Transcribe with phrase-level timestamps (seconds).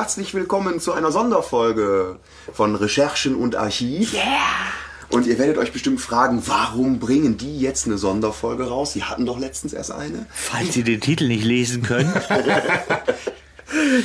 [0.00, 2.16] Herzlich willkommen zu einer Sonderfolge
[2.54, 4.14] von Recherchen und Archiv.
[4.14, 4.22] Yeah!
[5.10, 8.94] Und ihr werdet euch bestimmt fragen, warum bringen die jetzt eine Sonderfolge raus?
[8.94, 10.24] Sie hatten doch letztens erst eine.
[10.30, 12.14] Falls ihr den Titel nicht lesen könnt.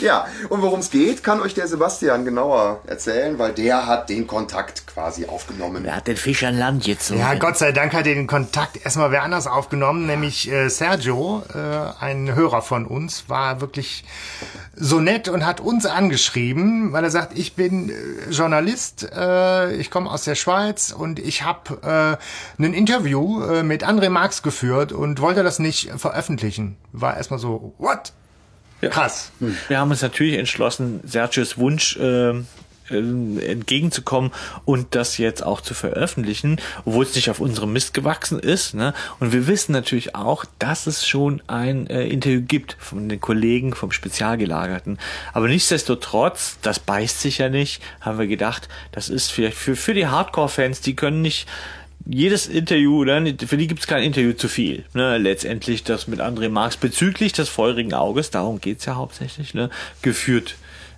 [0.02, 4.28] Ja, und worum es geht, kann euch der Sebastian genauer erzählen, weil der hat den
[4.28, 5.86] Kontakt quasi aufgenommen.
[5.86, 7.16] Er hat den Fisch an Land jetzt so.
[7.16, 11.44] Ja, Gott sei Dank hat er den Kontakt erstmal wer anders aufgenommen, nämlich äh, Sergio,
[11.54, 14.04] äh, ein Hörer von uns, war wirklich
[14.76, 19.92] so nett und hat uns angeschrieben, weil er sagt, ich bin äh, Journalist, äh, ich
[19.92, 22.20] komme aus der Schweiz und ich habe
[22.60, 26.78] äh, ein Interview äh, mit André Marx geführt und wollte das nicht veröffentlichen.
[26.92, 28.14] War erstmal so, what?
[28.86, 28.92] Ja.
[28.92, 29.32] Krass.
[29.68, 32.36] Wir haben uns natürlich entschlossen, Sergios Wunsch äh,
[32.88, 34.32] entgegenzukommen
[34.64, 38.76] und das jetzt auch zu veröffentlichen, obwohl es nicht auf unserem Mist gewachsen ist.
[38.76, 38.94] Ne?
[39.20, 43.74] Und wir wissen natürlich auch, dass es schon ein äh, Interview gibt von den Kollegen
[43.74, 45.00] vom Spezialgelagerten.
[45.34, 49.96] Aber nichtsdestotrotz, das beißt sich ja nicht, haben wir gedacht, das ist vielleicht für, für
[49.96, 51.48] die Hardcore-Fans, die können nicht
[52.06, 54.86] jedes Interview, ne, für die gibt es kein Interview zu viel.
[54.94, 55.18] Ne?
[55.18, 59.70] Letztendlich das mit André Marx bezüglich des feurigen Auges, darum geht's ja hauptsächlich, ne,
[60.02, 60.56] geführt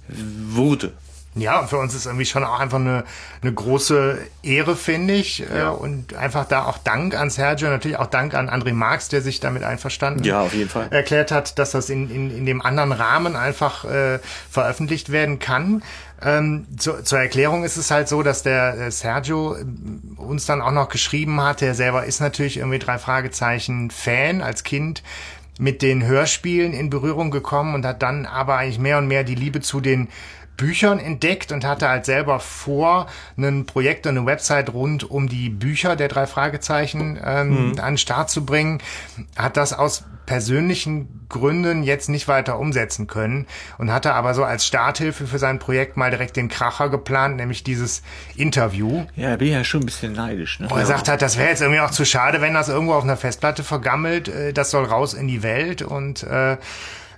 [0.10, 0.94] wurde.
[1.38, 3.04] Ja, für uns ist irgendwie schon auch einfach eine,
[3.42, 5.48] eine große Ehre, finde ich.
[5.50, 5.70] Äh, ja.
[5.70, 9.40] Und einfach da auch Dank an Sergio, natürlich auch Dank an André Marx, der sich
[9.40, 10.88] damit einverstanden ja, auf jeden Fall.
[10.90, 15.84] erklärt hat, dass das in, in, in dem anderen Rahmen einfach äh, veröffentlicht werden kann.
[16.22, 20.62] Ähm, zu, zur Erklärung ist es halt so, dass der äh, Sergio ähm, uns dann
[20.62, 25.04] auch noch geschrieben hat, er selber ist natürlich irgendwie drei Fragezeichen Fan als Kind
[25.60, 29.36] mit den Hörspielen in Berührung gekommen und hat dann aber eigentlich mehr und mehr die
[29.36, 30.08] Liebe zu den
[30.58, 33.08] Büchern entdeckt und hatte halt selber vor,
[33.38, 37.80] ein Projekt und eine Website rund um die Bücher der drei Fragezeichen ähm, mhm.
[37.80, 38.82] an den Start zu bringen.
[39.38, 43.48] Hat das aus persönlichen Gründen jetzt nicht weiter umsetzen können
[43.78, 47.64] und hatte aber so als Starthilfe für sein Projekt mal direkt den Kracher geplant, nämlich
[47.64, 48.04] dieses
[48.36, 49.06] Interview.
[49.16, 50.60] Ja, bin ja schon ein bisschen neidisch.
[50.60, 50.68] Ne?
[50.68, 53.04] Und er sagt halt, das wäre jetzt irgendwie auch zu schade, wenn das irgendwo auf
[53.04, 54.28] einer Festplatte vergammelt.
[54.28, 56.58] Äh, das soll raus in die Welt und äh,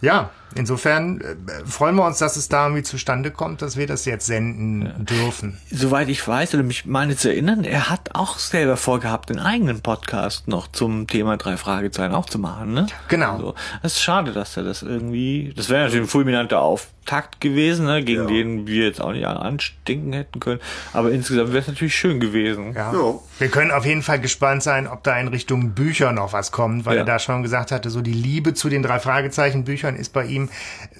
[0.01, 4.05] ja, insofern äh, freuen wir uns, dass es da irgendwie zustande kommt, dass wir das
[4.05, 4.91] jetzt senden ja.
[4.93, 5.57] dürfen.
[5.71, 9.81] Soweit ich weiß oder mich meine zu erinnern, er hat auch selber vorgehabt, einen eigenen
[9.81, 12.87] Podcast noch zum Thema drei Fragezeichen auch zu machen, ne?
[13.07, 13.33] Genau.
[13.33, 17.85] Also, es ist schade, dass er das irgendwie, das wäre natürlich ein fulminanter Auftakt gewesen,
[17.85, 18.27] ne, gegen ja.
[18.27, 20.59] den wir jetzt auch nicht anstinken hätten können,
[20.93, 22.73] aber insgesamt wäre es natürlich schön gewesen.
[22.73, 22.93] Ja.
[22.93, 23.19] ja.
[23.39, 26.85] Wir können auf jeden Fall gespannt sein, ob da in Richtung Bücher noch was kommt,
[26.85, 30.13] weil er da schon gesagt hatte, so die Liebe zu den drei Fragezeichen Büchern ist
[30.13, 30.49] bei ihm ihm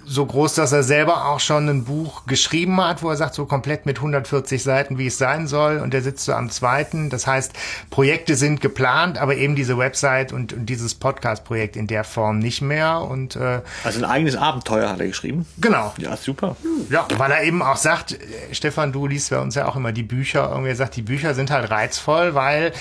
[0.06, 3.46] so groß, dass er selber auch schon ein Buch geschrieben hat, wo er sagt, so
[3.46, 5.78] komplett mit 140 Seiten, wie es sein soll.
[5.78, 7.10] Und er sitzt so am zweiten.
[7.10, 7.54] Das heißt,
[7.92, 12.62] Projekte sind geplant, aber eben diese Website und, und dieses Podcast-Projekt in der Form nicht
[12.62, 13.02] mehr.
[13.02, 15.46] Und äh, also ein eigenes Abenteuer hat er geschrieben.
[15.60, 15.94] Genau.
[15.98, 16.56] Ja, super.
[16.90, 18.18] Ja, weil er eben auch sagt, äh,
[18.52, 20.50] Stefan, du liest bei uns ja auch immer die Bücher.
[20.52, 22.74] Irgendwie sagt, die Bücher sind halt reizvoll, weil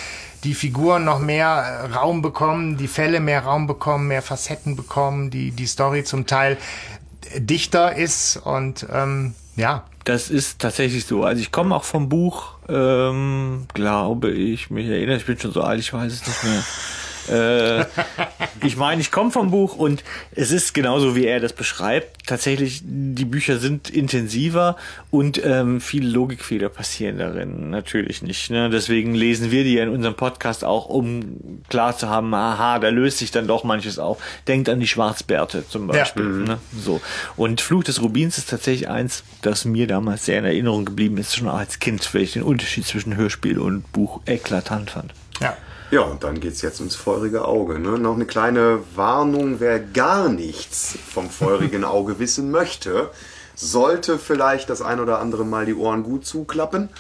[0.45, 5.31] die Figuren noch mehr äh, Raum bekommen, die Fälle mehr Raum bekommen, mehr Facetten bekommen,
[5.31, 6.57] die, die Story zum Teil
[7.37, 9.85] dichter ist und ähm, ja.
[10.05, 11.25] Das ist tatsächlich so.
[11.25, 15.61] Also ich komme auch vom Buch, ähm, glaube ich, mich erinnere, ich bin schon so
[15.61, 16.65] alt, ich weiß es nicht mehr.
[17.31, 17.85] Äh,
[18.63, 22.27] ich meine, ich komme vom Buch und es ist genauso, wie er das beschreibt.
[22.27, 24.77] Tatsächlich, die Bücher sind intensiver
[25.11, 28.51] und ähm, viele Logikfehler passieren darin natürlich nicht.
[28.51, 28.71] Ne?
[28.71, 32.89] Deswegen lesen wir die ja in unserem Podcast auch, um klar zu haben, aha, da
[32.89, 34.19] löst sich dann doch manches auf.
[34.47, 36.45] Denkt an die Schwarzbärte zum Beispiel.
[36.47, 36.55] Ja.
[36.55, 36.59] Ne?
[36.79, 37.01] So.
[37.37, 41.37] Und Fluch des Rubins ist tatsächlich eins, das mir damals sehr in Erinnerung geblieben ist,
[41.37, 45.13] schon als Kind, weil ich den Unterschied zwischen Hörspiel und Buch eklatant fand.
[45.41, 45.57] Ja.
[45.91, 47.79] Ja, und dann geht's jetzt ums feurige Auge.
[47.79, 47.99] Ne?
[47.99, 53.11] Noch eine kleine Warnung, wer gar nichts vom feurigen Auge wissen möchte,
[53.55, 56.91] sollte vielleicht das ein oder andere Mal die Ohren gut zuklappen.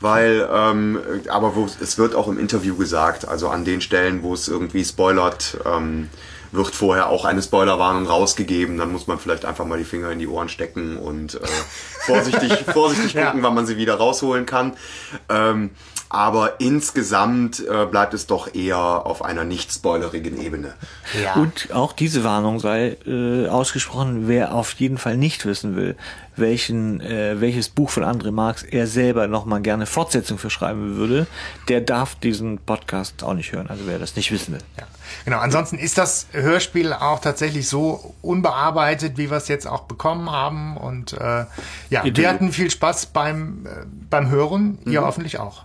[0.00, 0.98] Weil, ähm,
[1.28, 4.82] aber wo, es wird auch im Interview gesagt, also an den Stellen, wo es irgendwie
[4.82, 6.08] spoilert, ähm,
[6.52, 8.78] wird vorher auch eine Spoilerwarnung rausgegeben.
[8.78, 11.46] Dann muss man vielleicht einfach mal die Finger in die Ohren stecken und äh,
[12.06, 13.42] vorsichtig, vorsichtig gucken, ja.
[13.42, 14.72] wann man sie wieder rausholen kann.
[15.28, 15.70] Ähm,
[16.10, 20.74] aber insgesamt äh, bleibt es doch eher auf einer nicht spoilerigen Ebene.
[21.22, 21.34] Ja.
[21.34, 25.96] Und auch diese Warnung sei äh, ausgesprochen, wer auf jeden Fall nicht wissen will,
[26.34, 31.28] welchen, äh, welches Buch von André Marx er selber nochmal gerne Fortsetzung für schreiben würde,
[31.68, 34.62] der darf diesen Podcast auch nicht hören, also wer das nicht wissen will.
[34.78, 34.86] Ja.
[35.24, 40.30] Genau, ansonsten ist das Hörspiel auch tatsächlich so unbearbeitet, wie wir es jetzt auch bekommen
[40.30, 40.76] haben.
[40.76, 41.44] Und äh,
[41.90, 44.92] ja, wir hatten viel Spaß beim, äh, beim Hören, mhm.
[44.92, 45.64] ihr hoffentlich auch.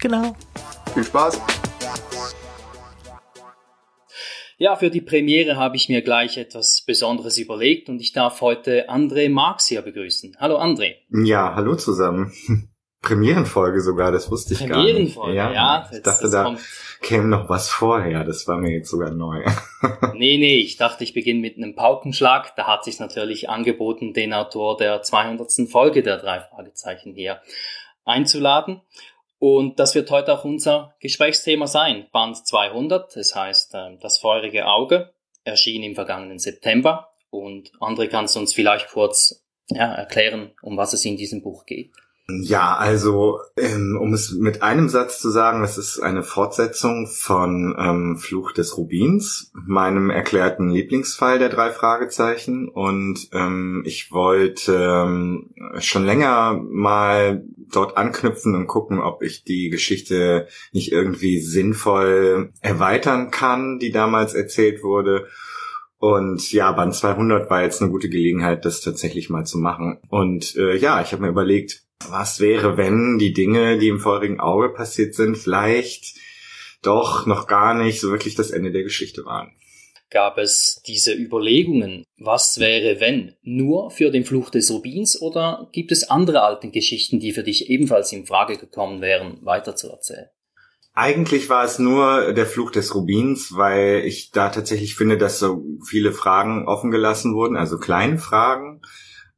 [0.00, 0.34] Genau.
[0.94, 1.40] Viel Spaß.
[4.56, 8.90] Ja, für die Premiere habe ich mir gleich etwas Besonderes überlegt und ich darf heute
[8.90, 10.36] André Marx hier begrüßen.
[10.38, 10.96] Hallo André.
[11.10, 12.32] Ja, hallo zusammen.
[13.02, 14.86] Premierenfolge sogar, das wusste ich gar nicht.
[14.86, 15.52] Premierenfolge, ja.
[15.52, 16.60] ja ich dachte, da kommt...
[17.00, 19.42] käme noch was vorher, das war mir jetzt sogar neu.
[20.12, 22.54] nee, nee, ich dachte, ich beginne mit einem Paukenschlag.
[22.56, 25.70] Da hat sich natürlich angeboten, den Autor der 200.
[25.70, 27.40] Folge der drei Fragezeichen hier
[28.04, 28.82] einzuladen.
[29.40, 32.06] Und das wird heute auch unser Gesprächsthema sein.
[32.12, 35.14] Band 200, das heißt äh, Das feurige Auge,
[35.44, 37.08] erschien im vergangenen September.
[37.30, 41.64] Und André, kannst du uns vielleicht kurz ja, erklären, um was es in diesem Buch
[41.64, 41.90] geht?
[42.42, 47.74] Ja, also ähm, um es mit einem Satz zu sagen, es ist eine Fortsetzung von
[47.78, 52.68] ähm, Fluch des Rubins, meinem erklärten Lieblingsfall der drei Fragezeichen.
[52.68, 59.68] Und ähm, ich wollte ähm, schon länger mal dort anknüpfen und gucken, ob ich die
[59.70, 65.26] Geschichte nicht irgendwie sinnvoll erweitern kann, die damals erzählt wurde.
[66.00, 69.98] Und ja, Band 200 war jetzt eine gute Gelegenheit, das tatsächlich mal zu machen.
[70.08, 74.40] Und äh, ja, ich habe mir überlegt, was wäre, wenn die Dinge, die im feurigen
[74.40, 76.16] Auge passiert sind, vielleicht
[76.82, 79.52] doch noch gar nicht so wirklich das Ende der Geschichte waren.
[80.10, 85.92] Gab es diese Überlegungen, was wäre, wenn, nur für den Fluch des Rubins oder gibt
[85.92, 90.26] es andere alte Geschichten, die für dich ebenfalls in Frage gekommen wären, weiterzuerzählen?
[90.94, 95.62] Eigentlich war es nur der Fluch des Rubins, weil ich da tatsächlich finde, dass so
[95.88, 98.82] viele Fragen offen gelassen wurden, also kleine Fragen,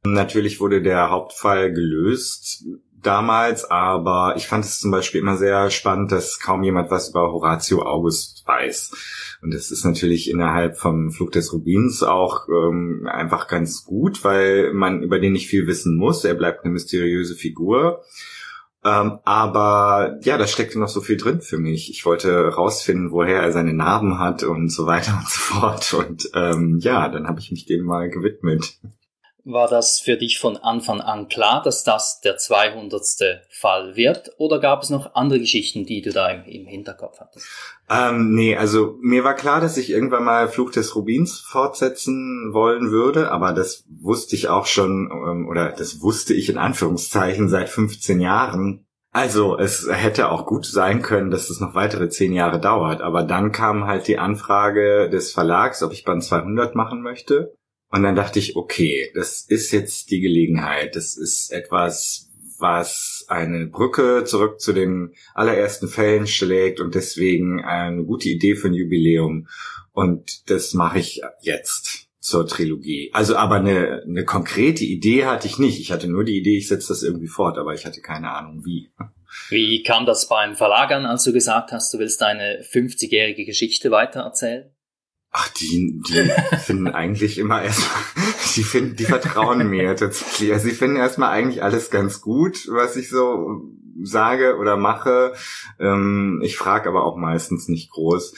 [0.05, 2.65] Natürlich wurde der Hauptfall gelöst
[3.01, 7.31] damals, aber ich fand es zum Beispiel immer sehr spannend, dass kaum jemand was über
[7.31, 9.39] Horatio August weiß.
[9.41, 14.73] Und das ist natürlich innerhalb vom Flug des Rubins auch ähm, einfach ganz gut, weil
[14.73, 16.23] man über den nicht viel wissen muss.
[16.23, 18.03] Er bleibt eine mysteriöse Figur.
[18.85, 21.89] Ähm, aber ja, da steckte noch so viel drin für mich.
[21.89, 25.93] Ich wollte rausfinden, woher er seine Narben hat und so weiter und so fort.
[25.93, 28.77] Und ähm, ja, dann habe ich mich dem mal gewidmet.
[29.45, 33.01] War das für dich von Anfang an klar, dass das der 200.
[33.49, 34.31] Fall wird?
[34.37, 37.45] Oder gab es noch andere Geschichten, die du da im, im Hinterkopf hattest?
[37.89, 42.91] Ähm, nee, also mir war klar, dass ich irgendwann mal Fluch des Rubins fortsetzen wollen
[42.91, 47.67] würde, aber das wusste ich auch schon, ähm, oder das wusste ich in Anführungszeichen seit
[47.67, 48.85] 15 Jahren.
[49.11, 53.23] Also es hätte auch gut sein können, dass es noch weitere zehn Jahre dauert, aber
[53.23, 57.53] dann kam halt die Anfrage des Verlags, ob ich Band 200 machen möchte.
[57.93, 60.95] Und dann dachte ich, okay, das ist jetzt die Gelegenheit.
[60.95, 68.03] Das ist etwas, was eine Brücke zurück zu den allerersten Fällen schlägt und deswegen eine
[68.03, 69.47] gute Idee für ein Jubiläum.
[69.91, 73.11] Und das mache ich jetzt zur Trilogie.
[73.13, 75.79] Also aber eine, eine konkrete Idee hatte ich nicht.
[75.79, 78.65] Ich hatte nur die Idee, ich setze das irgendwie fort, aber ich hatte keine Ahnung
[78.65, 78.89] wie.
[79.49, 83.91] Wie kam das beim Verlag an, als du gesagt hast, du willst deine 50-jährige Geschichte
[83.91, 84.72] weitererzählen?
[85.35, 88.03] Ach, die, die finden eigentlich immer erstmal,
[88.55, 90.53] die finden, die vertrauen mir tatsächlich.
[90.53, 93.63] Also sie finden erstmal eigentlich alles ganz gut, was ich so
[93.99, 95.33] sage oder mache.
[95.79, 98.35] Ähm, ich frage aber auch meistens nicht groß,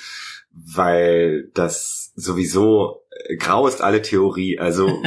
[0.54, 4.58] weil das sowieso äh, grau ist alle Theorie.
[4.58, 5.04] Also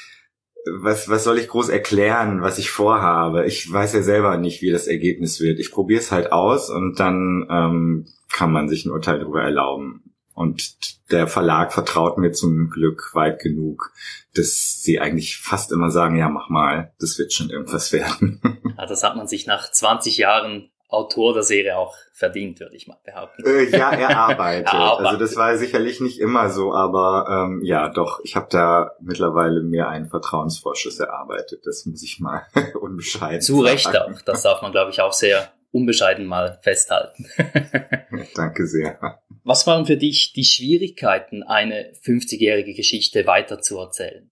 [0.80, 3.46] was, was soll ich groß erklären, was ich vorhabe?
[3.46, 5.58] Ich weiß ja selber nicht, wie das Ergebnis wird.
[5.58, 10.02] Ich probiere es halt aus und dann ähm, kann man sich ein Urteil darüber erlauben.
[10.38, 13.92] Und der Verlag vertraut mir zum Glück weit genug,
[14.36, 18.40] dass sie eigentlich fast immer sagen, ja, mach mal, das wird schon irgendwas werden.
[18.76, 22.86] Ja, das hat man sich nach 20 Jahren Autor der Serie auch verdient, würde ich
[22.86, 23.44] mal behaupten.
[23.44, 24.72] Äh, ja, er arbeitet.
[24.72, 29.62] Also das war sicherlich nicht immer so, aber ähm, ja, doch, ich habe da mittlerweile
[29.62, 31.66] mir einen Vertrauensvorschuss erarbeitet.
[31.66, 32.46] Das muss ich mal
[32.80, 33.60] unbescheiden Zu.
[33.60, 34.22] Recht auch.
[34.24, 37.26] Das darf man, glaube ich, auch sehr unbescheiden mal festhalten.
[38.34, 39.20] Danke sehr.
[39.44, 44.30] Was waren für dich die Schwierigkeiten, eine 50-jährige Geschichte weiterzuerzählen?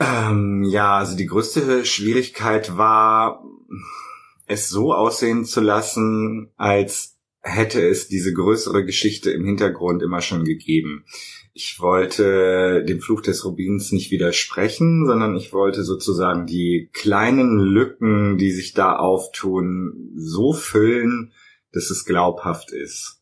[0.00, 3.44] Ähm, ja, also die größte Schwierigkeit war,
[4.46, 10.44] es so aussehen zu lassen, als hätte es diese größere Geschichte im Hintergrund immer schon
[10.44, 11.04] gegeben
[11.54, 18.38] ich wollte dem Fluch des Rubins nicht widersprechen, sondern ich wollte sozusagen die kleinen Lücken,
[18.38, 21.32] die sich da auftun, so füllen,
[21.72, 23.20] dass es glaubhaft ist.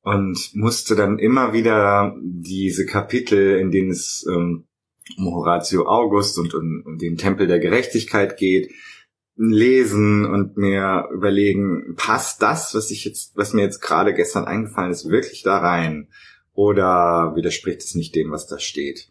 [0.00, 4.64] Und musste dann immer wieder diese Kapitel, in denen es ähm,
[5.16, 8.72] um Horatio August und um, um den Tempel der Gerechtigkeit geht,
[9.36, 14.90] lesen und mir überlegen, passt das, was ich jetzt, was mir jetzt gerade gestern eingefallen
[14.90, 16.08] ist, wirklich da rein?
[16.54, 19.08] Oder widerspricht es nicht dem, was da steht.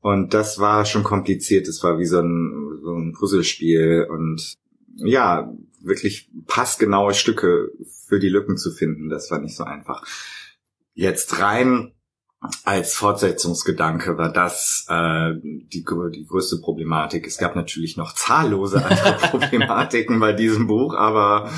[0.00, 1.66] Und das war schon kompliziert.
[1.66, 4.54] Es war wie so ein, so ein Puzzlespiel und
[4.96, 5.50] ja,
[5.80, 7.70] wirklich passgenaue Stücke
[8.06, 9.08] für die Lücken zu finden.
[9.08, 10.06] Das war nicht so einfach.
[10.92, 11.93] Jetzt rein
[12.64, 17.26] als Fortsetzungsgedanke war das äh, die, die größte Problematik.
[17.26, 21.50] Es gab natürlich noch zahllose andere Problematiken bei diesem Buch, aber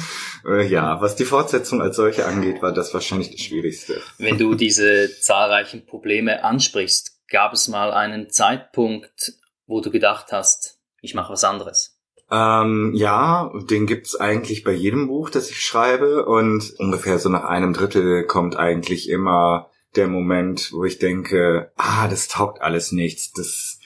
[0.46, 4.00] äh, ja, was die Fortsetzung als solche angeht, war das wahrscheinlich das Schwierigste.
[4.18, 9.34] Wenn du diese zahlreichen Probleme ansprichst, gab es mal einen Zeitpunkt,
[9.66, 11.96] wo du gedacht hast, ich mache was anderes?
[12.30, 17.44] Ähm, ja, den gibt's eigentlich bei jedem Buch, das ich schreibe und ungefähr so nach
[17.44, 23.32] einem Drittel kommt eigentlich immer der Moment, wo ich denke, ah, das taugt alles nichts,
[23.32, 23.78] das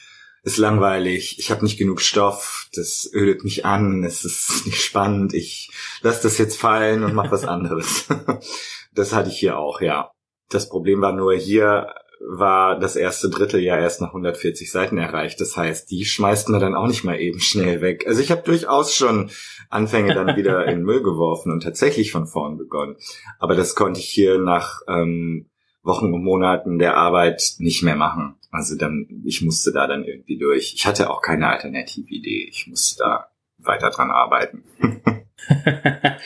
[0.42, 5.34] ist langweilig, ich habe nicht genug Stoff, das ödet mich an, es ist nicht spannend,
[5.34, 5.70] ich
[6.02, 8.06] lass das jetzt fallen und mach was anderes.
[8.94, 10.12] das hatte ich hier auch, ja.
[10.48, 15.40] Das Problem war nur hier war das erste Drittel ja erst nach 140 Seiten erreicht.
[15.40, 18.04] Das heißt, die schmeißt man dann auch nicht mal eben schnell weg.
[18.06, 19.30] Also ich habe durchaus schon
[19.70, 22.96] Anfänge dann wieder in Müll geworfen und tatsächlich von vorn begonnen.
[23.38, 25.49] Aber das konnte ich hier nach ähm,
[25.82, 28.36] Wochen und Monaten der Arbeit nicht mehr machen.
[28.50, 30.74] Also dann, ich musste da dann irgendwie durch.
[30.74, 32.48] Ich hatte auch keine Alternative-Idee.
[32.50, 34.64] Ich musste da weiter dran arbeiten.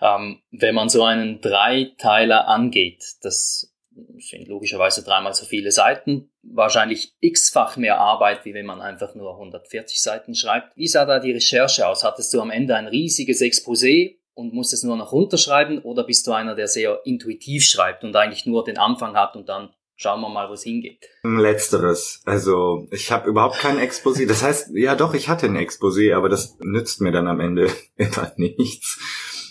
[0.00, 3.74] ähm, wenn man so einen Dreiteiler angeht, das
[4.18, 9.34] sind logischerweise dreimal so viele Seiten, wahrscheinlich x-fach mehr Arbeit, wie wenn man einfach nur
[9.34, 10.76] 140 Seiten schreibt.
[10.76, 12.04] Wie sah da die Recherche aus?
[12.04, 16.26] Hattest du am Ende ein riesiges Exposé und musst es nur noch runterschreiben oder bist
[16.26, 20.20] du einer, der sehr intuitiv schreibt und eigentlich nur den Anfang hat und dann schauen
[20.20, 21.06] wir mal, wo es hingeht?
[21.22, 22.20] Letzteres.
[22.24, 24.26] Also ich habe überhaupt kein Exposé.
[24.26, 27.70] Das heißt, ja doch, ich hatte ein Exposé, aber das nützt mir dann am Ende
[27.96, 28.98] immer nichts.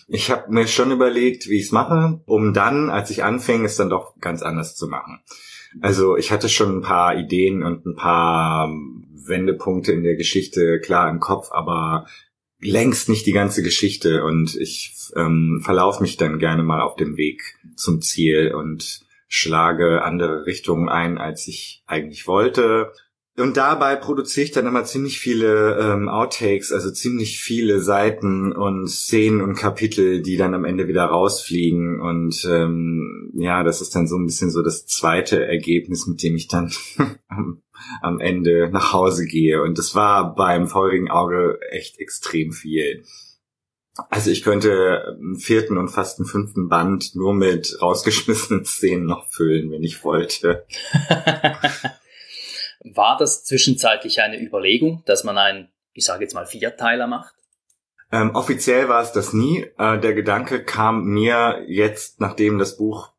[0.08, 3.78] Ich habe mir schon überlegt, wie ich es mache, um dann, als ich anfing, es
[3.78, 5.24] dann doch ganz anders zu machen.
[5.82, 8.70] Also ich hatte schon ein paar Ideen und ein paar
[9.25, 12.06] Wendepunkte in der Geschichte klar im Kopf, aber
[12.63, 17.17] längst nicht die ganze Geschichte und ich ähm, verlaufe mich dann gerne mal auf dem
[17.17, 22.91] Weg zum Ziel und schlage andere Richtungen ein, als ich eigentlich wollte.
[23.36, 28.88] Und dabei produziere ich dann immer ziemlich viele ähm, Outtakes, also ziemlich viele Seiten und
[28.88, 32.00] Szenen und Kapitel, die dann am Ende wieder rausfliegen.
[32.00, 36.36] Und ähm, ja, das ist dann so ein bisschen so das zweite Ergebnis, mit dem
[36.36, 36.72] ich dann
[38.02, 39.63] am Ende nach Hause gehe.
[39.63, 43.04] Und das war beim feurigen Auge echt extrem viel.
[44.12, 49.32] Also ich könnte einen vierten und fast einen fünften Band nur mit rausgeschmissenen Szenen noch
[49.32, 50.68] füllen, wenn ich wollte.
[52.84, 57.36] War das zwischenzeitlich eine Überlegung, dass man einen, ich sage jetzt mal, Vierteiler macht?
[58.12, 59.66] Ähm, offiziell war es das nie.
[59.78, 63.13] Äh, der Gedanke kam mir jetzt, nachdem das Buch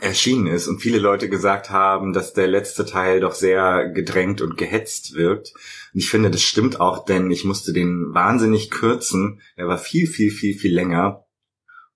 [0.00, 4.56] erschienen ist und viele Leute gesagt haben, dass der letzte Teil doch sehr gedrängt und
[4.56, 5.54] gehetzt wirkt.
[5.92, 9.40] Und ich finde, das stimmt auch, denn ich musste den wahnsinnig kürzen.
[9.56, 11.24] Er war viel, viel, viel, viel länger.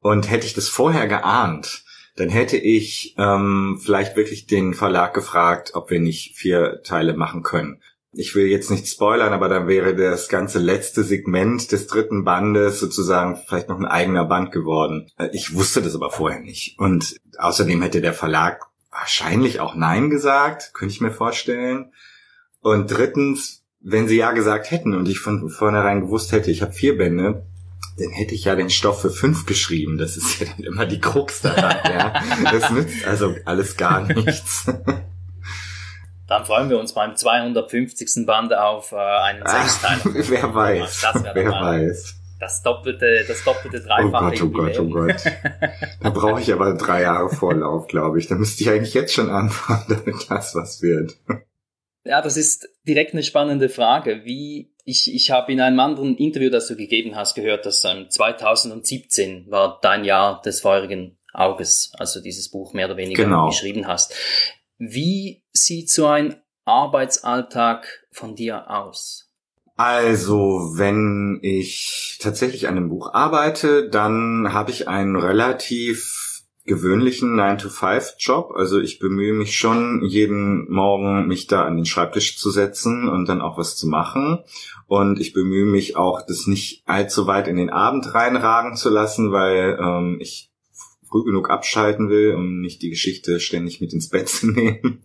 [0.00, 1.84] Und hätte ich das vorher geahnt,
[2.16, 7.42] dann hätte ich ähm, vielleicht wirklich den Verlag gefragt, ob wir nicht vier Teile machen
[7.42, 7.80] können
[8.14, 12.78] ich will jetzt nicht spoilern, aber dann wäre das ganze letzte Segment des dritten Bandes
[12.78, 15.08] sozusagen vielleicht noch ein eigener Band geworden.
[15.18, 16.78] Äh, ich wusste das aber vorher nicht.
[16.78, 21.92] Und außerdem hätte der Verlag wahrscheinlich auch Nein gesagt, könnte ich mir vorstellen.
[22.60, 26.72] Und drittens, wenn sie ja gesagt hätten und ich von vornherein gewusst hätte, ich habe
[26.72, 27.46] vier Bände,
[27.98, 29.98] dann hätte ich ja den Stoff für fünf geschrieben.
[29.98, 31.76] Das ist ja dann immer die Krux daran.
[31.84, 32.14] ja.
[32.50, 34.66] Das nützt also alles gar nichts.
[36.26, 38.26] Dann freuen wir uns beim 250.
[38.26, 40.00] Band auf äh, einen Sechsteiler.
[40.14, 41.06] Wer weiß.
[41.34, 42.14] Wer weiß.
[42.40, 44.42] Das doppelte, das doppelte Dreifache.
[44.42, 45.24] Oh Gott, oh Gott, oh Gott.
[46.00, 48.28] Da brauche ich aber drei Jahre Vorlauf, glaube ich.
[48.28, 51.16] Da müsste ich eigentlich jetzt schon anfangen, damit das was wird.
[52.04, 54.24] Ja, das ist direkt eine spannende Frage.
[54.24, 58.06] Wie ich, ich habe in einem anderen Interview, das du gegeben hast, gehört, dass ähm,
[58.10, 63.46] 2017 war dein Jahr des feurigen Auges, also dieses Buch mehr oder weniger genau.
[63.46, 64.14] geschrieben hast.
[64.78, 69.30] Wie sieht so ein Arbeitsalltag von dir aus?
[69.76, 76.31] Also, wenn ich tatsächlich an einem Buch arbeite, dann habe ich einen relativ
[76.64, 78.52] gewöhnlichen 9-to-5-Job.
[78.54, 83.28] Also ich bemühe mich schon jeden Morgen, mich da an den Schreibtisch zu setzen und
[83.28, 84.38] dann auch was zu machen.
[84.86, 89.32] Und ich bemühe mich auch, das nicht allzu weit in den Abend reinragen zu lassen,
[89.32, 90.50] weil ähm, ich
[91.08, 95.02] früh genug abschalten will, um nicht die Geschichte ständig mit ins Bett zu nehmen.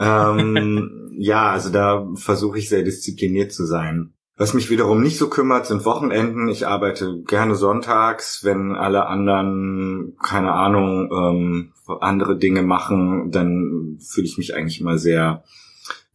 [0.00, 4.13] ähm, ja, also da versuche ich sehr diszipliniert zu sein.
[4.36, 6.48] Was mich wiederum nicht so kümmert, sind Wochenenden.
[6.48, 14.26] Ich arbeite gerne sonntags, wenn alle anderen, keine Ahnung, ähm, andere Dinge machen, dann fühle
[14.26, 15.44] ich mich eigentlich immer sehr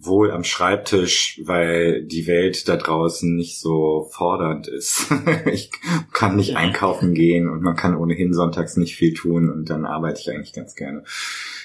[0.01, 5.07] wohl am Schreibtisch, weil die Welt da draußen nicht so fordernd ist.
[5.45, 5.71] ich
[6.13, 10.21] kann nicht einkaufen gehen und man kann ohnehin sonntags nicht viel tun und dann arbeite
[10.21, 11.03] ich eigentlich ganz gerne.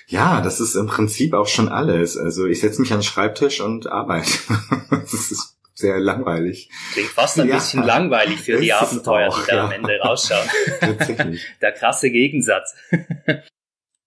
[0.06, 2.16] Ja, das ist im Prinzip auch schon alles.
[2.16, 4.30] Also ich setze mich an den Schreibtisch und arbeite.
[5.74, 6.70] sehr langweilig.
[6.92, 9.64] Klingt fast ein ja, bisschen langweilig für die Abenteuer, auch, die da ja.
[9.64, 10.48] am Ende rausschauen.
[10.80, 11.42] Tatsächlich.
[11.60, 12.74] Der krasse Gegensatz.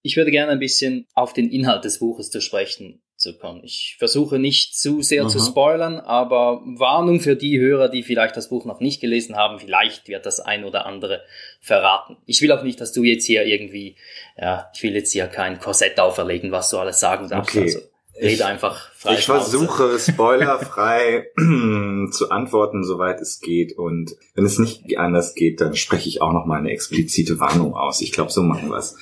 [0.03, 3.61] Ich würde gerne ein bisschen auf den Inhalt des Buches zu sprechen zu kommen.
[3.63, 5.29] Ich versuche nicht zu sehr Aha.
[5.29, 9.59] zu spoilern, aber Warnung für die Hörer, die vielleicht das Buch noch nicht gelesen haben,
[9.59, 11.23] vielleicht wird das ein oder andere
[11.59, 12.15] verraten.
[12.25, 13.97] Ich will auch nicht, dass du jetzt hier irgendwie,
[14.37, 17.57] ja, ich will jetzt hier kein Korsett auferlegen, was du alles sagen darfst.
[17.57, 17.63] Okay.
[17.63, 17.79] Also,
[18.17, 19.13] rede ich, einfach frei.
[19.13, 21.27] Ich versuche spoilerfrei
[22.11, 23.77] zu antworten, soweit es geht.
[23.77, 27.73] Und wenn es nicht anders geht, dann spreche ich auch noch mal eine explizite Warnung
[27.75, 28.01] aus.
[28.01, 28.95] Ich glaube, so machen wir es.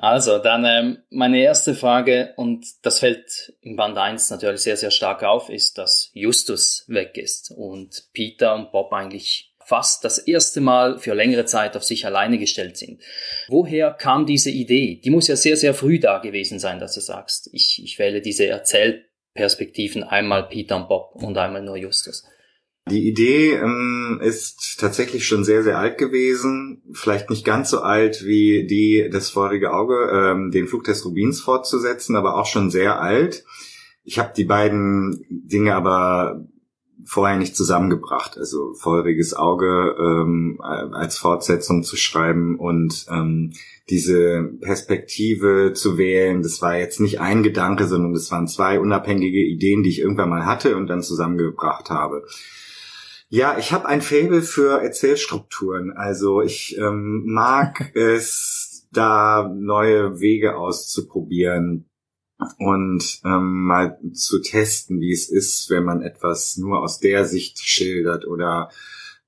[0.00, 4.92] Also, dann ähm, meine erste Frage, und das fällt im Band 1 natürlich sehr, sehr
[4.92, 10.62] stark auf, ist, dass Justus weg ist und Peter und Bob eigentlich fast das erste
[10.62, 13.02] Mal für längere Zeit auf sich alleine gestellt sind.
[13.48, 14.98] Woher kam diese Idee?
[15.04, 18.22] Die muss ja sehr, sehr früh da gewesen sein, dass du sagst, ich, ich wähle
[18.22, 22.24] diese Erzählperspektiven einmal Peter und Bob und einmal nur Justus.
[22.90, 26.82] Die Idee ähm, ist tatsächlich schon sehr, sehr alt gewesen.
[26.94, 31.42] Vielleicht nicht ganz so alt wie die das vorige Auge, ähm, den Flug des Rubins
[31.42, 33.44] fortzusetzen, aber auch schon sehr alt.
[34.02, 36.46] Ich habe die beiden Dinge aber
[37.08, 38.36] vorher nicht zusammengebracht.
[38.36, 43.52] Also feuriges Auge ähm, als Fortsetzung zu schreiben und ähm,
[43.88, 49.42] diese Perspektive zu wählen, das war jetzt nicht ein Gedanke, sondern das waren zwei unabhängige
[49.42, 52.24] Ideen, die ich irgendwann mal hatte und dann zusammengebracht habe.
[53.30, 55.92] Ja, ich habe ein Faible für Erzählstrukturen.
[55.92, 61.87] Also ich ähm, mag es, da neue Wege auszuprobieren
[62.58, 67.58] und ähm, mal zu testen, wie es ist, wenn man etwas nur aus der Sicht
[67.58, 68.70] schildert oder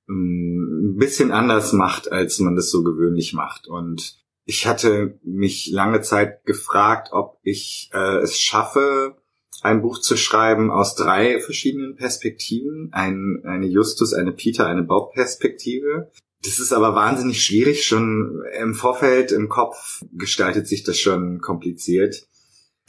[0.09, 3.67] ähm, ein bisschen anders macht, als man das so gewöhnlich macht.
[3.67, 9.17] Und ich hatte mich lange Zeit gefragt, ob ich äh, es schaffe,
[9.63, 12.89] ein Buch zu schreiben aus drei verschiedenen Perspektiven.
[12.93, 16.11] Ein, eine Justus, eine Peter, eine Bob-Perspektive.
[16.43, 17.85] Das ist aber wahnsinnig schwierig.
[17.85, 22.27] Schon im Vorfeld, im Kopf gestaltet sich das schon kompliziert.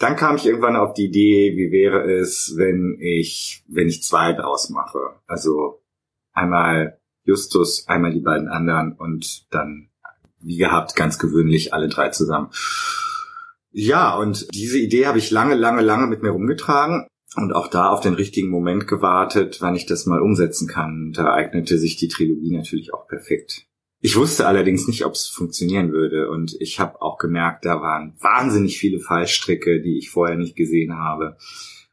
[0.01, 4.33] Dann kam ich irgendwann auf die Idee, wie wäre es, wenn ich, wenn ich zwei
[4.33, 4.97] draus mache.
[5.27, 5.83] Also
[6.33, 9.89] einmal Justus, einmal die beiden anderen und dann,
[10.39, 12.49] wie gehabt, ganz gewöhnlich alle drei zusammen.
[13.69, 17.89] Ja, und diese Idee habe ich lange, lange, lange mit mir rumgetragen und auch da
[17.89, 21.11] auf den richtigen Moment gewartet, wann ich das mal umsetzen kann.
[21.13, 23.67] Da eignete sich die Trilogie natürlich auch perfekt.
[24.03, 28.15] Ich wusste allerdings nicht, ob es funktionieren würde und ich habe auch gemerkt, da waren
[28.19, 31.37] wahnsinnig viele Fallstricke, die ich vorher nicht gesehen habe.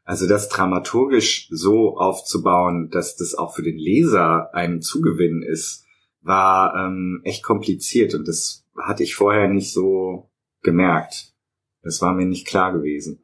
[0.05, 5.85] Also das dramaturgisch so aufzubauen, dass das auch für den Leser ein Zugewinn ist,
[6.21, 10.31] war ähm, echt kompliziert und das hatte ich vorher nicht so
[10.63, 11.35] gemerkt.
[11.83, 13.23] Das war mir nicht klar gewesen.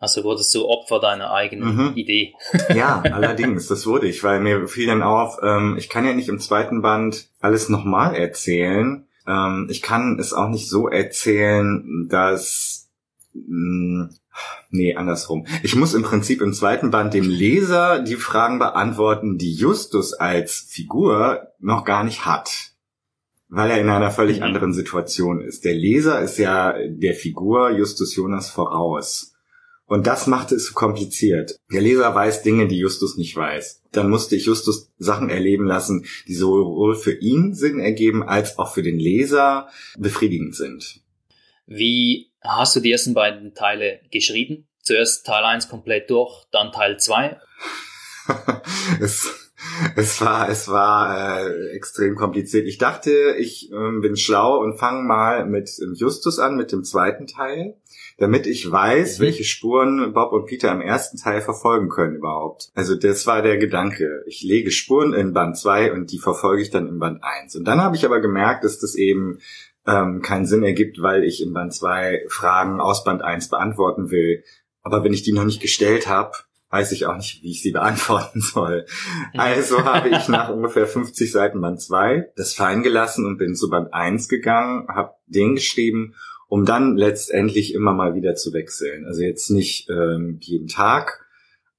[0.00, 1.92] Also wurdest du Opfer deiner eigenen mhm.
[1.94, 2.34] Idee.
[2.74, 6.28] Ja, allerdings, das wurde ich, weil mir fiel dann auf, ähm, ich kann ja nicht
[6.28, 9.06] im zweiten Band alles nochmal erzählen.
[9.28, 12.88] Ähm, ich kann es auch nicht so erzählen, dass
[13.34, 14.10] mh, hm,
[14.70, 15.46] Nee, andersrum.
[15.62, 20.66] Ich muss im Prinzip im zweiten Band dem Leser die Fragen beantworten, die Justus als
[20.70, 22.70] Figur noch gar nicht hat
[23.50, 24.44] weil er in einer völlig mhm.
[24.44, 25.64] anderen Situation ist.
[25.64, 29.34] Der Leser ist ja der Figur Justus Jonas voraus.
[29.90, 31.58] Und das machte es so kompliziert.
[31.72, 33.82] Der Leser weiß Dinge, die Justus nicht weiß.
[33.90, 38.72] Dann musste ich Justus Sachen erleben lassen, die sowohl für ihn Sinn ergeben, als auch
[38.72, 41.00] für den Leser befriedigend sind.
[41.66, 44.68] Wie hast du die ersten beiden Teile geschrieben?
[44.80, 47.40] Zuerst Teil 1 komplett durch, dann Teil 2?
[49.00, 49.40] es
[49.96, 52.66] es war, es war äh, extrem kompliziert.
[52.66, 57.26] Ich dachte, ich äh, bin schlau und fange mal mit Justus an, mit dem zweiten
[57.26, 57.76] Teil,
[58.20, 59.22] damit ich weiß, mhm.
[59.22, 62.70] welche Spuren Bob und Peter im ersten Teil verfolgen können überhaupt.
[62.74, 64.22] Also das war der Gedanke.
[64.26, 67.56] Ich lege Spuren in Band 2 und die verfolge ich dann in Band 1.
[67.56, 69.38] Und dann habe ich aber gemerkt, dass das eben
[69.86, 74.44] ähm, keinen Sinn ergibt, weil ich in Band 2 Fragen aus Band 1 beantworten will.
[74.82, 76.32] Aber wenn ich die noch nicht gestellt habe,
[76.68, 78.84] weiß ich auch nicht, wie ich sie beantworten soll.
[79.34, 83.70] Also habe ich nach ungefähr 50 Seiten Band 2 das fallen gelassen und bin zu
[83.70, 86.14] Band 1 gegangen, habe den geschrieben,
[86.50, 89.06] um dann letztendlich immer mal wieder zu wechseln.
[89.06, 91.24] Also jetzt nicht ähm, jeden Tag,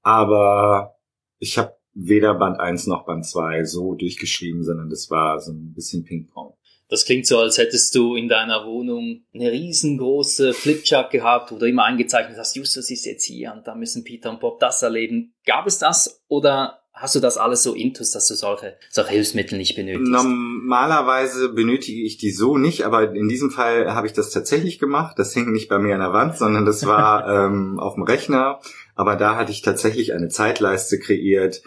[0.00, 0.96] aber
[1.38, 5.74] ich habe weder Band 1 noch Band 2 so durchgeschrieben, sondern das war so ein
[5.74, 6.54] bisschen Ping-Pong.
[6.88, 11.68] Das klingt so, als hättest du in deiner Wohnung eine riesengroße Flipchart gehabt, wo du
[11.68, 15.34] immer eingezeichnet hast, Justus ist jetzt hier und da müssen Peter und Bob das erleben.
[15.44, 19.58] Gab es das oder hast du das alles so intus, dass du solche, solche Hilfsmittel
[19.58, 20.10] nicht benötigst?
[20.10, 25.18] Normalerweise benötige ich die so nicht, aber in diesem Fall habe ich das tatsächlich gemacht.
[25.18, 28.60] Das hing nicht bei mir an der Wand, sondern das war ähm, auf dem Rechner.
[28.94, 31.62] Aber da hatte ich tatsächlich eine Zeitleiste kreiert,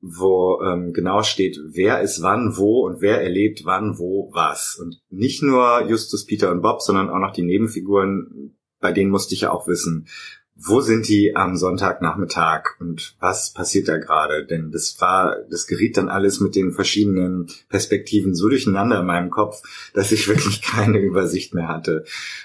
[0.00, 4.78] wo ähm, genau steht, wer ist wann, wo und wer erlebt wann, wo, was.
[4.80, 9.34] Und nicht nur Justus, Peter und Bob, sondern auch noch die Nebenfiguren, bei denen musste
[9.34, 10.08] ich ja auch wissen,
[10.56, 14.46] wo sind die am Sonntagnachmittag und was passiert da gerade?
[14.46, 19.30] Denn das war, das geriet dann alles mit den verschiedenen Perspektiven so durcheinander in meinem
[19.30, 19.62] Kopf,
[19.94, 22.04] dass ich wirklich keine Übersicht mehr hatte.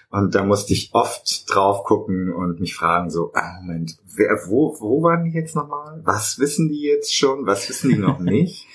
[0.10, 4.76] Und da musste ich oft drauf gucken und mich fragen so, ah, Moment, wer, wo,
[4.80, 6.02] wo waren die jetzt nochmal?
[6.04, 7.46] Was wissen die jetzt schon?
[7.46, 8.66] Was wissen die noch nicht?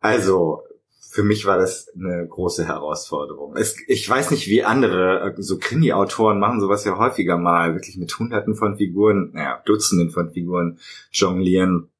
[0.00, 0.62] Also,
[1.10, 3.56] für mich war das eine große Herausforderung.
[3.56, 7.96] Es, ich weiß nicht, wie andere, äh, so Krimi-Autoren machen sowas ja häufiger mal, wirklich
[7.96, 10.78] mit hunderten von Figuren, naja, Dutzenden von Figuren
[11.10, 11.90] jonglieren.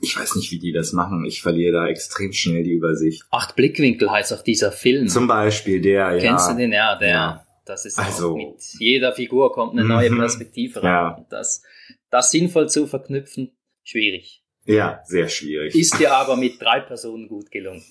[0.00, 1.24] Ich weiß nicht, wie die das machen.
[1.26, 3.22] Ich verliere da extrem schnell die Übersicht.
[3.30, 5.06] Acht Blickwinkel heißt auch dieser Film.
[5.06, 6.18] Zum Beispiel der, ja.
[6.18, 6.72] Kennst du den?
[6.72, 7.08] Ja, der.
[7.08, 7.46] Ja.
[7.64, 10.18] Das ist also, mit jeder Figur kommt eine neue mhm.
[10.18, 10.90] Perspektive rein.
[10.90, 11.26] Ja.
[11.30, 11.62] Das,
[12.10, 14.42] das sinnvoll zu verknüpfen, schwierig.
[14.66, 15.74] Ja, sehr schwierig.
[15.74, 17.84] Ist dir aber mit drei Personen gut gelungen.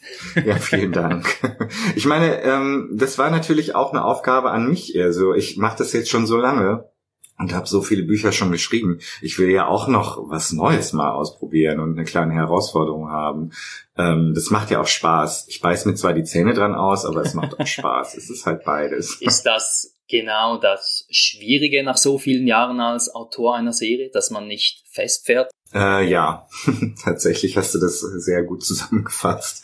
[0.45, 1.25] Ja, vielen Dank.
[1.95, 4.99] Ich meine, ähm, das war natürlich auch eine Aufgabe an mich.
[4.99, 6.89] Also ich mache das jetzt schon so lange
[7.37, 8.99] und habe so viele Bücher schon geschrieben.
[9.21, 13.51] Ich will ja auch noch was Neues mal ausprobieren und eine kleine Herausforderung haben.
[13.97, 15.45] Ähm, das macht ja auch Spaß.
[15.49, 18.15] Ich beiß mir zwar die Zähne dran aus, aber es macht auch Spaß.
[18.17, 19.21] Es ist halt beides.
[19.21, 24.47] Ist das genau das Schwierige nach so vielen Jahren als Autor einer Serie, dass man
[24.47, 25.51] nicht festfährt?
[25.73, 26.47] Äh, ja,
[27.03, 29.63] tatsächlich hast du das sehr gut zusammengefasst.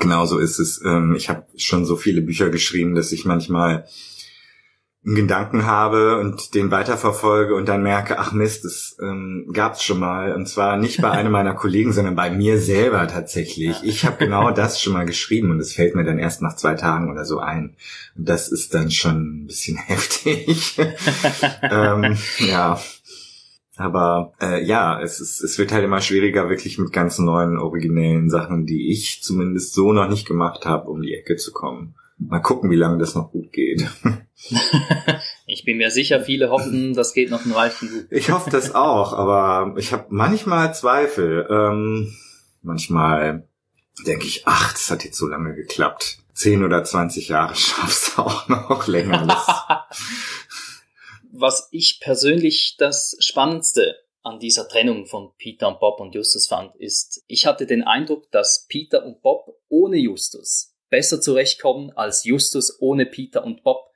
[0.00, 0.80] Genauso ist es.
[0.84, 3.86] Ähm, ich habe schon so viele Bücher geschrieben, dass ich manchmal
[5.04, 9.98] einen Gedanken habe und den weiterverfolge und dann merke, ach Mist, das ähm, gab's schon
[9.98, 10.32] mal.
[10.32, 13.82] Und zwar nicht bei einem meiner Kollegen, sondern bei mir selber tatsächlich.
[13.82, 16.74] Ich habe genau das schon mal geschrieben und es fällt mir dann erst nach zwei
[16.74, 17.76] Tagen oder so ein.
[18.16, 20.78] Und das ist dann schon ein bisschen heftig.
[21.62, 22.80] ähm, ja.
[23.82, 28.30] Aber äh, ja, es, ist, es wird halt immer schwieriger, wirklich mit ganz neuen, originellen
[28.30, 31.94] Sachen, die ich zumindest so noch nicht gemacht habe, um die Ecke zu kommen.
[32.18, 33.84] Mal gucken, wie lange das noch gut geht.
[35.46, 38.06] ich bin mir sicher, viele hoffen, das geht noch ein Weilchen gut.
[38.10, 41.46] Ich hoffe das auch, aber ich habe manchmal Zweifel.
[41.50, 42.14] Ähm,
[42.62, 43.48] manchmal
[44.06, 46.18] denke ich, ach, das hat jetzt so lange geklappt.
[46.32, 49.26] Zehn oder zwanzig Jahre schaffst du auch noch länger.
[51.32, 56.76] was ich persönlich das Spannendste an dieser Trennung von Peter und Bob und Justus fand,
[56.76, 62.80] ist, ich hatte den Eindruck, dass Peter und Bob ohne Justus besser zurechtkommen als Justus
[62.80, 63.90] ohne Peter und Bob.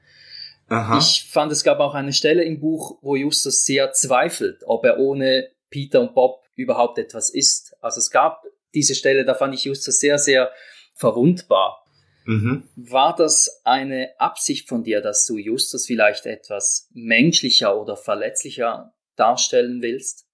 [0.69, 0.99] Aha.
[0.99, 4.99] Ich fand, es gab auch eine Stelle im Buch, wo Justus sehr zweifelt, ob er
[4.99, 7.77] ohne Peter und Bob überhaupt etwas ist.
[7.81, 8.43] Also es gab
[8.75, 10.51] diese Stelle, da fand ich Justus sehr, sehr
[10.95, 11.86] verwundbar.
[12.27, 12.65] Mhm.
[12.77, 19.81] War das eine Absicht von dir, dass du Justus vielleicht etwas menschlicher oder verletzlicher darstellen
[19.81, 20.27] willst?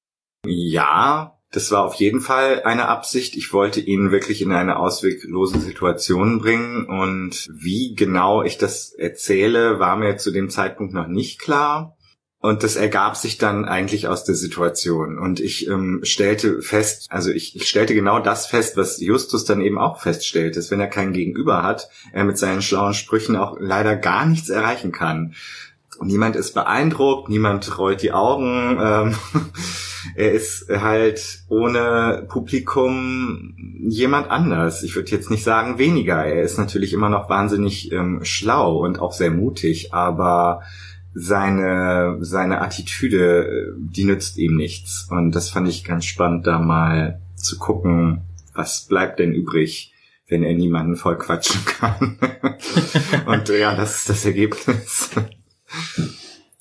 [0.47, 3.37] Ja, das war auf jeden Fall eine Absicht.
[3.37, 9.79] Ich wollte ihn wirklich in eine ausweglose Situation bringen und wie genau ich das erzähle,
[9.79, 11.97] war mir zu dem Zeitpunkt noch nicht klar.
[12.43, 15.17] Und das ergab sich dann eigentlich aus der Situation.
[15.17, 19.61] Und ich ähm, stellte fest, also ich, ich stellte genau das fest, was Justus dann
[19.61, 23.59] eben auch feststellt, dass wenn er keinen Gegenüber hat, er mit seinen schlauen Sprüchen auch
[23.61, 25.35] leider gar nichts erreichen kann.
[26.03, 28.77] Niemand ist beeindruckt, niemand rollt die Augen.
[28.83, 29.15] Ähm,
[30.17, 33.55] er ist halt ohne Publikum
[33.87, 34.83] jemand anders.
[34.83, 36.25] Ich würde jetzt nicht sagen weniger.
[36.25, 40.63] Er ist natürlich immer noch wahnsinnig ähm, schlau und auch sehr mutig, aber
[41.15, 45.09] seine, seine Attitüde, äh, die nützt ihm nichts.
[45.11, 48.23] Und das fand ich ganz spannend, da mal zu gucken,
[48.55, 49.93] was bleibt denn übrig,
[50.29, 52.19] wenn er niemanden voll quatschen kann.
[53.27, 55.11] Und ja, das ist das Ergebnis.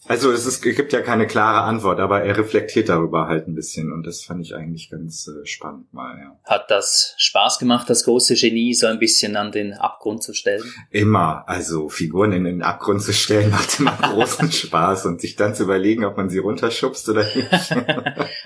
[0.07, 3.53] Also es, ist, es gibt ja keine klare Antwort, aber er reflektiert darüber halt ein
[3.53, 6.17] bisschen und das fand ich eigentlich ganz äh, spannend mal.
[6.17, 6.39] Ja.
[6.43, 10.63] Hat das Spaß gemacht, das große Genie so ein bisschen an den Abgrund zu stellen?
[10.89, 15.53] Immer, also Figuren in den Abgrund zu stellen macht immer großen Spaß und sich dann
[15.53, 17.75] zu überlegen, ob man sie runterschubst oder nicht.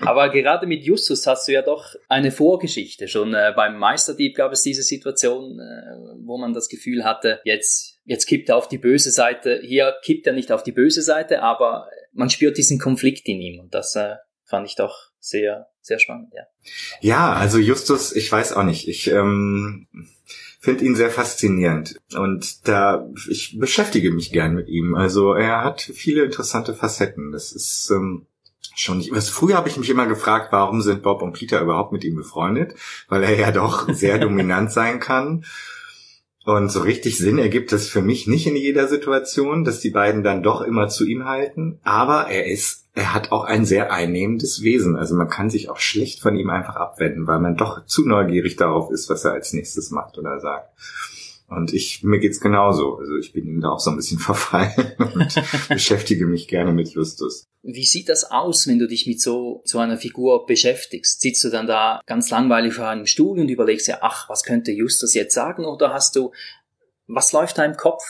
[0.00, 3.08] aber gerade mit Justus hast du ja doch eine Vorgeschichte.
[3.08, 7.95] Schon äh, beim Meisterdieb gab es diese Situation, äh, wo man das Gefühl hatte, jetzt
[8.06, 9.60] jetzt kippt er auf die böse Seite.
[9.62, 13.60] Hier kippt er nicht auf die böse Seite, aber man spürt diesen Konflikt in ihm
[13.60, 14.14] und das äh,
[14.44, 16.44] fand ich doch sehr, sehr spannend, ja.
[17.00, 19.88] Ja, also Justus, ich weiß auch nicht, ich ähm,
[20.60, 24.94] finde ihn sehr faszinierend und da ich beschäftige mich gern mit ihm.
[24.94, 27.32] Also er hat viele interessante Facetten.
[27.32, 28.26] Das ist ähm,
[28.74, 29.12] schon nicht.
[29.12, 32.16] Was, früher habe ich mich immer gefragt, warum sind Bob und Peter überhaupt mit ihm
[32.16, 32.74] befreundet,
[33.08, 35.44] weil er ja doch sehr dominant sein kann.
[36.46, 40.22] Und so richtig Sinn ergibt es für mich nicht in jeder Situation, dass die beiden
[40.22, 41.80] dann doch immer zu ihm halten.
[41.82, 44.94] Aber er ist, er hat auch ein sehr einnehmendes Wesen.
[44.94, 48.54] Also man kann sich auch schlecht von ihm einfach abwenden, weil man doch zu neugierig
[48.54, 50.70] darauf ist, was er als nächstes macht oder sagt.
[51.48, 52.96] Und ich, mir geht's genauso.
[52.96, 56.88] Also ich bin ihm da auch so ein bisschen verfallen und beschäftige mich gerne mit
[56.88, 57.46] Justus.
[57.62, 61.20] Wie sieht das aus, wenn du dich mit so, so einer Figur beschäftigst?
[61.20, 64.72] Sitzt du dann da ganz langweilig vor einem Stuhl und überlegst ja, ach, was könnte
[64.72, 65.64] Justus jetzt sagen?
[65.64, 66.32] Oder hast du,
[67.06, 68.02] was läuft da im Kopf?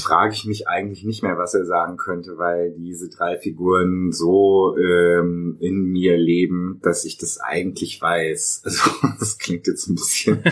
[0.00, 4.76] frage ich mich eigentlich nicht mehr, was er sagen könnte, weil diese drei Figuren so
[4.78, 8.62] ähm, in mir leben, dass ich das eigentlich weiß.
[8.70, 10.42] Also das klingt jetzt ein bisschen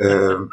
[0.00, 0.52] ähm,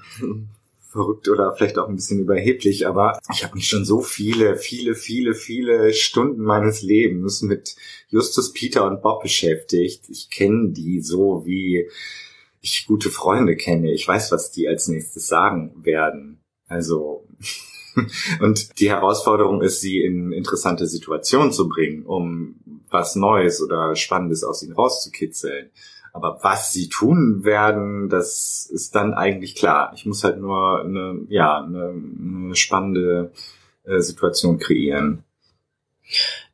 [0.95, 4.95] verrückt oder vielleicht auch ein bisschen überheblich, aber ich habe mich schon so viele, viele,
[4.95, 7.75] viele, viele Stunden meines Lebens mit
[8.09, 10.09] Justus, Peter und Bob beschäftigt.
[10.09, 11.89] Ich kenne die so, wie
[12.61, 13.91] ich gute Freunde kenne.
[13.91, 16.39] Ich weiß, was die als nächstes sagen werden.
[16.67, 17.27] Also
[18.39, 22.55] und die Herausforderung ist, sie in interessante Situationen zu bringen, um
[22.89, 25.71] was Neues oder Spannendes aus ihnen rauszukitzeln.
[26.15, 29.91] Aber was sie tun werden, das ist dann eigentlich klar.
[29.95, 33.33] Ich muss halt nur eine, ja, eine, eine spannende
[33.83, 35.25] äh, Situation kreieren.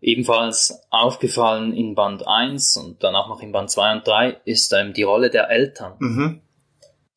[0.01, 4.73] Ebenfalls aufgefallen in Band 1 und dann auch noch in Band 2 und 3 ist
[4.73, 5.93] ähm, die Rolle der Eltern.
[5.99, 6.41] Mhm.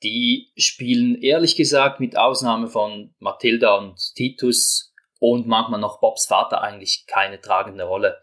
[0.02, 6.60] Die spielen ehrlich gesagt mit Ausnahme von Mathilda und Titus und manchmal noch Bobs Vater
[6.60, 8.18] eigentlich keine tragende Rolle.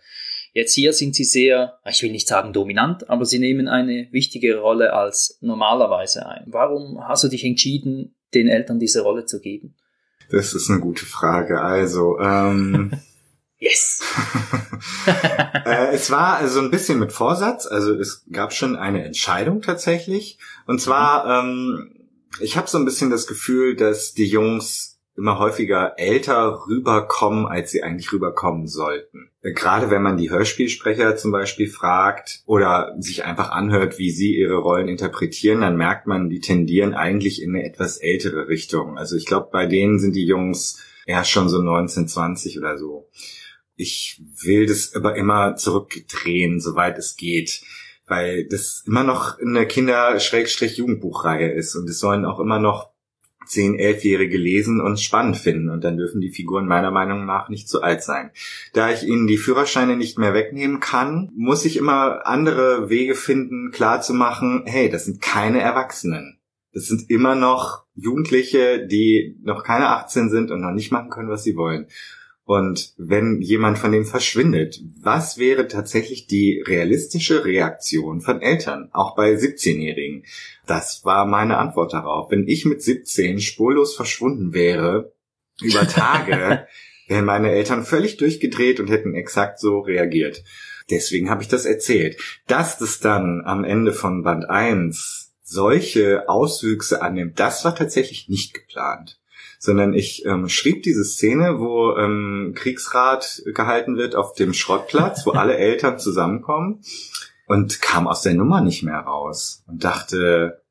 [0.54, 4.60] Jetzt hier sind sie sehr, ich will nicht sagen dominant, aber sie nehmen eine wichtigere
[4.60, 6.44] Rolle als normalerweise ein.
[6.48, 9.76] Warum hast du dich entschieden, den Eltern diese Rolle zu geben?
[10.30, 11.62] Das ist eine gute Frage.
[11.62, 12.92] Also, ähm,
[13.62, 14.02] Yes!
[15.66, 17.68] äh, es war so also ein bisschen mit Vorsatz.
[17.68, 20.40] Also es gab schon eine Entscheidung tatsächlich.
[20.66, 22.08] Und zwar, ähm,
[22.40, 27.72] ich habe so ein bisschen das Gefühl, dass die Jungs immer häufiger älter rüberkommen, als
[27.72, 29.30] sie eigentlich rüberkommen sollten.
[29.42, 34.58] Gerade wenn man die Hörspielsprecher zum Beispiel fragt oder sich einfach anhört, wie sie ihre
[34.58, 38.98] Rollen interpretieren, dann merkt man, die tendieren eigentlich in eine etwas ältere Richtung.
[38.98, 43.10] Also ich glaube, bei denen sind die Jungs eher schon so 19, 20 oder so.
[43.76, 47.64] Ich will das aber immer zurückdrehen, soweit es geht
[48.12, 52.91] weil das immer noch eine Kinder-Jugendbuchreihe ist und es sollen auch immer noch
[53.46, 57.68] zehn, elfjährige lesen und spannend finden und dann dürfen die Figuren meiner Meinung nach nicht
[57.68, 58.32] zu alt sein.
[58.74, 63.72] Da ich ihnen die Führerscheine nicht mehr wegnehmen kann, muss ich immer andere Wege finden,
[63.72, 66.40] klarzumachen, hey, das sind keine Erwachsenen.
[66.74, 71.30] Das sind immer noch Jugendliche, die noch keine 18 sind und noch nicht machen können,
[71.30, 71.88] was sie wollen.
[72.46, 79.16] Und wenn jemand von dem verschwindet, was wäre tatsächlich die realistische Reaktion von Eltern, auch
[79.16, 80.26] bei 17-Jährigen?
[80.66, 82.32] Das war meine Antwort darauf.
[82.32, 85.14] Wenn ich mit 17 spurlos verschwunden wäre,
[85.62, 86.68] über Tage,
[87.08, 90.44] wären meine Eltern völlig durchgedreht und hätten exakt so reagiert.
[90.90, 92.18] Deswegen habe ich das erzählt.
[92.48, 98.54] Dass das dann am Ende von Band 1 solche Auswüchse annimmt, das war tatsächlich nicht
[98.54, 99.21] geplant
[99.64, 105.32] sondern ich ähm, schrieb diese Szene, wo ähm, Kriegsrat gehalten wird auf dem Schrottplatz, wo
[105.32, 106.82] alle Eltern zusammenkommen
[107.46, 110.64] und kam aus der Nummer nicht mehr raus und dachte,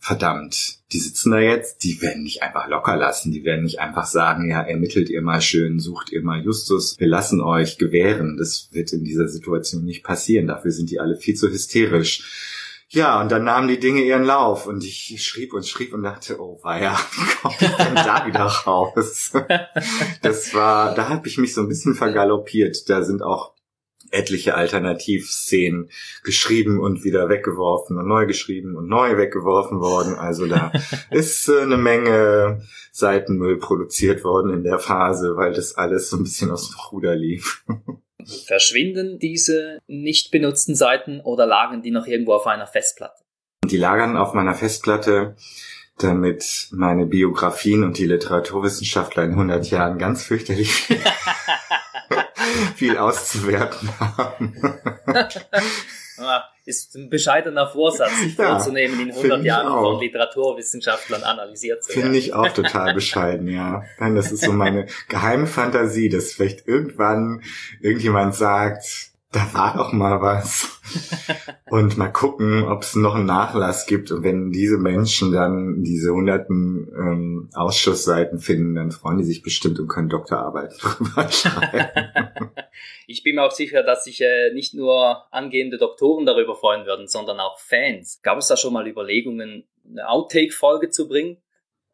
[0.00, 4.04] verdammt, die sitzen da jetzt, die werden nicht einfach locker lassen, die werden nicht einfach
[4.04, 8.36] sagen, ja, ermittelt ihr mal schön, sucht ihr mal Justus, wir lassen euch gewähren.
[8.36, 12.53] Das wird in dieser Situation nicht passieren, dafür sind die alle viel zu hysterisch.
[12.88, 16.40] Ja, und dann nahmen die Dinge ihren Lauf und ich schrieb und schrieb und dachte,
[16.40, 19.32] oh weia, wie komme ich denn da wieder raus?
[20.22, 22.88] Das war, da habe ich mich so ein bisschen vergaloppiert.
[22.88, 23.54] Da sind auch
[24.14, 25.90] etliche Alternativszenen
[26.22, 30.14] geschrieben und wieder weggeworfen und neu geschrieben und neu weggeworfen worden.
[30.14, 30.72] Also da
[31.10, 36.22] ist äh, eine Menge Seitenmüll produziert worden in der Phase, weil das alles so ein
[36.22, 37.64] bisschen aus dem Ruder lief.
[38.46, 43.22] Verschwinden diese nicht benutzten Seiten oder lagen die noch irgendwo auf einer Festplatte?
[43.64, 45.36] Die lagern auf meiner Festplatte,
[45.98, 50.88] damit meine Biografien und die Literaturwissenschaftler in 100 Jahren ganz fürchterlich
[52.76, 54.56] viel auszuwerten haben.
[56.64, 59.92] ist ein bescheidener Vorsatz, sich ja, vorzunehmen, in 100 Jahren auch.
[59.92, 62.02] von Literaturwissenschaftlern analysiert zu werden.
[62.02, 63.82] Finde ich auch total bescheiden, ja.
[63.98, 67.42] Das ist so meine geheime Fantasie, dass vielleicht irgendwann
[67.80, 70.80] irgendjemand sagt, da war doch mal was.
[71.70, 74.12] und mal gucken, ob es noch einen Nachlass gibt.
[74.12, 79.80] Und wenn diese Menschen dann diese hunderten ähm, Ausschussseiten finden, dann freuen die sich bestimmt
[79.80, 82.50] und können Doktorarbeiten drüber schreiben.
[83.06, 87.08] ich bin mir auch sicher, dass sich äh, nicht nur angehende Doktoren darüber freuen würden,
[87.08, 88.20] sondern auch Fans.
[88.22, 91.38] Gab es da schon mal Überlegungen, eine Outtake-Folge zu bringen?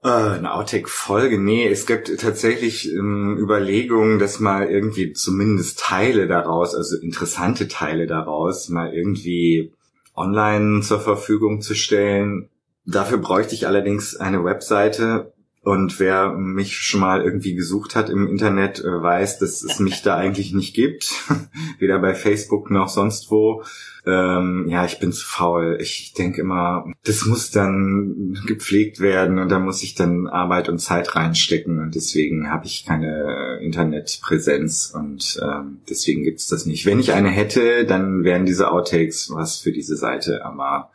[0.03, 1.39] Äh, eine Outtake-Folge?
[1.39, 8.07] Nee, es gibt tatsächlich ähm, Überlegungen, dass mal irgendwie zumindest Teile daraus, also interessante Teile
[8.07, 9.73] daraus, mal irgendwie
[10.15, 12.49] online zur Verfügung zu stellen.
[12.87, 18.27] Dafür bräuchte ich allerdings eine Webseite, und wer mich schon mal irgendwie gesucht hat im
[18.27, 21.13] Internet, äh, weiß, dass es mich da eigentlich nicht gibt.
[21.79, 23.63] Weder bei Facebook noch sonst wo.
[24.07, 25.77] Ähm, ja, ich bin zu faul.
[25.79, 30.79] Ich denke immer, das muss dann gepflegt werden und da muss ich dann Arbeit und
[30.79, 31.79] Zeit reinstecken.
[31.79, 36.87] Und deswegen habe ich keine Internetpräsenz und ähm, deswegen gibt's das nicht.
[36.87, 40.91] Wenn ich eine hätte, dann wären diese Outtakes was für diese Seite, aber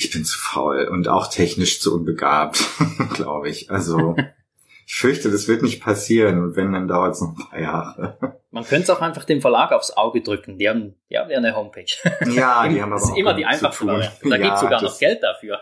[0.00, 2.64] ich bin zu faul und auch technisch zu unbegabt,
[3.14, 3.70] glaube ich.
[3.70, 4.16] Also
[4.86, 8.38] ich fürchte, das wird nicht passieren und wenn, dann dauert es noch ein paar Jahre.
[8.50, 10.58] Man könnte es auch einfach dem Verlag aufs Auge drücken.
[10.58, 11.84] Die haben ja eine Homepage.
[12.32, 14.28] Ja, die haben aber Das ist immer die einfachste Variante.
[14.28, 15.60] Da ja, gibt sogar noch Geld dafür.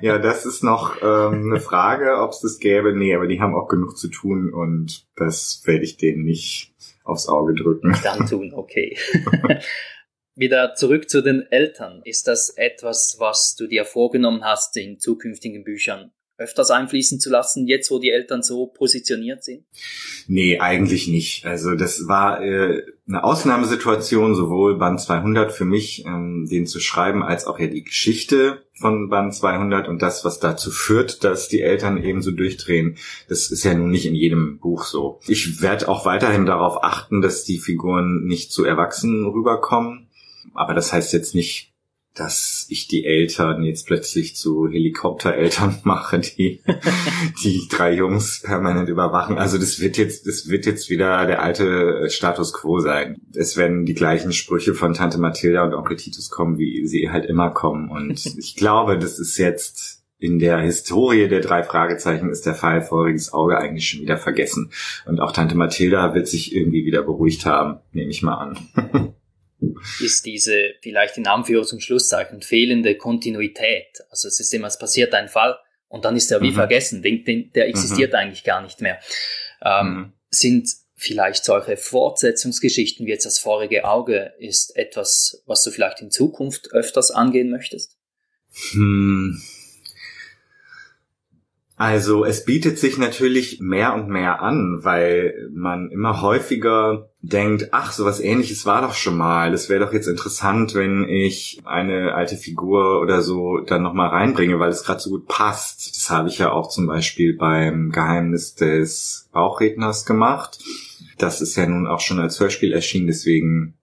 [0.00, 2.96] ja, das ist noch ähm, eine Frage, ob es das gäbe.
[2.96, 6.72] Nee, aber die haben auch genug zu tun und das werde ich denen nicht
[7.04, 7.94] aufs Auge drücken.
[8.02, 8.96] Dann tun, okay.
[10.34, 12.00] Wieder zurück zu den Eltern.
[12.04, 17.66] Ist das etwas, was du dir vorgenommen hast, in zukünftigen Büchern öfters einfließen zu lassen,
[17.66, 19.64] jetzt wo die Eltern so positioniert sind?
[20.26, 21.46] Nee, eigentlich nicht.
[21.46, 27.22] Also das war äh, eine Ausnahmesituation, sowohl Band 200 für mich, ähm, den zu schreiben,
[27.22, 31.60] als auch ja die Geschichte von Band 200 und das, was dazu führt, dass die
[31.60, 32.96] Eltern eben so durchdrehen.
[33.28, 35.20] Das ist ja nun nicht in jedem Buch so.
[35.28, 40.08] Ich werde auch weiterhin darauf achten, dass die Figuren nicht zu erwachsen rüberkommen
[40.54, 41.72] aber das heißt jetzt nicht,
[42.14, 46.60] dass ich die Eltern jetzt plötzlich zu Helikoptereltern mache, die
[47.42, 49.38] die drei Jungs permanent überwachen.
[49.38, 53.16] Also das wird jetzt, das wird jetzt wieder der alte Status quo sein.
[53.34, 57.24] Es werden die gleichen Sprüche von Tante Mathilda und Onkel Titus kommen, wie sie halt
[57.24, 57.90] immer kommen.
[57.90, 62.80] Und ich glaube, das ist jetzt in der Historie der drei Fragezeichen ist der Fall
[62.82, 64.70] Feuriges Auge eigentlich schon wieder vergessen.
[65.04, 69.14] Und auch Tante Mathilda wird sich irgendwie wieder beruhigt haben, nehme ich mal an.
[70.00, 74.02] ist diese vielleicht in Anführungs- und Schlusszeichen fehlende Kontinuität.
[74.10, 76.54] Also es ist immer, es passiert ein Fall und dann ist er wie mhm.
[76.54, 78.18] vergessen, den, den, der existiert mhm.
[78.18, 78.98] eigentlich gar nicht mehr.
[79.62, 80.12] Ähm, mhm.
[80.30, 86.10] Sind vielleicht solche Fortsetzungsgeschichten wie jetzt das vorige Auge ist etwas, was du vielleicht in
[86.10, 87.96] Zukunft öfters angehen möchtest?
[88.72, 89.42] Hm.
[91.82, 97.90] Also es bietet sich natürlich mehr und mehr an, weil man immer häufiger denkt, ach,
[97.90, 99.50] sowas ähnliches war doch schon mal.
[99.50, 104.60] Das wäre doch jetzt interessant, wenn ich eine alte Figur oder so dann nochmal reinbringe,
[104.60, 105.96] weil es gerade so gut passt.
[105.96, 110.60] Das habe ich ja auch zum Beispiel beim Geheimnis des Bauchredners gemacht.
[111.18, 113.74] Das ist ja nun auch schon als Hörspiel erschienen, deswegen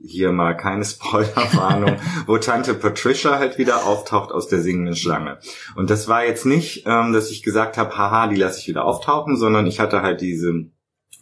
[0.00, 5.38] hier mal keine Spoilerwarnung, wo Tante Patricia halt wieder auftaucht aus der singenden Schlange.
[5.76, 8.84] Und das war jetzt nicht, ähm, dass ich gesagt habe, haha, die lasse ich wieder
[8.84, 10.76] auftauchen, sondern ich hatte halt diesen,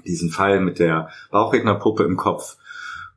[0.04, 2.56] diesen Fall mit der Bauchrednerpuppe im Kopf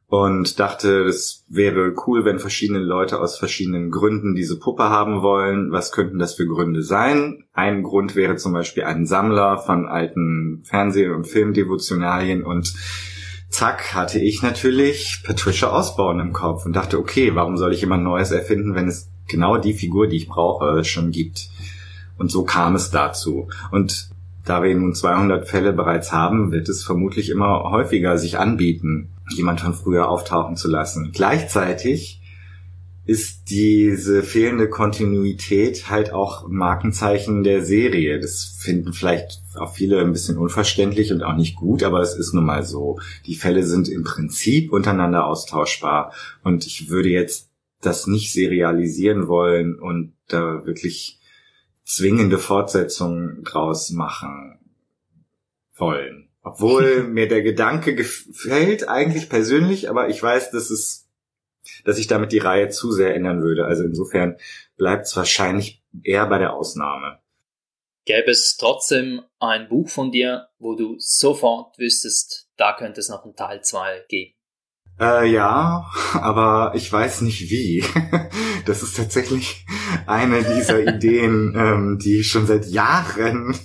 [0.09, 5.71] und dachte, das wäre cool, wenn verschiedene Leute aus verschiedenen Gründen diese Puppe haben wollen.
[5.71, 7.43] Was könnten das für Gründe sein?
[7.53, 12.73] Ein Grund wäre zum Beispiel ein Sammler von alten Fernseh- und Filmdevotionalien und
[13.49, 18.03] zack, hatte ich natürlich Patricia Osborne im Kopf und dachte, okay, warum soll ich jemand
[18.03, 21.49] Neues erfinden, wenn es genau die Figur, die ich brauche, schon gibt?
[22.17, 23.47] Und so kam es dazu.
[23.71, 24.09] Und
[24.45, 29.61] da wir nun 200 Fälle bereits haben, wird es vermutlich immer häufiger sich anbieten, jemand
[29.61, 31.11] von früher auftauchen zu lassen.
[31.13, 32.18] Gleichzeitig
[33.09, 38.19] ist diese fehlende Kontinuität halt auch ein Markenzeichen der Serie.
[38.19, 42.33] Das finden vielleicht auch viele ein bisschen unverständlich und auch nicht gut, aber es ist
[42.33, 42.99] nun mal so.
[43.25, 47.49] Die Fälle sind im Prinzip untereinander austauschbar und ich würde jetzt
[47.81, 51.19] das nicht serialisieren wollen und da wirklich
[51.83, 54.59] zwingende Fortsetzungen draus machen
[55.75, 56.29] wollen.
[56.43, 61.08] Obwohl mir der Gedanke gefällt eigentlich persönlich, aber ich weiß, dass es
[61.85, 63.65] dass ich damit die Reihe zu sehr ändern würde.
[63.65, 64.37] Also insofern
[64.77, 67.19] bleibt es wahrscheinlich eher bei der Ausnahme.
[68.05, 73.23] Gäbe es trotzdem ein Buch von dir, wo du sofort wüsstest, da könnte es noch
[73.23, 74.33] einen Teil 2 geben?
[74.99, 77.83] Äh, ja, aber ich weiß nicht wie.
[78.65, 79.65] Das ist tatsächlich
[80.05, 83.57] eine dieser Ideen, ähm, die schon seit Jahren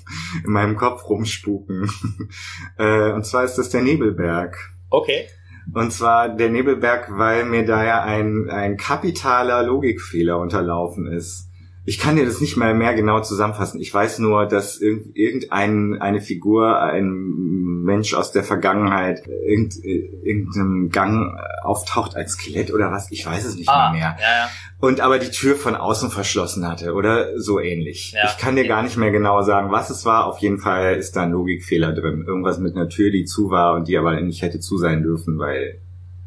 [0.44, 1.90] in meinem Kopf rumspuken.
[2.78, 4.56] Äh, und zwar ist das der Nebelberg.
[4.90, 5.28] Okay.
[5.72, 11.48] Und zwar der Nebelberg, weil mir da ja ein, ein kapitaler Logikfehler unterlaufen ist.
[11.86, 13.78] Ich kann dir das nicht mal mehr genau zusammenfassen.
[13.78, 21.36] Ich weiß nur, dass irgendein eine Figur, ein Mensch aus der Vergangenheit, irgend, irgendeinem Gang
[21.62, 23.10] auftaucht als Skelett oder was.
[23.12, 24.16] Ich weiß es nicht Ah, mehr.
[24.18, 24.48] ja, ja.
[24.80, 28.12] Und aber die Tür von außen verschlossen hatte oder so ähnlich.
[28.12, 28.30] Ja.
[28.30, 30.24] Ich kann dir gar nicht mehr genau sagen, was es war.
[30.26, 32.24] Auf jeden Fall ist da ein Logikfehler drin.
[32.26, 35.38] Irgendwas mit einer Tür, die zu war und die aber nicht hätte zu sein dürfen,
[35.38, 35.80] weil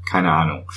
[0.09, 0.69] keine Ahnung.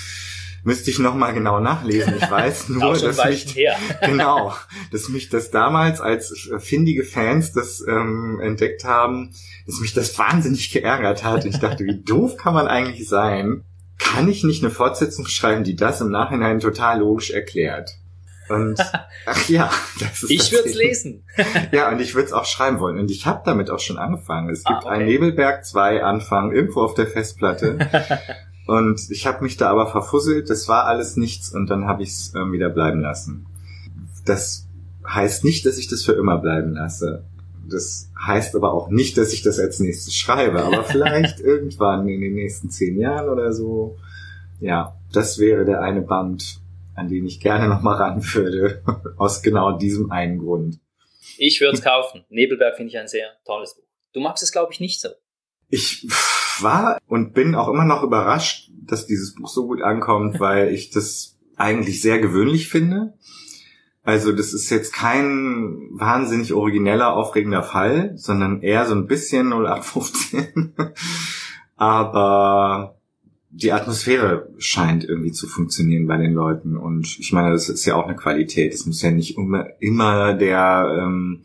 [0.62, 2.14] Müsste ich noch mal genau nachlesen.
[2.18, 3.56] Ich weiß nur, dass mich
[4.04, 4.54] genau,
[4.92, 9.30] dass mich das damals als findige Fans das ähm, entdeckt haben,
[9.66, 11.44] dass mich das wahnsinnig geärgert hat.
[11.44, 13.64] Ich dachte, wie doof kann man eigentlich sein?
[13.98, 17.90] Kann ich nicht eine Fortsetzung schreiben, die das im Nachhinein total logisch erklärt?
[18.48, 18.80] Und
[19.26, 21.24] ach ja, das ist Ich würde es lesen.
[21.70, 22.98] Ja, und ich würde es auch schreiben wollen.
[22.98, 24.50] Und ich habe damit auch schon angefangen.
[24.50, 24.94] Es Ah, gibt okay.
[24.94, 27.78] ein Nebelberg 2 Anfang irgendwo auf der Festplatte.
[28.70, 30.48] Und ich habe mich da aber verfusselt.
[30.48, 31.52] Das war alles nichts.
[31.52, 33.46] Und dann habe ich es ähm, wieder bleiben lassen.
[34.24, 34.68] Das
[35.04, 37.24] heißt nicht, dass ich das für immer bleiben lasse.
[37.68, 40.62] Das heißt aber auch nicht, dass ich das als nächstes schreibe.
[40.62, 43.98] Aber vielleicht irgendwann in den nächsten zehn Jahren oder so.
[44.60, 46.60] Ja, das wäre der eine Band,
[46.94, 48.84] an den ich gerne nochmal ran würde.
[49.16, 50.78] Aus genau diesem einen Grund.
[51.38, 52.24] Ich würde es kaufen.
[52.28, 53.82] Nebelberg finde ich ein sehr tolles Buch.
[54.12, 55.08] Du magst es, glaube ich, nicht so.
[55.70, 56.06] Ich
[56.62, 60.90] war und bin auch immer noch überrascht, dass dieses Buch so gut ankommt, weil ich
[60.90, 63.14] das eigentlich sehr gewöhnlich finde.
[64.02, 70.72] Also das ist jetzt kein wahnsinnig origineller, aufregender Fall, sondern eher so ein bisschen 0815.
[71.76, 72.96] Aber
[73.50, 76.76] die Atmosphäre scheint irgendwie zu funktionieren bei den Leuten.
[76.76, 78.72] Und ich meine, das ist ja auch eine Qualität.
[78.72, 81.42] Es muss ja nicht immer, der ähm,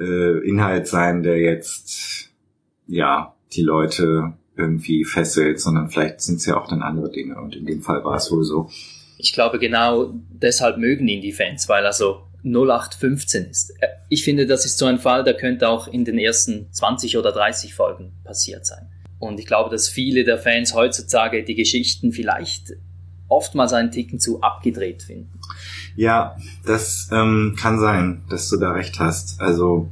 [0.00, 2.30] äh, Inhalt sein, der jetzt
[2.86, 7.36] ja die Leute irgendwie fesselt, sondern vielleicht sind es ja auch dann andere Dinge.
[7.40, 8.68] Und in dem Fall war es wohl so.
[9.18, 13.70] Ich glaube, genau deshalb mögen ihn die Fans, weil er so 0815 ist.
[13.80, 17.16] Äh, Ich finde, das ist so ein Fall, der könnte auch in den ersten 20
[17.16, 18.88] oder 30 Folgen passiert sein.
[19.18, 22.72] Und ich glaube, dass viele der Fans heutzutage die Geschichten vielleicht
[23.28, 25.38] oftmals einen Ticken zu abgedreht finden.
[25.94, 26.36] Ja,
[26.66, 29.40] das ähm, kann sein, dass du da recht hast.
[29.40, 29.88] Also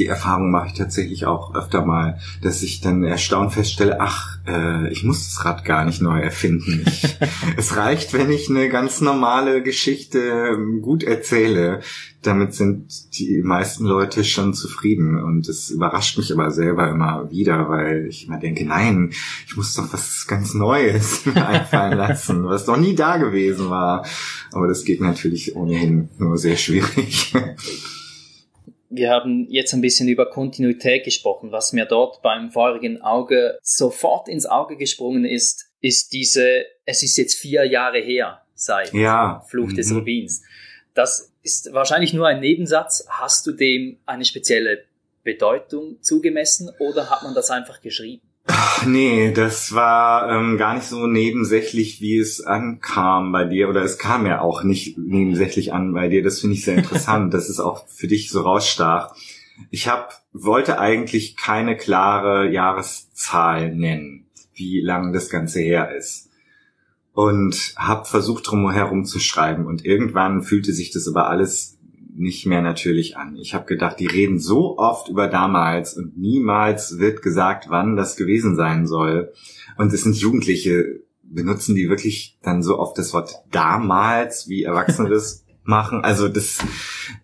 [0.00, 4.90] die Erfahrung mache ich tatsächlich auch öfter mal, dass ich dann erstaunt feststelle, ach, äh,
[4.90, 6.84] ich muss das Rad gar nicht neu erfinden.
[6.86, 7.18] Ich,
[7.58, 10.18] es reicht, wenn ich eine ganz normale Geschichte
[10.54, 11.80] ähm, gut erzähle.
[12.22, 15.22] Damit sind die meisten Leute schon zufrieden.
[15.22, 19.12] Und es überrascht mich aber selber immer wieder, weil ich immer denke, nein,
[19.46, 24.06] ich muss doch was ganz Neues mir einfallen lassen, was noch nie da gewesen war.
[24.52, 27.34] Aber das geht natürlich ohnehin nur sehr schwierig.
[28.90, 31.52] Wir haben jetzt ein bisschen über Kontinuität gesprochen.
[31.52, 37.16] Was mir dort beim feurigen Auge sofort ins Auge gesprungen ist, ist diese, es ist
[37.16, 39.44] jetzt vier Jahre her seit Ja.
[39.48, 39.98] Fluch des Mhm.
[39.98, 40.42] Rubins.
[40.92, 43.06] Das ist wahrscheinlich nur ein Nebensatz.
[43.08, 44.82] Hast du dem eine spezielle
[45.22, 48.22] Bedeutung zugemessen oder hat man das einfach geschrieben?
[48.46, 53.68] Ach, nee, das war ähm, gar nicht so nebensächlich, wie es ankam bei dir.
[53.68, 56.22] Oder es kam ja auch nicht nebensächlich an bei dir.
[56.22, 59.14] Das finde ich sehr interessant, dass es auch für dich so rausstach.
[59.70, 66.30] Ich hab, wollte eigentlich keine klare Jahreszahl nennen, wie lang das Ganze her ist.
[67.12, 69.66] Und habe versucht, drum herum zu schreiben.
[69.66, 71.76] Und irgendwann fühlte sich das aber alles
[72.20, 73.36] nicht mehr natürlich an.
[73.36, 78.16] Ich habe gedacht, die reden so oft über damals und niemals wird gesagt, wann das
[78.16, 79.32] gewesen sein soll.
[79.78, 85.08] Und es sind Jugendliche, benutzen die wirklich dann so oft das Wort damals, wie Erwachsene
[85.08, 86.04] das machen.
[86.04, 86.58] Also das,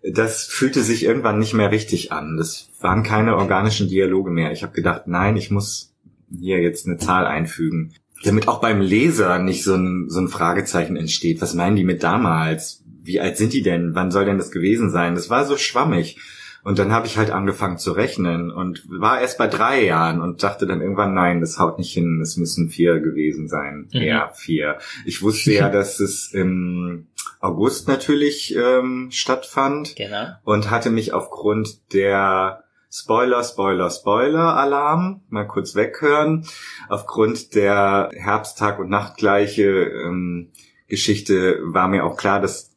[0.03, 2.37] das fühlte sich irgendwann nicht mehr richtig an.
[2.37, 4.51] Das waren keine organischen Dialoge mehr.
[4.51, 5.93] Ich habe gedacht, nein, ich muss
[6.35, 7.93] hier jetzt eine Zahl einfügen.
[8.23, 11.39] Damit auch beim Leser nicht so ein, so ein Fragezeichen entsteht.
[11.41, 12.83] Was meinen die mit damals?
[13.07, 13.95] Wie alt sind die denn?
[13.95, 15.15] Wann soll denn das gewesen sein?
[15.15, 16.19] Das war so schwammig.
[16.63, 20.43] Und dann habe ich halt angefangen zu rechnen und war erst bei drei Jahren und
[20.43, 23.87] dachte dann irgendwann, nein, das haut nicht hin, es müssen vier gewesen sein.
[23.93, 24.01] Mhm.
[24.01, 24.77] Ja, vier.
[25.05, 27.07] Ich wusste ja, dass es im
[27.39, 30.31] August natürlich ähm, stattfand Genau.
[30.43, 36.47] und hatte mich aufgrund der Spoiler, Spoiler, Spoiler Alarm, mal kurz weghören,
[36.89, 39.63] aufgrund der Herbsttag- und Nachtgleiche
[40.05, 40.51] ähm,
[40.87, 42.76] Geschichte war mir auch klar, dass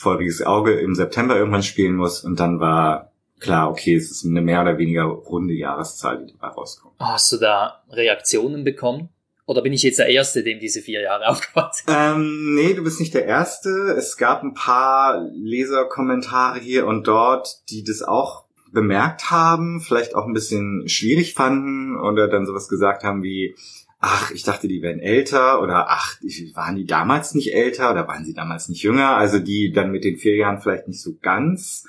[0.00, 4.40] Feuriges Auge im September irgendwann spielen muss und dann war klar, okay, es ist eine
[4.40, 6.94] mehr oder weniger runde Jahreszahl, die dabei rauskommt.
[6.98, 9.10] Hast du da Reaktionen bekommen?
[9.46, 11.94] Oder bin ich jetzt der Erste, dem diese vier Jahre aufgefallen sind?
[11.94, 13.94] Ähm, nee, du bist nicht der Erste.
[13.98, 20.26] Es gab ein paar Leserkommentare hier und dort, die das auch bemerkt haben, vielleicht auch
[20.26, 23.56] ein bisschen schwierig fanden oder dann sowas gesagt haben wie,
[24.00, 26.16] ach, ich dachte, die wären älter oder ach,
[26.54, 29.16] waren die damals nicht älter oder waren sie damals nicht jünger?
[29.16, 31.86] Also die dann mit den vier Jahren vielleicht nicht so ganz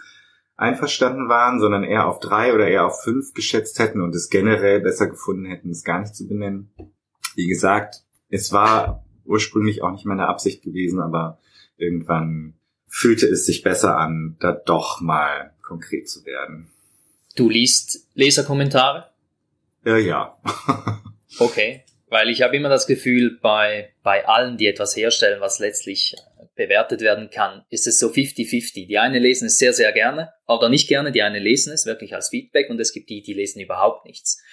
[0.58, 4.82] einverstanden waren, sondern eher auf drei oder eher auf fünf geschätzt hätten und es generell
[4.82, 6.72] besser gefunden hätten, es gar nicht zu benennen.
[7.36, 11.40] Wie gesagt, es war ursprünglich auch nicht meine Absicht gewesen, aber
[11.78, 12.56] irgendwann
[12.88, 16.68] fühlte es sich besser an, da doch mal konkret zu werden.
[17.38, 19.10] Du liest Leserkommentare?
[19.86, 20.38] Ja, ja.
[21.40, 21.86] okay.
[22.12, 26.14] Weil ich habe immer das Gefühl, bei, bei allen, die etwas herstellen, was letztlich
[26.58, 28.86] bewertet werden kann, ist es so 50-50.
[28.86, 32.14] Die einen lesen es sehr, sehr gerne oder nicht gerne, die einen lesen es wirklich
[32.14, 34.44] als Feedback und es gibt die, die lesen überhaupt nichts.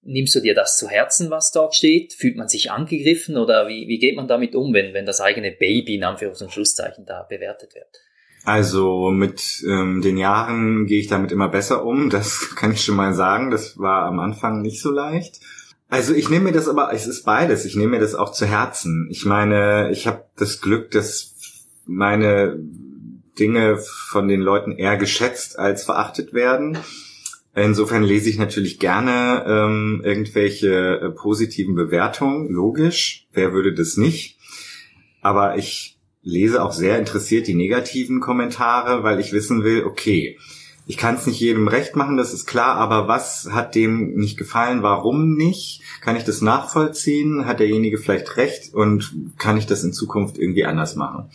[0.00, 2.14] Nimmst du dir das zu Herzen, was dort steht?
[2.14, 5.52] Fühlt man sich angegriffen oder wie, wie geht man damit um, wenn, wenn das eigene
[5.52, 8.00] Baby in Anführungs- und Schlusszeichen da bewertet wird?
[8.44, 12.96] Also mit ähm, den Jahren gehe ich damit immer besser um, das kann ich schon
[12.96, 13.50] mal sagen.
[13.50, 15.40] Das war am Anfang nicht so leicht.
[15.94, 18.46] Also ich nehme mir das aber, es ist beides, ich nehme mir das auch zu
[18.46, 19.06] Herzen.
[19.12, 21.36] Ich meine, ich habe das Glück, dass
[21.86, 22.58] meine
[23.38, 26.78] Dinge von den Leuten eher geschätzt als verachtet werden.
[27.54, 33.28] Insofern lese ich natürlich gerne ähm, irgendwelche äh, positiven Bewertungen, logisch.
[33.32, 34.36] Wer würde das nicht?
[35.22, 40.38] Aber ich lese auch sehr interessiert die negativen Kommentare, weil ich wissen will, okay,
[40.86, 44.36] ich kann es nicht jedem recht machen, das ist klar, aber was hat dem nicht
[44.36, 45.80] gefallen, warum nicht?
[46.02, 47.46] Kann ich das nachvollziehen?
[47.46, 51.30] Hat derjenige vielleicht recht und kann ich das in Zukunft irgendwie anders machen?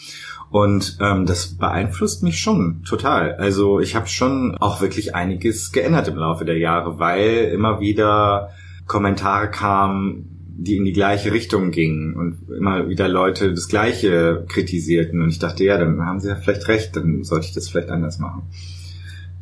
[0.52, 3.36] Und ähm, das beeinflusst mich schon total.
[3.36, 8.50] Also ich habe schon auch wirklich einiges geändert im Laufe der Jahre, weil immer wieder
[8.86, 15.22] Kommentare kamen, die in die gleiche Richtung gingen und immer wieder Leute das Gleiche kritisierten.
[15.22, 17.90] Und ich dachte, ja, dann haben sie ja vielleicht recht, dann sollte ich das vielleicht
[17.90, 18.44] anders machen.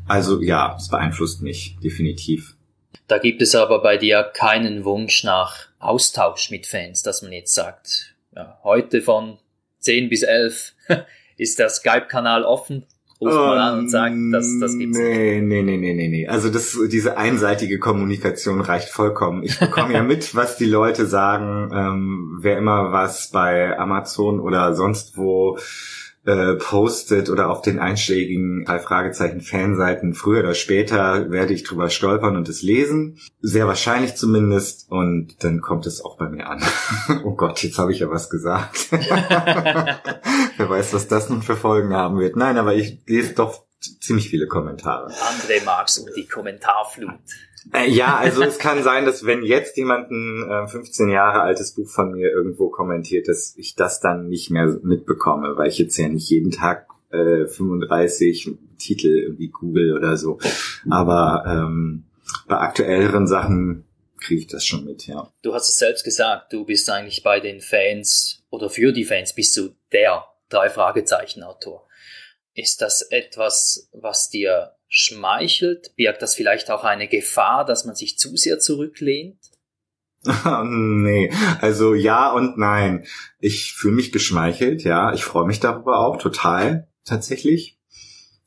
[0.08, 2.56] Also ja, es beeinflusst mich definitiv.
[3.08, 7.54] Da gibt es aber bei dir keinen Wunsch nach Austausch mit Fans, dass man jetzt
[7.54, 9.38] sagt, ja, heute von
[9.80, 10.74] 10 bis 11
[11.38, 12.86] ist der Skype-Kanal offen,
[13.22, 15.48] ruft um, mal an und sagt, das, das gibt's nee, nicht.
[15.48, 16.28] Nee, nee, nee, nee, nee.
[16.28, 19.44] Also das, diese einseitige Kommunikation reicht vollkommen.
[19.44, 24.74] Ich bekomme ja mit, was die Leute sagen, ähm, wer immer was bei Amazon oder
[24.74, 25.58] sonst wo
[26.28, 31.90] äh, postet oder auf den einschlägigen drei Fragezeichen Fanseiten früher oder später werde ich drüber
[31.90, 33.18] stolpern und es lesen.
[33.40, 34.92] Sehr wahrscheinlich zumindest.
[34.92, 36.62] Und dann kommt es auch bei mir an.
[37.24, 38.88] oh Gott, jetzt habe ich ja was gesagt.
[38.92, 42.36] Wer weiß, was das nun für Folgen haben wird.
[42.36, 45.12] Nein, aber ich lese doch ziemlich viele Kommentare.
[45.12, 47.20] André magst du die Kommentarflut.
[47.74, 51.74] Äh, ja, also es kann sein, dass wenn jetzt jemand ein äh, 15 Jahre altes
[51.74, 55.98] Buch von mir irgendwo kommentiert, dass ich das dann nicht mehr mitbekomme, weil ich jetzt
[55.98, 60.40] ja nicht jeden Tag äh, 35 Titel irgendwie google oder so.
[60.90, 62.06] Aber ähm,
[62.48, 63.86] bei aktuelleren Sachen
[64.20, 65.32] kriege ich das schon mit, ja.
[65.42, 69.34] Du hast es selbst gesagt, du bist eigentlich bei den Fans oder für die Fans
[69.34, 71.88] bist du der drei Fragezeichen Autor.
[72.58, 75.96] Ist das etwas, was dir schmeichelt?
[75.96, 79.38] Birgt das vielleicht auch eine Gefahr, dass man sich zu sehr zurücklehnt?
[80.64, 81.32] nee,
[81.62, 83.06] also ja und nein.
[83.38, 85.14] Ich fühle mich geschmeichelt, ja.
[85.14, 87.78] Ich freue mich darüber auch total, tatsächlich.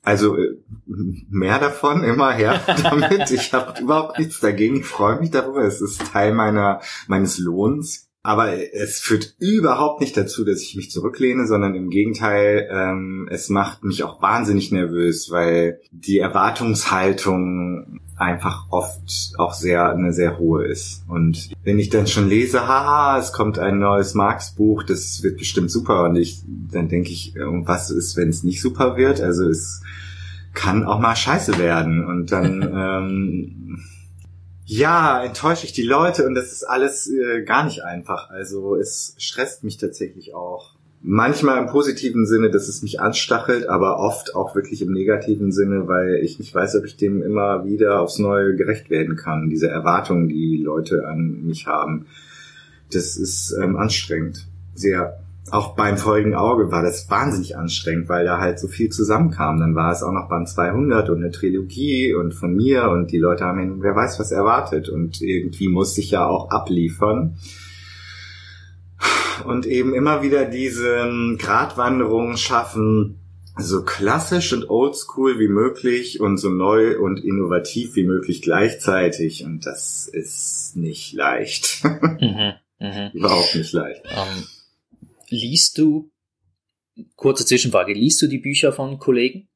[0.03, 0.57] Also äh,
[0.87, 3.31] mehr davon, immer her damit.
[3.31, 4.81] Ich habe überhaupt nichts dagegen.
[4.81, 5.63] Ich freue mich darüber.
[5.63, 8.10] Es ist Teil meiner meines Lohns.
[8.23, 13.49] Aber es führt überhaupt nicht dazu, dass ich mich zurücklehne, sondern im Gegenteil, ähm, es
[13.49, 20.67] macht mich auch wahnsinnig nervös, weil die Erwartungshaltung einfach oft auch sehr eine sehr hohe
[20.67, 21.03] ist.
[21.09, 25.71] Und wenn ich dann schon lese, haha, es kommt ein neues Marx-Buch, das wird bestimmt
[25.71, 29.23] super, und ich dann denke ich, was ist, wenn es nicht super wird?
[29.23, 29.83] Also es
[30.53, 32.05] kann auch mal scheiße werden.
[32.05, 33.83] Und dann ähm,
[34.71, 38.31] ja, enttäusche ich die Leute und das ist alles äh, gar nicht einfach.
[38.31, 40.77] Also es stresst mich tatsächlich auch.
[41.03, 45.89] Manchmal im positiven Sinne, dass es mich anstachelt, aber oft auch wirklich im negativen Sinne,
[45.89, 49.51] weil ich nicht weiß, ob ich dem immer wieder aufs Neue gerecht werden kann.
[49.51, 52.07] Diese Erwartungen, die Leute an mich haben.
[52.93, 54.47] Das ist ähm, anstrengend.
[54.77, 55.19] Sehr
[55.51, 59.59] auch beim Folgen Auge war das wahnsinnig anstrengend, weil da halt so viel zusammenkam.
[59.59, 63.19] Dann war es auch noch Band 200 und eine Trilogie und von mir und die
[63.19, 67.39] Leute haben, wer weiß, was erwartet und irgendwie musste ich ja auch abliefern.
[69.45, 73.17] Und eben immer wieder diese Gratwanderung schaffen,
[73.57, 79.45] so klassisch und oldschool wie möglich und so neu und innovativ wie möglich gleichzeitig.
[79.45, 81.83] Und das ist nicht leicht.
[82.21, 83.11] Mhm, mh.
[83.15, 84.03] Überhaupt nicht leicht.
[84.05, 84.45] Um
[85.33, 86.11] Liest du,
[87.15, 89.49] kurze Zwischenfrage, liest du die Bücher von Kollegen?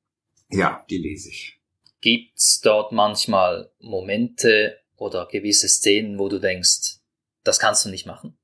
[0.48, 1.58] Ja, die lese ich.
[2.00, 7.00] Gibt's dort manchmal Momente oder gewisse Szenen, wo du denkst,
[7.42, 8.38] das kannst du nicht machen?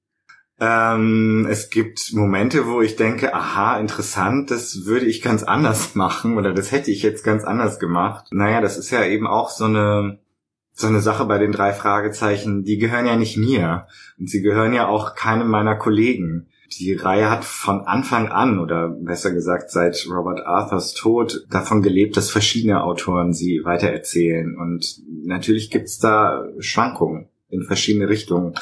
[0.58, 6.36] Ähm, es gibt Momente, wo ich denke, aha, interessant, das würde ich ganz anders machen
[6.36, 8.26] oder das hätte ich jetzt ganz anders gemacht.
[8.32, 10.18] Naja, das ist ja eben auch so eine,
[10.72, 13.86] so eine Sache bei den drei Fragezeichen, die gehören ja nicht mir
[14.18, 16.49] und sie gehören ja auch keinem meiner Kollegen.
[16.72, 22.16] Die Reihe hat von Anfang an oder besser gesagt seit Robert Arthurs Tod davon gelebt,
[22.16, 28.54] dass verschiedene Autoren sie weitererzählen und natürlich gibt's da Schwankungen in verschiedene Richtungen.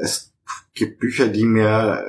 [0.00, 0.34] Es
[0.74, 2.04] gibt Bücher, die mir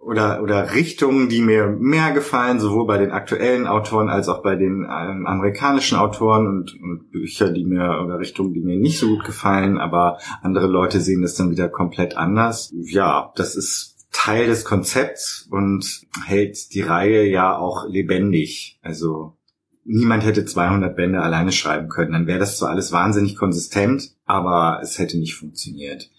[0.00, 4.56] oder oder Richtungen, die mir mehr gefallen, sowohl bei den aktuellen Autoren als auch bei
[4.56, 9.08] den ähm, amerikanischen Autoren und, und, Bücher, die mir oder Richtungen, die mir nicht so
[9.08, 12.72] gut gefallen, aber andere Leute sehen das dann wieder komplett anders.
[12.74, 18.78] Ja, das ist Teil des Konzepts und hält die Reihe ja auch lebendig.
[18.82, 19.36] Also
[19.84, 22.12] niemand hätte 200 Bände alleine schreiben können.
[22.12, 26.10] Dann wäre das zwar alles wahnsinnig konsistent, aber es hätte nicht funktioniert.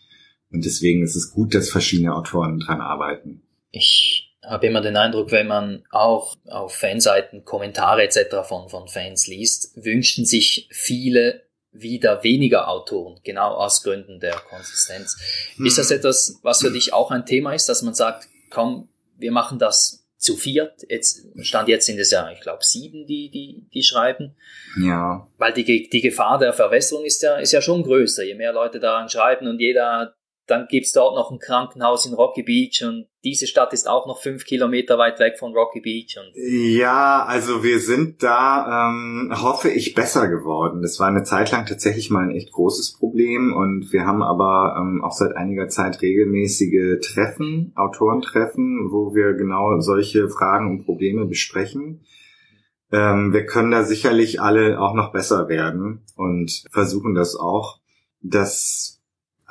[0.52, 3.42] Und deswegen ist es gut, dass verschiedene Autoren dran arbeiten.
[3.72, 8.48] Ich habe immer den Eindruck, wenn man auch auf Fanseiten Kommentare etc.
[8.48, 15.18] von, von Fans liest, wünschten sich viele wieder weniger Autoren, genau aus Gründen der Konsistenz.
[15.56, 15.66] Hm.
[15.66, 19.32] Ist das etwas, was für dich auch ein Thema ist, dass man sagt, komm, wir
[19.32, 20.86] machen das zu viert.
[20.88, 24.36] Jetzt stand jetzt sind es ja, ich glaube, sieben, die, die, die schreiben.
[24.80, 25.28] Ja.
[25.38, 28.24] Weil die, die Gefahr der Verwässerung ist ja, ist ja schon größer.
[28.24, 30.16] Je mehr Leute daran schreiben und jeder
[30.52, 34.22] dann gibt's dort noch ein Krankenhaus in Rocky Beach und diese Stadt ist auch noch
[34.22, 36.18] fünf Kilometer weit weg von Rocky Beach.
[36.20, 40.82] Und ja, also wir sind da, ähm, hoffe ich, besser geworden.
[40.82, 44.76] Das war eine Zeit lang tatsächlich mal ein echt großes Problem und wir haben aber
[44.80, 51.26] ähm, auch seit einiger Zeit regelmäßige Treffen, Autorentreffen, wo wir genau solche Fragen und Probleme
[51.26, 52.02] besprechen.
[52.92, 57.80] Ähm, wir können da sicherlich alle auch noch besser werden und versuchen das auch.
[58.22, 59.01] Das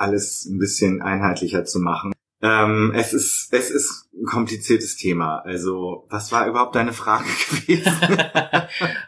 [0.01, 2.13] alles ein bisschen einheitlicher zu machen.
[2.43, 5.41] Ähm, es ist es ist ein kompliziertes Thema.
[5.41, 7.93] Also was war überhaupt deine Frage gewesen?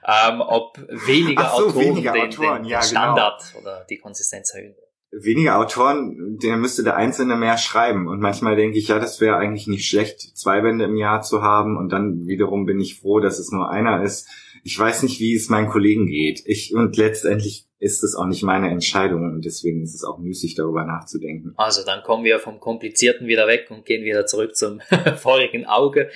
[0.07, 3.63] ähm, ob weniger so, Autoren, weniger den, Autoren den ja, Standard genau.
[3.63, 4.75] oder die Konsistenz erhöhen.
[5.15, 8.09] Weniger Autoren, der müsste der Einzelne mehr schreiben.
[8.09, 11.43] Und manchmal denke ich, ja, das wäre eigentlich nicht schlecht, zwei Bände im Jahr zu
[11.43, 11.77] haben.
[11.77, 14.27] Und dann wiederum bin ich froh, dass es nur einer ist.
[14.63, 16.43] Ich weiß nicht, wie es meinen Kollegen geht.
[16.47, 20.55] Ich und letztendlich ist es auch nicht meine Entscheidung und deswegen ist es auch müßig,
[20.55, 21.53] darüber nachzudenken.
[21.57, 24.81] Also dann kommen wir vom Komplizierten wieder weg und gehen wieder zurück zum
[25.17, 26.11] vorigen Auge,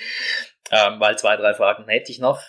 [0.71, 2.41] ähm, weil zwei, drei Fragen hätte ich noch.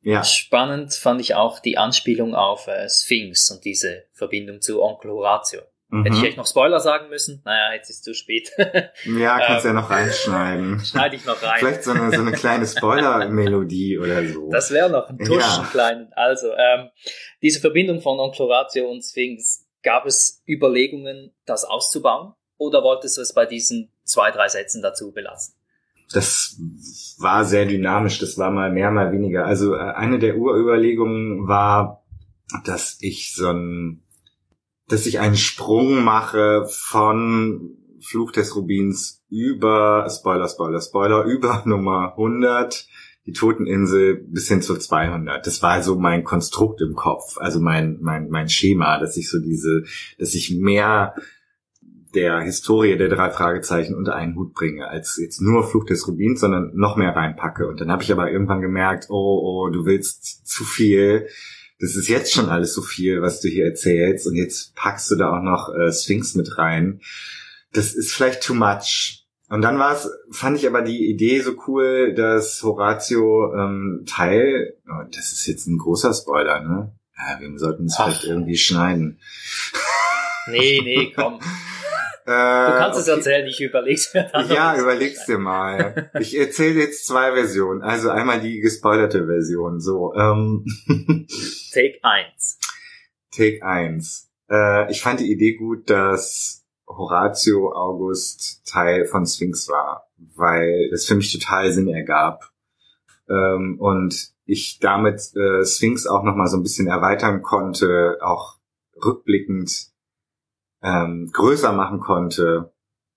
[0.00, 0.24] Ja.
[0.24, 5.60] Spannend fand ich auch die Anspielung auf äh, Sphinx und diese Verbindung zu Onkel Horatio.
[5.92, 6.04] Mhm.
[6.04, 7.42] Hätte ich echt noch Spoiler sagen müssen?
[7.44, 8.50] Naja, jetzt ist es zu spät.
[8.56, 10.80] ja, kannst ähm, ja noch reinschneiden.
[10.84, 11.58] Schneide ich noch rein.
[11.58, 14.50] Vielleicht so eine, so eine kleine Spoiler-Melodie oder so.
[14.50, 15.68] Das wäre noch ein Tuschen ja.
[15.70, 16.10] kleinen.
[16.14, 16.88] Also, ähm,
[17.42, 22.32] diese Verbindung von Onkel Horatio und Sphinx, gab es Überlegungen, das auszubauen?
[22.56, 25.54] Oder wolltest du es bei diesen zwei, drei Sätzen dazu belassen?
[26.10, 26.56] Das
[27.18, 29.44] war sehr dynamisch, das war mal mehr, mal weniger.
[29.44, 32.02] Also äh, eine der Urüberlegungen war,
[32.64, 34.02] dass ich so ein
[34.88, 42.12] dass ich einen Sprung mache von Fluch des Rubins über, Spoiler, Spoiler, Spoiler, über Nummer
[42.12, 42.86] 100,
[43.26, 45.46] die Toteninsel bis hin zu 200.
[45.46, 49.38] Das war so mein Konstrukt im Kopf, also mein, mein, mein Schema, dass ich so
[49.38, 49.84] diese,
[50.18, 51.14] dass ich mehr
[52.14, 56.40] der Historie der drei Fragezeichen unter einen Hut bringe, als jetzt nur Fluch des Rubins,
[56.40, 57.66] sondern noch mehr reinpacke.
[57.66, 61.26] Und dann habe ich aber irgendwann gemerkt, oh, oh, du willst zu viel
[61.82, 65.16] das ist jetzt schon alles so viel, was du hier erzählst und jetzt packst du
[65.16, 67.00] da auch noch äh, Sphinx mit rein.
[67.72, 69.26] Das ist vielleicht too much.
[69.48, 74.76] Und dann war es, fand ich aber die Idee so cool, dass Horatio ähm, Teil,
[74.86, 76.94] oh, das ist jetzt ein großer Spoiler, ne?
[77.18, 79.18] Ja, wir sollten es vielleicht irgendwie schneiden.
[80.48, 81.40] Nee, nee, komm.
[82.24, 84.48] Du kannst es erzählen, ich überleg's mir dann.
[84.48, 86.10] Ja, überleg's dir mal.
[86.20, 87.82] Ich erzähle jetzt zwei Versionen.
[87.82, 89.80] Also einmal die gespoilerte Version.
[89.80, 90.14] So.
[90.14, 90.64] Ähm.
[91.72, 92.58] Take 1.
[93.34, 94.30] Take 1.
[94.50, 101.06] Äh, ich fand die Idee gut, dass Horatio August Teil von Sphinx war, weil das
[101.06, 102.52] für mich total Sinn ergab.
[103.28, 108.58] Ähm, und ich damit äh, Sphinx auch nochmal so ein bisschen erweitern konnte, auch
[109.02, 109.91] rückblickend
[110.82, 112.72] ähm, größer machen konnte,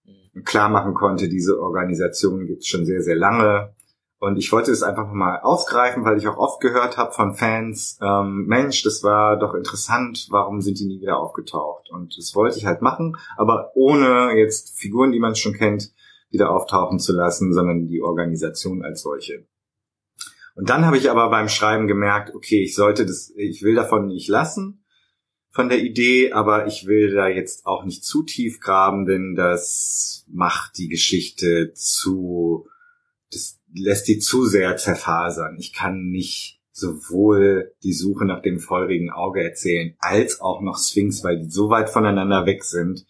[0.06, 0.44] mhm.
[0.44, 3.74] klar machen konnte, diese Organisation gibt es schon sehr, sehr lange.
[4.18, 8.00] Und ich wollte es einfach nochmal aufgreifen, weil ich auch oft gehört habe von Fans,
[8.02, 11.90] ähm, Mensch, das war doch interessant, warum sind die nie wieder aufgetaucht?
[11.92, 15.92] Und das wollte ich halt machen, aber ohne jetzt Figuren, die man schon kennt,
[16.30, 19.46] wieder auftauchen zu lassen, sondern die Organisation als solche.
[20.56, 24.08] Und dann habe ich aber beim Schreiben gemerkt, okay, ich sollte das, ich will davon
[24.08, 24.85] nicht lassen,
[25.56, 30.26] von der Idee, aber ich will da jetzt auch nicht zu tief graben, denn das
[30.28, 32.68] macht die Geschichte zu,
[33.32, 35.56] das lässt die zu sehr zerfasern.
[35.58, 41.24] Ich kann nicht sowohl die Suche nach dem feurigen Auge erzählen, als auch noch Sphinx,
[41.24, 43.06] weil die so weit voneinander weg sind,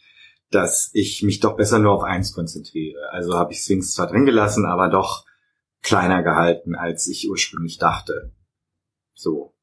[0.51, 3.09] dass ich mich doch besser nur auf eins konzentriere.
[3.09, 5.25] Also habe ich Sphinx zwar drin gelassen, aber doch
[5.81, 8.35] kleiner gehalten, als ich ursprünglich dachte.
[9.15, 9.54] So.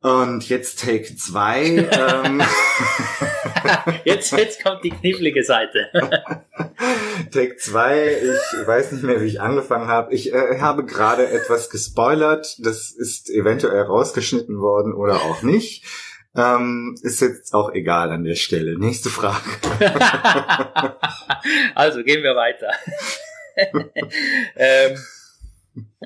[0.00, 1.88] Und jetzt Take 2.
[1.90, 2.42] ähm.
[4.04, 5.90] jetzt, jetzt kommt die knifflige Seite.
[7.32, 10.14] Take 2, ich weiß nicht mehr, wie ich angefangen habe.
[10.14, 12.64] Ich äh, habe gerade etwas gespoilert.
[12.64, 15.84] Das ist eventuell rausgeschnitten worden oder auch nicht.
[16.36, 18.78] Ähm, ist jetzt auch egal an der Stelle.
[18.78, 19.50] Nächste Frage.
[21.74, 22.70] also gehen wir weiter.
[24.54, 24.98] ähm,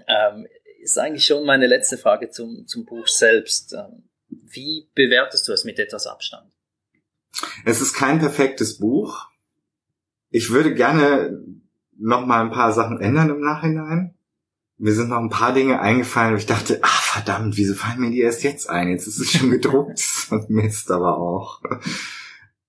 [0.08, 0.46] ähm,
[0.82, 3.72] ist eigentlich schon meine letzte Frage zum, zum Buch selbst.
[3.72, 6.50] Ähm, wie bewertest du es mit etwas Abstand?
[7.64, 9.28] Es ist kein perfektes Buch.
[10.30, 11.40] Ich würde gerne
[11.96, 14.14] noch mal ein paar Sachen ändern im Nachhinein.
[14.78, 18.10] Mir sind noch ein paar Dinge eingefallen, wo ich dachte, ach verdammt, wieso fallen mir
[18.10, 18.88] die erst jetzt ein?
[18.88, 20.02] Jetzt ist es schon gedruckt.
[20.48, 21.62] Mist aber auch.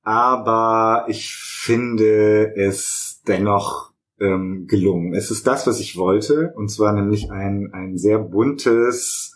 [0.03, 5.13] Aber ich finde es dennoch ähm, gelungen.
[5.13, 9.35] Es ist das, was ich wollte, und zwar nämlich ein, ein sehr buntes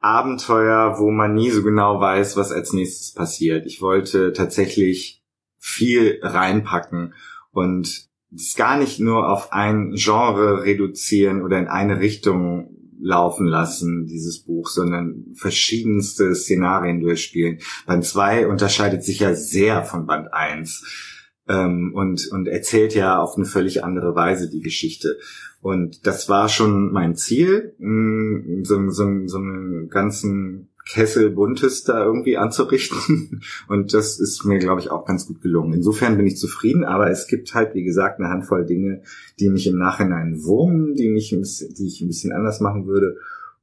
[0.00, 3.66] Abenteuer, wo man nie so genau weiß, was als nächstes passiert.
[3.66, 5.24] Ich wollte tatsächlich
[5.58, 7.14] viel reinpacken
[7.50, 14.06] und es gar nicht nur auf ein Genre reduzieren oder in eine Richtung laufen lassen,
[14.06, 17.58] dieses Buch, sondern verschiedenste Szenarien durchspielen.
[17.86, 21.15] Band 2 unterscheidet sich ja sehr von Band 1
[21.48, 25.18] ähm, und, und erzählt ja auf eine völlig andere Weise die Geschichte.
[25.60, 32.04] Und das war schon mein Ziel, mm, so, so, so einen ganzen Kessel Buntes da
[32.04, 33.42] irgendwie anzurichten.
[33.68, 35.72] Und das ist mir, glaube ich, auch ganz gut gelungen.
[35.72, 39.02] Insofern bin ich zufrieden, aber es gibt halt, wie gesagt, eine Handvoll Dinge,
[39.40, 43.16] die mich im Nachhinein wurmen, die, mich die ich ein bisschen anders machen würde.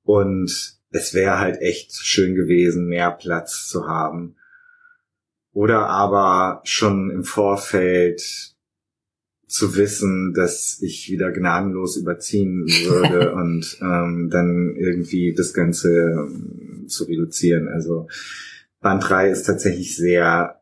[0.04, 4.36] Und es wäre halt echt schön gewesen, mehr Platz zu haben
[5.54, 8.54] oder aber schon im Vorfeld
[9.48, 16.86] zu wissen, dass ich wieder gnadenlos überziehen würde und ähm, dann irgendwie das Ganze ähm,
[16.88, 17.68] zu reduzieren.
[17.68, 18.08] Also
[18.82, 20.60] Band 3 ist tatsächlich sehr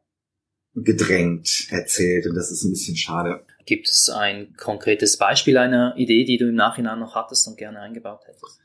[0.75, 3.45] gedrängt erzählt und das ist ein bisschen schade.
[3.65, 7.79] Gibt es ein konkretes Beispiel einer Idee, die du im Nachhinein noch hattest und gerne
[7.79, 8.59] eingebaut hättest?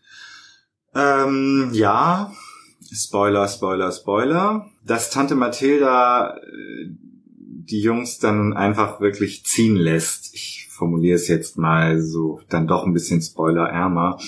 [0.95, 2.33] Ähm, ja,
[2.95, 6.89] Spoiler, Spoiler, Spoiler, dass Tante Mathilda äh,
[7.69, 10.35] die Jungs dann einfach wirklich ziehen lässt.
[10.35, 14.19] Ich formuliere es jetzt mal so, dann doch ein bisschen spoilerärmer.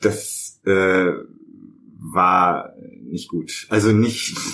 [0.00, 1.12] Das äh,
[1.98, 3.66] war nicht gut.
[3.70, 4.36] Also nicht.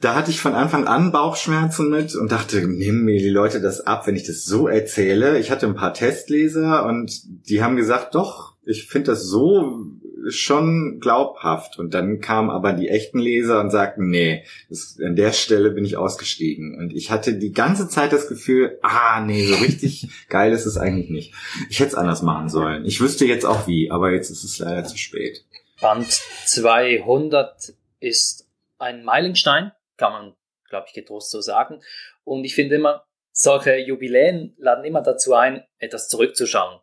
[0.00, 3.80] Da hatte ich von Anfang an Bauchschmerzen mit und dachte, nehmen mir die Leute das
[3.80, 5.40] ab, wenn ich das so erzähle.
[5.40, 9.88] Ich hatte ein paar Testleser und die haben gesagt, doch, ich finde das so
[10.30, 11.78] schon glaubhaft.
[11.78, 15.84] Und dann kamen aber die echten Leser und sagten, nee, das, an der Stelle bin
[15.84, 16.76] ich ausgestiegen.
[16.78, 20.76] Und ich hatte die ganze Zeit das Gefühl, ah, nee, so richtig geil ist es
[20.76, 21.34] eigentlich nicht.
[21.70, 22.84] Ich hätte es anders machen sollen.
[22.84, 25.44] Ich wüsste jetzt auch wie, aber jetzt ist es leider zu spät.
[25.80, 26.08] Band
[26.46, 28.48] 200 ist
[28.78, 30.34] ein Meilenstein, kann man,
[30.68, 31.80] glaube ich, getrost so sagen.
[32.24, 36.80] Und ich finde immer, solche Jubiläen laden immer dazu ein, etwas zurückzuschauen.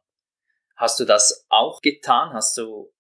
[0.76, 2.34] Hast du das auch getan?
[2.34, 2.92] Hast du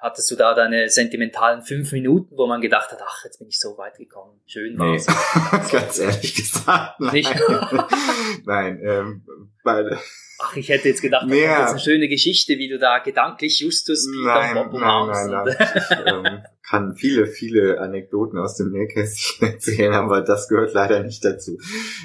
[0.00, 3.58] hattest du da deine sentimentalen fünf Minuten, wo man gedacht hat, ach, jetzt bin ich
[3.58, 4.40] so weit gekommen.
[4.46, 5.06] Schön war's.
[5.06, 5.72] Nee.
[5.72, 7.12] Ganz ehrlich gesagt, nein.
[7.12, 7.34] Nicht?
[8.44, 9.22] nein, ähm,
[9.64, 9.98] beide.
[10.40, 14.06] Ach, ich hätte jetzt gedacht, das ist eine schöne Geschichte, wie du da gedanklich Justus
[14.24, 20.20] nein, nein, nein, nein, Ich ähm, kann viele, viele Anekdoten aus dem Nähkästchen erzählen, aber
[20.20, 21.58] das gehört leider nicht dazu.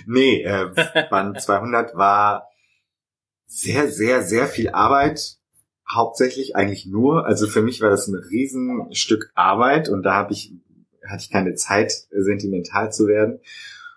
[0.08, 0.72] Nee, äh,
[1.12, 2.50] Band 200 war
[3.46, 5.38] sehr, sehr, sehr viel Arbeit
[5.94, 10.54] hauptsächlich eigentlich nur, also für mich war das ein Riesenstück Arbeit und da habe ich,
[11.08, 13.40] hatte ich keine Zeit, sentimental zu werden.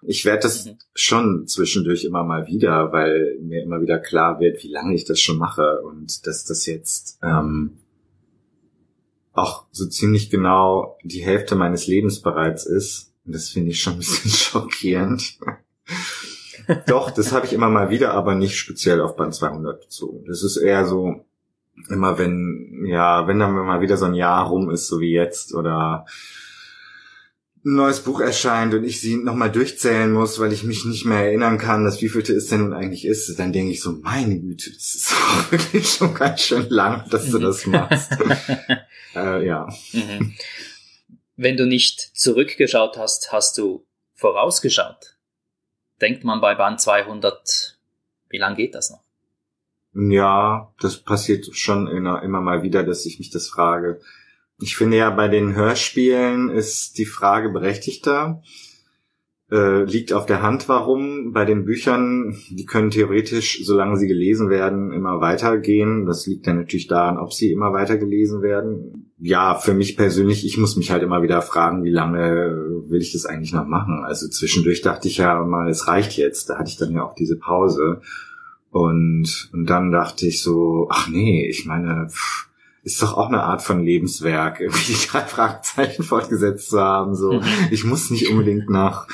[0.02, 0.78] Ich werde das mhm.
[0.94, 5.20] schon zwischendurch immer mal wieder, weil mir immer wieder klar wird, wie lange ich das
[5.20, 7.78] schon mache und dass das jetzt ähm,
[9.32, 13.12] auch so ziemlich genau die Hälfte meines Lebens bereits ist.
[13.24, 15.38] Und das finde ich schon ein bisschen schockierend.
[16.86, 20.24] Doch, das habe ich immer mal wieder, aber nicht speziell auf Band 200 bezogen.
[20.26, 21.25] Das ist eher so,
[21.88, 25.54] immer wenn, ja, wenn dann mal wieder so ein Jahr rum ist, so wie jetzt,
[25.54, 26.06] oder
[27.66, 31.24] ein neues Buch erscheint und ich sie nochmal durchzählen muss, weil ich mich nicht mehr
[31.24, 34.70] erinnern kann, dass wievielte es denn nun eigentlich ist, dann denke ich so, meine Güte,
[34.70, 38.12] das ist auch wirklich schon ganz schön lang, dass du das machst.
[39.16, 39.68] äh, ja.
[39.92, 40.36] Mhm.
[41.34, 45.16] Wenn du nicht zurückgeschaut hast, hast du vorausgeschaut.
[46.00, 47.78] Denkt man bei Band 200,
[48.28, 49.05] wie lange geht das noch?
[49.98, 53.98] Ja, das passiert schon immer, mal wieder, dass ich mich das frage.
[54.60, 58.42] Ich finde ja, bei den Hörspielen ist die Frage berechtigter.
[59.50, 61.32] Äh, liegt auf der Hand, warum.
[61.32, 66.04] Bei den Büchern, die können theoretisch, solange sie gelesen werden, immer weitergehen.
[66.04, 69.12] Das liegt dann natürlich daran, ob sie immer weiter gelesen werden.
[69.18, 73.12] Ja, für mich persönlich, ich muss mich halt immer wieder fragen, wie lange will ich
[73.12, 74.02] das eigentlich noch machen?
[74.04, 76.50] Also zwischendurch dachte ich ja mal, es reicht jetzt.
[76.50, 78.02] Da hatte ich dann ja auch diese Pause.
[78.76, 82.50] Und, und dann dachte ich so, ach nee, ich meine, pff,
[82.82, 87.14] ist doch auch eine Art von Lebenswerk, irgendwie die drei Fragezeichen fortgesetzt zu haben.
[87.14, 87.42] So, mhm.
[87.70, 89.08] ich muss nicht unbedingt nach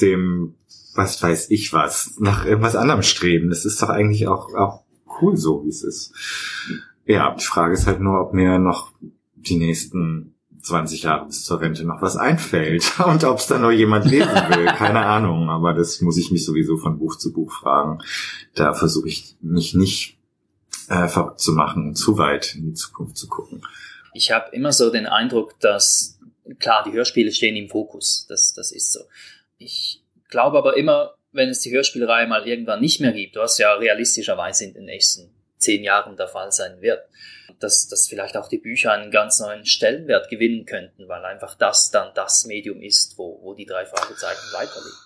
[0.00, 0.54] dem,
[0.94, 3.50] was weiß ich was, nach irgendwas anderem streben.
[3.50, 4.84] Das ist doch eigentlich auch, auch
[5.20, 6.14] cool so, wie es ist.
[7.04, 8.94] Ja, die Frage ist halt nur, ob mir noch
[9.34, 13.70] die nächsten 20 Jahre bis zur Rente noch was einfällt und ob es da noch
[13.70, 14.66] jemand lesen will.
[14.76, 17.98] Keine Ahnung, aber das muss ich mich sowieso von Buch zu Buch fragen.
[18.54, 20.18] Da versuche ich mich nicht
[20.88, 23.62] äh, verrückt zu machen und zu weit in die Zukunft zu gucken.
[24.12, 26.18] Ich habe immer so den Eindruck, dass
[26.58, 28.26] klar, die Hörspiele stehen im Fokus.
[28.28, 29.00] Das, das ist so.
[29.58, 33.74] Ich glaube aber immer, wenn es die Hörspielreihe mal irgendwann nicht mehr gibt, was ja
[33.74, 35.30] realistischerweise in den nächsten
[35.60, 37.00] zehn Jahren der Fall sein wird,
[37.60, 41.90] dass, dass vielleicht auch die Bücher einen ganz neuen Stellenwert gewinnen könnten, weil einfach das
[41.90, 44.96] dann das Medium ist, wo, wo die drei Fragezeichen weiterleben.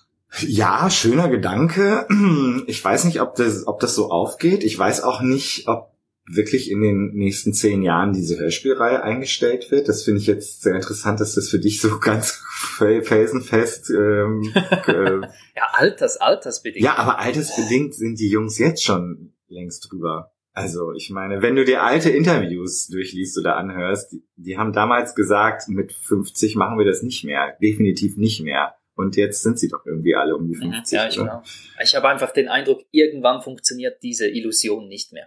[0.41, 2.07] Ja, schöner Gedanke.
[2.67, 4.65] Ich weiß nicht, ob das, ob das so aufgeht.
[4.65, 5.93] Ich weiß auch nicht, ob
[6.27, 9.89] wirklich in den nächsten zehn Jahren diese Hörspielreihe eingestellt wird.
[9.89, 12.41] Das finde ich jetzt sehr interessant, dass das für dich so ganz
[12.79, 13.91] felsenfest.
[13.91, 14.53] Ähm,
[14.87, 15.21] äh,
[15.57, 16.85] ja, alters, altersbedingt.
[16.85, 20.34] Ja, aber altersbedingt sind die Jungs jetzt schon längst drüber.
[20.55, 25.17] Also ich meine, wenn du dir alte Interviews durchliest oder anhörst, die, die haben damals
[25.17, 28.77] gesagt, mit 50 machen wir das nicht mehr, definitiv nicht mehr.
[28.95, 30.73] Und jetzt sind sie doch irgendwie alle um die 50.
[30.73, 30.97] Mhm.
[30.97, 31.43] Ja, ich, genau.
[31.83, 35.27] ich habe einfach den Eindruck, irgendwann funktioniert diese Illusion nicht mehr.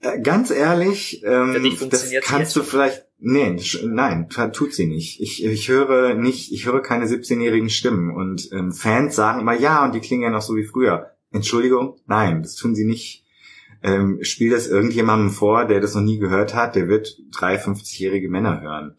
[0.00, 3.06] Äh, ganz ehrlich, ähm, das kannst du vielleicht.
[3.20, 5.20] Nee, nein, tut sie nicht.
[5.20, 9.84] Ich, ich höre nicht, ich höre keine 17-jährigen Stimmen und ähm, Fans sagen immer ja
[9.84, 11.16] und die klingen ja noch so wie früher.
[11.32, 13.24] Entschuldigung, nein, das tun sie nicht.
[13.82, 18.28] Ähm, spiel das irgendjemandem vor, der das noch nie gehört hat, der wird drei 50-jährige
[18.28, 18.96] Männer hören.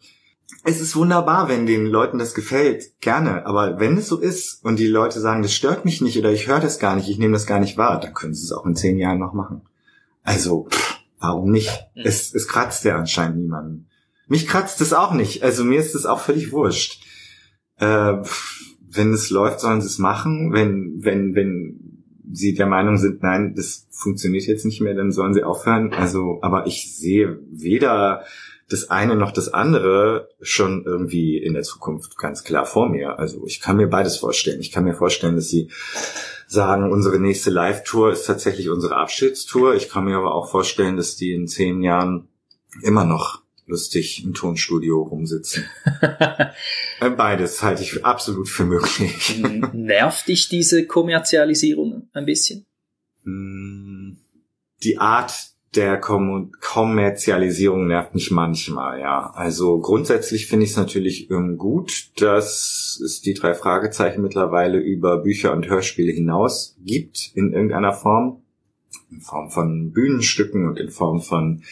[0.64, 3.46] Es ist wunderbar, wenn den Leuten das gefällt, gerne.
[3.46, 6.48] Aber wenn es so ist und die Leute sagen, das stört mich nicht oder ich
[6.48, 8.66] höre das gar nicht, ich nehme das gar nicht wahr, dann können sie es auch
[8.66, 9.62] in zehn Jahren noch machen.
[10.22, 11.86] Also, pff, warum nicht?
[11.94, 13.86] Es, es kratzt ja anscheinend niemanden.
[14.26, 15.42] Mich kratzt es auch nicht.
[15.42, 17.02] Also mir ist es auch völlig wurscht.
[17.78, 18.18] Äh,
[18.92, 20.52] wenn es läuft, sollen sie es machen.
[20.52, 21.89] Wenn, wenn, wenn
[22.32, 25.92] sie der Meinung sind, nein, das funktioniert jetzt nicht mehr, dann sollen sie aufhören.
[25.92, 28.24] Also, aber ich sehe weder
[28.70, 33.18] das eine noch das andere schon irgendwie in der Zukunft ganz klar vor mir.
[33.18, 34.60] Also ich kann mir beides vorstellen.
[34.60, 35.70] Ich kann mir vorstellen, dass sie
[36.46, 39.74] sagen, unsere nächste Live-Tour ist tatsächlich unsere Abschiedstour.
[39.74, 42.28] Ich kann mir aber auch vorstellen, dass die in zehn Jahren
[42.82, 45.64] immer noch lustig im Tonstudio rumsitzen.
[47.00, 49.40] Äh, beides halte ich absolut für möglich.
[49.72, 52.66] Nervt dich diese Kommerzialisierung ein bisschen?
[53.24, 54.18] Hm,
[54.82, 55.32] die Art
[55.74, 59.30] der Kom Kommerzialisierung nervt mich manchmal, ja.
[59.34, 65.18] Also grundsätzlich finde ich es natürlich ähm, gut, dass es die drei Fragezeichen mittlerweile über
[65.18, 68.42] Bücher und Hörspiele hinaus gibt, in irgendeiner Form.
[69.10, 71.62] In Form von Bühnenstücken und in Form von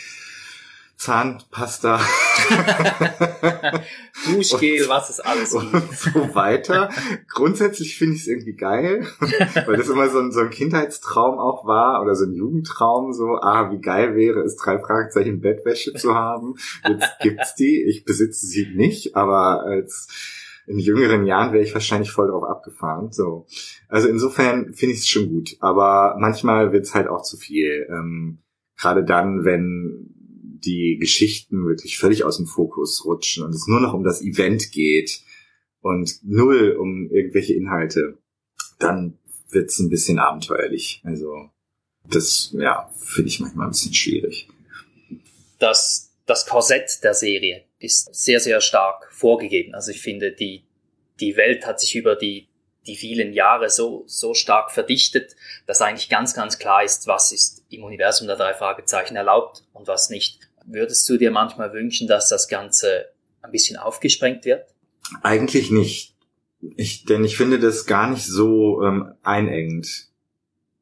[0.99, 2.01] Zahnpasta.
[4.27, 5.55] Duschgel, was ist alles.
[5.55, 6.91] Und so weiter.
[7.29, 9.07] Grundsätzlich finde ich es irgendwie geil,
[9.67, 13.37] weil das immer so ein, so ein Kindheitstraum auch war oder so ein Jugendtraum, so,
[13.41, 16.57] ah, wie geil wäre es, drei Fragezeichen Bettwäsche zu haben.
[16.87, 17.85] Jetzt gibt's die.
[17.85, 20.09] Ich besitze sie nicht, aber als
[20.67, 23.13] in jüngeren Jahren wäre ich wahrscheinlich voll drauf abgefahren.
[23.13, 23.47] So.
[23.89, 25.57] Also insofern finde ich es schon gut.
[25.61, 27.87] Aber manchmal wird's halt auch zu viel.
[27.89, 28.41] Ähm,
[28.77, 30.18] Gerade dann, wenn
[30.65, 34.73] die Geschichten wirklich völlig aus dem Fokus rutschen und es nur noch um das Event
[34.73, 35.23] geht
[35.81, 38.19] und null um irgendwelche Inhalte,
[38.79, 39.19] dann
[39.51, 41.01] wird's ein bisschen abenteuerlich.
[41.05, 41.51] Also
[42.05, 44.49] das, ja, finde ich manchmal ein bisschen schwierig.
[45.59, 49.75] Das, das Korsett der Serie ist sehr, sehr stark vorgegeben.
[49.75, 50.65] Also ich finde, die,
[51.21, 52.49] die Welt hat sich über die,
[52.87, 55.37] die vielen Jahre so, so stark verdichtet,
[55.67, 59.87] dass eigentlich ganz, ganz klar ist, was ist im Universum der drei Fragezeichen erlaubt und
[59.87, 60.48] was nicht.
[60.71, 63.07] Würdest du dir manchmal wünschen, dass das Ganze
[63.41, 64.65] ein bisschen aufgesprengt wird?
[65.23, 66.15] Eigentlich nicht.
[66.77, 70.09] Ich, denn ich finde das gar nicht so ähm, einengend.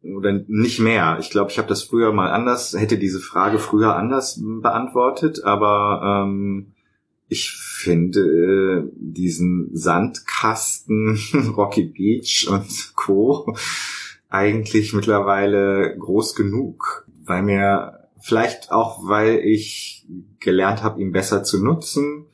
[0.03, 1.19] Oder nicht mehr.
[1.21, 6.25] Ich glaube, ich habe das früher mal anders, hätte diese Frage früher anders beantwortet, aber
[6.27, 6.75] ähm,
[7.29, 11.19] ich finde äh, diesen Sandkasten,
[11.57, 13.57] Rocky Beach und Co.
[14.29, 20.07] eigentlich mittlerweile groß genug, weil mir vielleicht auch, weil ich
[20.41, 22.27] gelernt habe, ihn besser zu nutzen,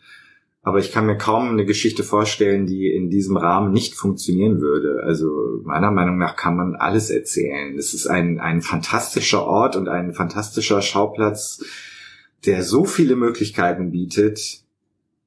[0.63, 5.03] aber ich kann mir kaum eine Geschichte vorstellen, die in diesem Rahmen nicht funktionieren würde.
[5.03, 5.27] Also
[5.65, 7.77] meiner Meinung nach kann man alles erzählen.
[7.77, 11.65] Es ist ein, ein fantastischer Ort und ein fantastischer Schauplatz,
[12.47, 14.63] der so viele Möglichkeiten bietet,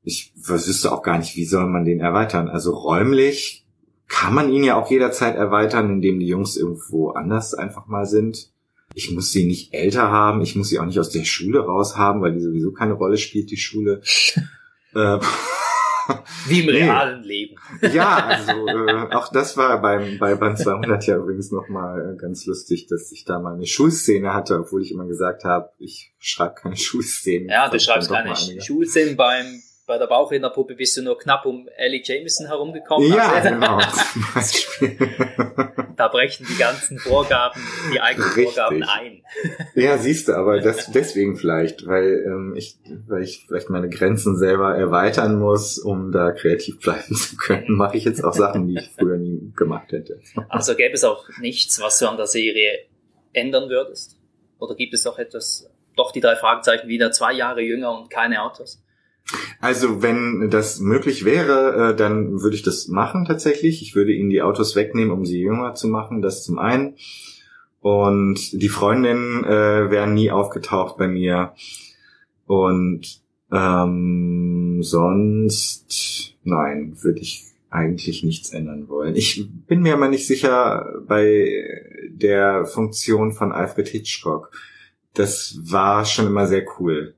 [0.06, 2.48] ich wüsste auch gar nicht, wie soll man den erweitern.
[2.48, 3.66] Also räumlich
[4.08, 8.52] kann man ihn ja auch jederzeit erweitern, indem die Jungs irgendwo anders einfach mal sind.
[8.96, 11.98] Ich muss sie nicht älter haben, ich muss sie auch nicht aus der Schule raus
[11.98, 14.02] haben, weil die sowieso keine Rolle spielt, die Schule.
[14.96, 15.20] äh,
[16.48, 17.56] Wie im realen Leben.
[17.82, 22.46] Ja, also äh, auch das war beim bei Band 200 ja übrigens nochmal äh, ganz
[22.46, 26.56] lustig, dass ich da mal eine Schulszene hatte, obwohl ich immer gesagt habe, ich schreibe
[26.56, 27.50] keine Schulszenen.
[27.50, 32.02] Ja, du schreibst keine Schulszenen beim bei der Bauchrednerpuppe bist du nur knapp um Ellie
[32.04, 33.12] Jameson herumgekommen.
[33.12, 33.80] Ja, genau,
[34.14, 34.98] zum Beispiel.
[35.96, 37.62] da brechen die ganzen Vorgaben,
[37.94, 38.56] die eigenen Richtig.
[38.56, 39.22] Vorgaben ein.
[39.76, 42.78] Ja, siehst du, aber das deswegen vielleicht, weil ähm, ich,
[43.08, 47.98] weil ich vielleicht meine Grenzen selber erweitern muss, um da kreativ bleiben zu können, mache
[47.98, 50.20] ich jetzt auch Sachen, die ich früher nie gemacht hätte.
[50.50, 52.86] Also gäbe es auch nichts, was du an der Serie
[53.34, 54.18] ändern würdest?
[54.60, 58.42] Oder gibt es auch etwas, doch die drei Fragezeichen wieder zwei Jahre jünger und keine
[58.42, 58.82] Autos?
[59.60, 63.82] Also wenn das möglich wäre, äh, dann würde ich das machen tatsächlich.
[63.82, 66.96] Ich würde ihnen die Autos wegnehmen, um sie jünger zu machen, das zum einen.
[67.82, 71.54] Und die Freundinnen äh, wären nie aufgetaucht bei mir.
[72.46, 73.22] Und
[73.52, 79.16] ähm, sonst, nein, würde ich eigentlich nichts ändern wollen.
[79.16, 81.64] Ich bin mir aber nicht sicher bei
[82.10, 84.52] der Funktion von Alfred Hitchcock.
[85.14, 87.16] Das war schon immer sehr cool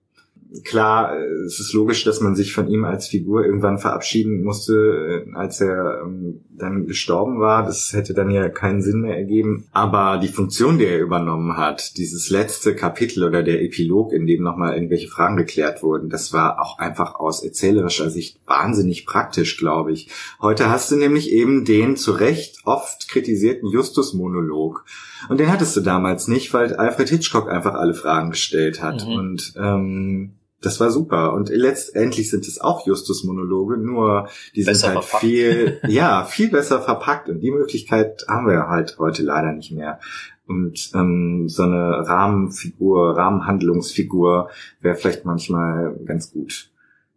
[0.64, 5.36] klar, es ist logisch, dass man sich von ihm als Figur irgendwann verabschieden musste, äh,
[5.36, 7.64] als er ähm, dann gestorben war.
[7.64, 9.66] Das hätte dann ja keinen Sinn mehr ergeben.
[9.72, 14.44] Aber die Funktion, die er übernommen hat, dieses letzte Kapitel oder der Epilog, in dem
[14.44, 19.92] nochmal irgendwelche Fragen geklärt wurden, das war auch einfach aus erzählerischer Sicht wahnsinnig praktisch, glaube
[19.92, 20.10] ich.
[20.42, 24.86] Heute hast du nämlich eben den zu Recht oft kritisierten Justus-Monolog.
[25.30, 29.06] Und den hattest du damals nicht, weil Alfred Hitchcock einfach alle Fragen gestellt hat.
[29.06, 29.14] Mhm.
[29.14, 30.32] Und ähm,
[30.62, 31.34] das war super.
[31.34, 35.24] Und letztendlich sind es auch Justus-Monologe, nur die besser sind halt verpackt.
[35.24, 37.30] viel, ja, viel besser verpackt.
[37.30, 40.00] Und die Möglichkeit haben wir halt heute leider nicht mehr.
[40.48, 44.50] Und ähm, so eine Rahmenfigur, Rahmenhandlungsfigur
[44.82, 46.72] wäre vielleicht manchmal ganz gut.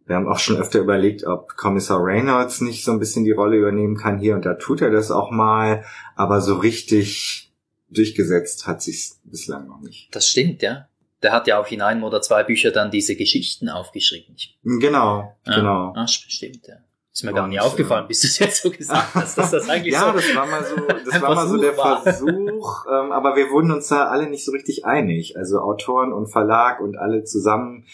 [0.05, 3.57] Wir haben auch schon öfter überlegt, ob Kommissar Reynolds nicht so ein bisschen die Rolle
[3.57, 5.85] übernehmen kann hier und da tut er das auch mal,
[6.15, 7.53] aber so richtig
[7.89, 10.13] durchgesetzt hat sich bislang noch nicht.
[10.13, 10.87] Das stimmt, ja
[11.23, 14.35] der hat ja auch in einem oder zwei Büchern dann diese Geschichten aufgeschrieben.
[14.63, 15.93] Genau, ja, genau.
[15.95, 16.75] Ach, stimmt, ja.
[17.13, 19.93] Ist mir gar nicht aufgefallen, bis du es jetzt so gesagt hast, dass das eigentlich
[19.93, 20.13] ja, so.
[20.13, 22.01] das war mal so, das war mal so der war.
[22.01, 25.35] Versuch, ähm, aber wir wurden uns da alle nicht so richtig einig.
[25.37, 27.85] Also Autoren und Verlag und alle zusammen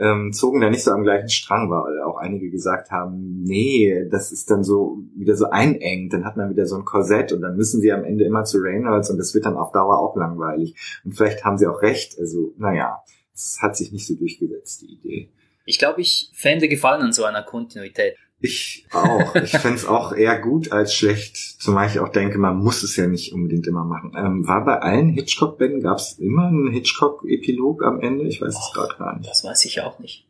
[0.00, 4.32] ähm, zogen da nicht so am gleichen Strang, weil auch einige gesagt haben, nee, das
[4.32, 7.54] ist dann so wieder so einengt, dann hat man wieder so ein Korsett und dann
[7.54, 10.74] müssen sie am Ende immer zu Reynolds und das wird dann auf Dauer auch langweilig.
[11.04, 13.02] Und vielleicht haben sie auch recht, also naja,
[13.34, 15.30] es hat sich nicht so durchgesetzt, die Idee.
[15.66, 18.16] Ich glaube, ich fände Gefallen an so einer Kontinuität.
[18.42, 19.34] Ich auch.
[19.34, 22.96] Ich fände es auch eher gut als schlecht, zumal ich auch denke, man muss es
[22.96, 24.14] ja nicht unbedingt immer machen.
[24.16, 28.26] Ähm, war bei allen Hitchcock-Bänden, gab es immer einen Hitchcock-Epilog am Ende?
[28.26, 29.28] Ich weiß es gerade gar nicht.
[29.28, 30.26] Das weiß ich auch nicht.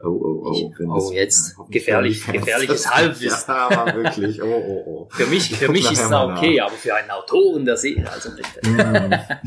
[0.00, 0.52] Oh, oh, oh.
[0.52, 3.48] Ich, oh, jetzt gefährlich, gefährliches Halbwissen.
[3.48, 4.40] Ja, aber wirklich.
[4.40, 5.08] Oh, oh, oh.
[5.10, 8.60] Für mich, für mich ist es okay, aber für einen Autoren der Serie, also bitte.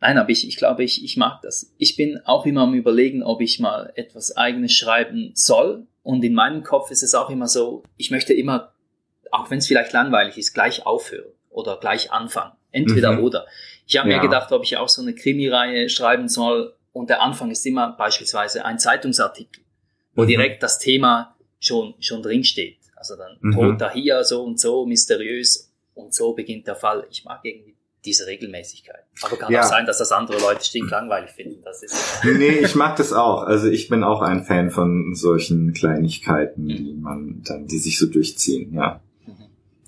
[0.00, 1.74] Nein, aber ich, ich glaube, ich, ich mag das.
[1.76, 6.34] Ich bin auch immer am überlegen, ob ich mal etwas eigenes schreiben soll und in
[6.34, 8.72] meinem Kopf ist es auch immer so, ich möchte immer,
[9.30, 12.52] auch wenn es vielleicht langweilig ist, gleich aufhören oder gleich anfangen.
[12.72, 13.24] Entweder mhm.
[13.24, 13.46] oder.
[13.86, 14.16] Ich habe ja.
[14.16, 17.92] mir gedacht, ob ich auch so eine Krimireihe schreiben soll und der Anfang ist immer
[17.92, 19.62] beispielsweise ein Zeitungsartikel,
[20.14, 20.28] wo mhm.
[20.28, 22.78] direkt das Thema schon, schon drin steht.
[22.96, 23.52] Also dann mhm.
[23.52, 27.06] Toter hier, so und so, mysteriös und so beginnt der Fall.
[27.10, 27.71] Ich mag irgendwie
[28.04, 29.04] diese Regelmäßigkeit.
[29.22, 29.60] Aber kann ja.
[29.60, 31.62] auch sein, dass das andere Leute stinklangweilig finden.
[31.62, 33.42] Das ist nee, ich mag das auch.
[33.44, 38.06] Also ich bin auch ein Fan von solchen Kleinigkeiten, die man dann, die sich so
[38.06, 39.00] durchziehen, ja.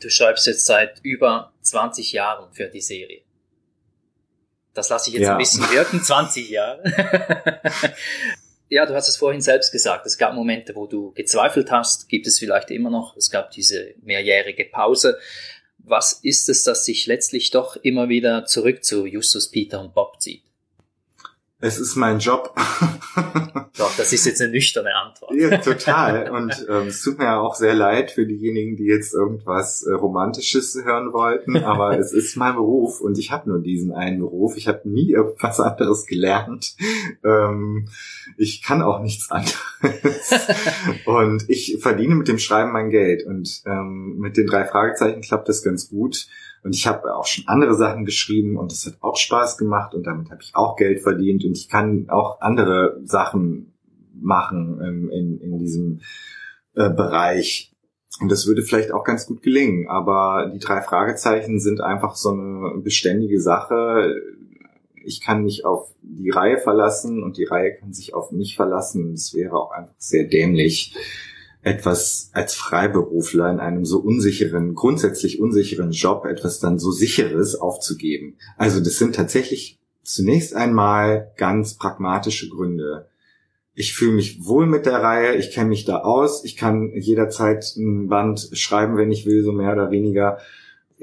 [0.01, 3.23] Du schreibst jetzt seit über 20 Jahren für die Serie.
[4.75, 5.33] Das lasse ich jetzt ja.
[5.33, 6.83] ein bisschen wirken, 20 Jahre.
[8.69, 10.05] ja, du hast es vorhin selbst gesagt.
[10.05, 13.17] Es gab Momente, wo du gezweifelt hast, gibt es vielleicht immer noch.
[13.17, 15.19] Es gab diese mehrjährige Pause
[15.87, 20.21] was ist es, das sich letztlich doch immer wieder zurück zu Justus, Peter und Bob
[20.21, 20.43] zieht?
[21.61, 22.55] Es ist mein Job.
[23.79, 25.35] Doch, das ist jetzt eine nüchterne Antwort.
[25.35, 26.31] Ja, total.
[26.31, 29.93] Und ähm, es tut mir ja auch sehr leid für diejenigen, die jetzt irgendwas äh,
[29.93, 34.57] Romantisches hören wollten, aber es ist mein Beruf und ich habe nur diesen einen Beruf.
[34.57, 36.77] Ich habe nie irgendwas anderes gelernt.
[37.25, 37.89] Ähm,
[38.37, 39.57] ich kann auch nichts anderes.
[41.07, 43.25] und ich verdiene mit dem Schreiben mein Geld.
[43.25, 46.27] Und ähm, mit den drei Fragezeichen klappt das ganz gut.
[46.65, 50.07] Und ich habe auch schon andere Sachen geschrieben und es hat auch Spaß gemacht und
[50.07, 53.75] damit habe ich auch Geld verdient und ich kann auch andere Sachen
[54.15, 56.01] machen ähm, in, in diesem
[56.75, 57.71] äh, Bereich.
[58.21, 59.89] Und das würde vielleicht auch ganz gut gelingen.
[59.89, 64.15] Aber die drei Fragezeichen sind einfach so eine beständige Sache.
[65.05, 69.13] Ich kann mich auf die Reihe verlassen und die Reihe kann sich auf mich verlassen.
[69.13, 70.95] Es wäre auch einfach sehr dämlich,
[71.65, 78.37] etwas als Freiberufler in einem so unsicheren, grundsätzlich unsicheren Job etwas dann so sicheres aufzugeben.
[78.59, 83.09] Also das sind tatsächlich zunächst einmal ganz pragmatische Gründe.
[83.75, 87.65] Ich fühle mich wohl mit der Reihe, ich kenne mich da aus, ich kann jederzeit
[87.77, 90.39] ein Band schreiben, wenn ich will, so mehr oder weniger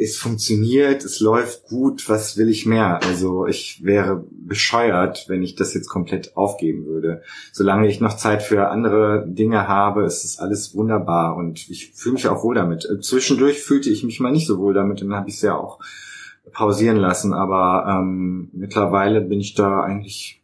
[0.02, 3.00] es funktioniert, es läuft gut, was will ich mehr?
[3.04, 7.22] Also ich wäre bescheuert, wenn ich das jetzt komplett aufgeben würde.
[7.52, 12.14] Solange ich noch Zeit für andere Dinge habe, ist es alles wunderbar und ich fühle
[12.14, 12.84] mich auch wohl damit.
[12.86, 15.42] Äh, zwischendurch fühlte ich mich mal nicht so wohl damit und dann habe ich es
[15.44, 15.80] ja auch
[16.52, 20.41] pausieren lassen, aber ähm, mittlerweile bin ich da eigentlich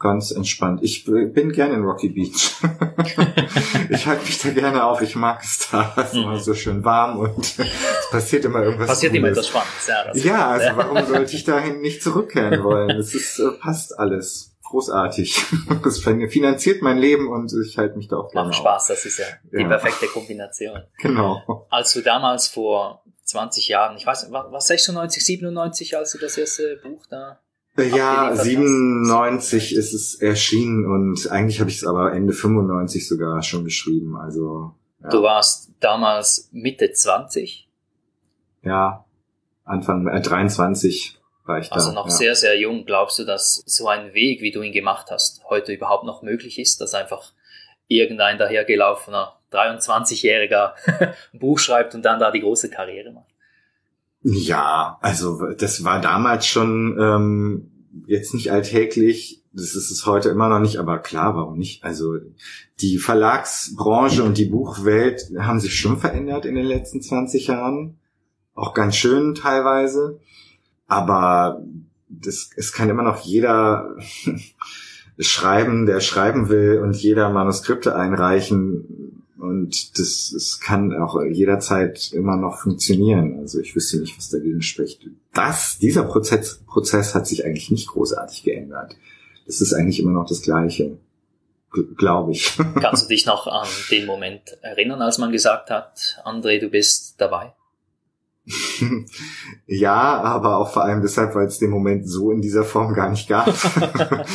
[0.00, 0.80] ganz entspannt.
[0.82, 2.56] Ich bin gerne in Rocky Beach.
[3.90, 5.02] ich halte mich da gerne auf.
[5.02, 5.94] Ich mag es da.
[5.96, 8.88] Es ist immer so schön warm und es passiert immer irgendwas.
[8.88, 10.24] Passiert immer etwas Spannendes.
[10.24, 12.90] Ja, ja also warum sollte ich dahin nicht zurückkehren wollen?
[12.98, 14.56] Es ist, äh, passt alles.
[14.64, 15.36] Großartig.
[15.82, 18.88] Das finanziert mein Leben und ich halte mich da auch gerne Macht Spaß, auf.
[18.88, 19.68] das ist ja die ja.
[19.68, 20.82] perfekte Kombination.
[20.98, 21.66] Genau.
[21.70, 26.76] Als du damals vor 20 Jahren, ich weiß, war 96, 97, als du das erste
[26.82, 27.40] Buch da
[27.76, 33.64] ja, 97 ist es erschienen und eigentlich habe ich es aber Ende 95 sogar schon
[33.64, 34.16] geschrieben.
[34.16, 35.08] Also ja.
[35.08, 37.68] Du warst damals Mitte 20?
[38.62, 39.04] Ja,
[39.64, 41.76] Anfang äh, 23 war ich da.
[41.76, 42.10] Also noch ja.
[42.10, 42.84] sehr, sehr jung.
[42.84, 46.58] Glaubst du, dass so ein Weg, wie du ihn gemacht hast, heute überhaupt noch möglich
[46.58, 47.32] ist, dass einfach
[47.88, 50.74] irgendein dahergelaufener 23-Jähriger
[51.32, 53.29] ein Buch schreibt und dann da die große Karriere macht?
[54.22, 57.70] Ja, also das war damals schon ähm,
[58.06, 59.42] jetzt nicht alltäglich.
[59.52, 61.82] Das ist es heute immer noch nicht, aber klar, warum nicht?
[61.82, 62.18] Also
[62.80, 67.98] die Verlagsbranche und die Buchwelt haben sich schon verändert in den letzten 20 Jahren.
[68.54, 70.20] Auch ganz schön teilweise.
[70.86, 71.62] Aber
[72.08, 73.96] das, es kann immer noch jeder
[75.18, 79.09] schreiben, der schreiben will und jeder Manuskripte einreichen
[79.40, 83.38] und das, das kann auch jederzeit immer noch funktionieren.
[83.38, 85.00] Also ich wüsste nicht, was dagegen spricht.
[85.32, 88.96] Das, dieser Prozess, Prozess hat sich eigentlich nicht großartig geändert.
[89.46, 90.98] Das ist eigentlich immer noch das Gleiche.
[91.96, 92.58] Glaube ich.
[92.80, 97.14] Kannst du dich noch an den Moment erinnern, als man gesagt hat, André, du bist
[97.18, 97.52] dabei?
[99.66, 103.10] ja, aber auch vor allem deshalb, weil es den Moment so in dieser Form gar
[103.10, 103.48] nicht gab.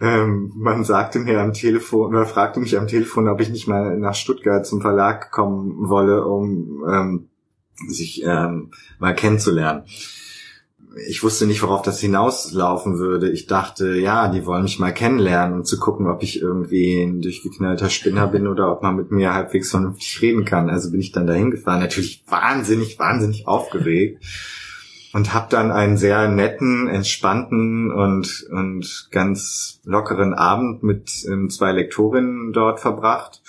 [0.00, 3.96] ähm, man sagte mir am Telefon oder fragte mich am Telefon, ob ich nicht mal
[3.98, 7.28] nach Stuttgart zum Verlag kommen wolle, um ähm,
[7.88, 9.84] sich ähm, mal kennenzulernen
[11.06, 13.30] ich wusste nicht, worauf das hinauslaufen würde.
[13.30, 17.20] Ich dachte, ja, die wollen mich mal kennenlernen, um zu gucken, ob ich irgendwie ein
[17.20, 20.70] durchgeknallter Spinner bin oder ob man mit mir halbwegs vernünftig reden kann.
[20.70, 24.22] Also bin ich dann dahin gefahren, natürlich wahnsinnig, wahnsinnig aufgeregt
[25.12, 31.72] und habe dann einen sehr netten, entspannten und und ganz lockeren Abend mit ähm, zwei
[31.72, 33.42] Lektorinnen dort verbracht.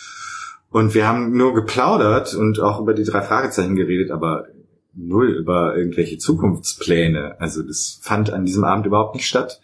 [0.69, 4.47] Und wir haben nur geplaudert und auch über die drei Fragezeichen geredet, aber
[4.95, 7.39] null über irgendwelche Zukunftspläne.
[7.39, 9.61] Also das fand an diesem Abend überhaupt nicht statt.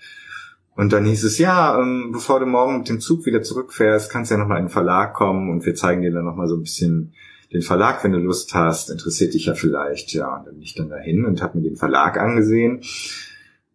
[0.76, 4.32] Und dann hieß es, ja, ähm, bevor du morgen mit dem Zug wieder zurückfährst, kannst
[4.32, 6.64] du ja nochmal in den Verlag kommen und wir zeigen dir dann nochmal so ein
[6.64, 7.14] bisschen
[7.52, 8.90] den Verlag, wenn du Lust hast.
[8.90, 10.14] Interessiert dich ja vielleicht.
[10.14, 12.82] Ja, und dann bin ich dann dahin und habe mir den Verlag angesehen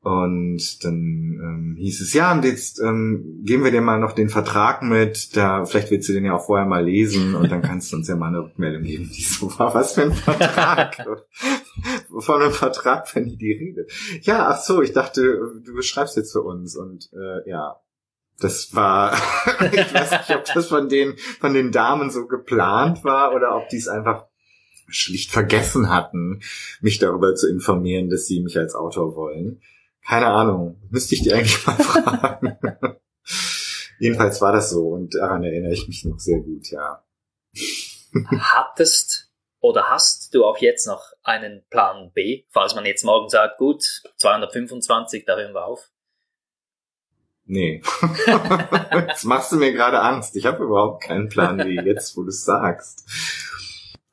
[0.06, 4.28] und dann ähm, hieß es, ja, und jetzt ähm, geben wir dir mal noch den
[4.28, 7.90] Vertrag mit, da vielleicht willst du den ja auch vorher mal lesen und dann kannst
[7.90, 9.74] du uns ja mal eine Rückmeldung geben, die so war.
[9.74, 11.04] Was für ein Vertrag?
[12.20, 13.88] Von einem Vertrag, wenn ich die Rede.
[14.22, 17.80] Ja, ach so, ich dachte, du beschreibst jetzt für uns und äh, ja,
[18.38, 19.12] das war,
[19.72, 23.68] ich weiß nicht, ob das von den, von den Damen so geplant war oder ob
[23.70, 24.26] die es einfach
[24.86, 26.42] schlicht vergessen hatten,
[26.80, 29.60] mich darüber zu informieren, dass sie mich als Autor wollen.
[30.06, 30.80] Keine Ahnung.
[30.90, 32.58] Müsste ich die eigentlich mal fragen.
[33.98, 37.02] Jedenfalls war das so und daran erinnere ich mich noch sehr gut, ja.
[38.38, 39.30] Hattest
[39.60, 44.02] oder hast du auch jetzt noch einen Plan B, falls man jetzt morgen sagt, gut,
[44.18, 45.90] 225, da hören wir auf?
[47.48, 47.80] Nee.
[48.92, 50.34] Jetzt machst du mir gerade Angst.
[50.34, 53.04] Ich habe überhaupt keinen Plan B, jetzt wo du es sagst.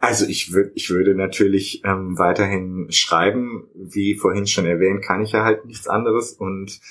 [0.03, 3.69] Also ich würde ich würde natürlich ähm, weiterhin schreiben.
[3.73, 6.81] Wie vorhin schon erwähnt, kann ich ja halt nichts anderes und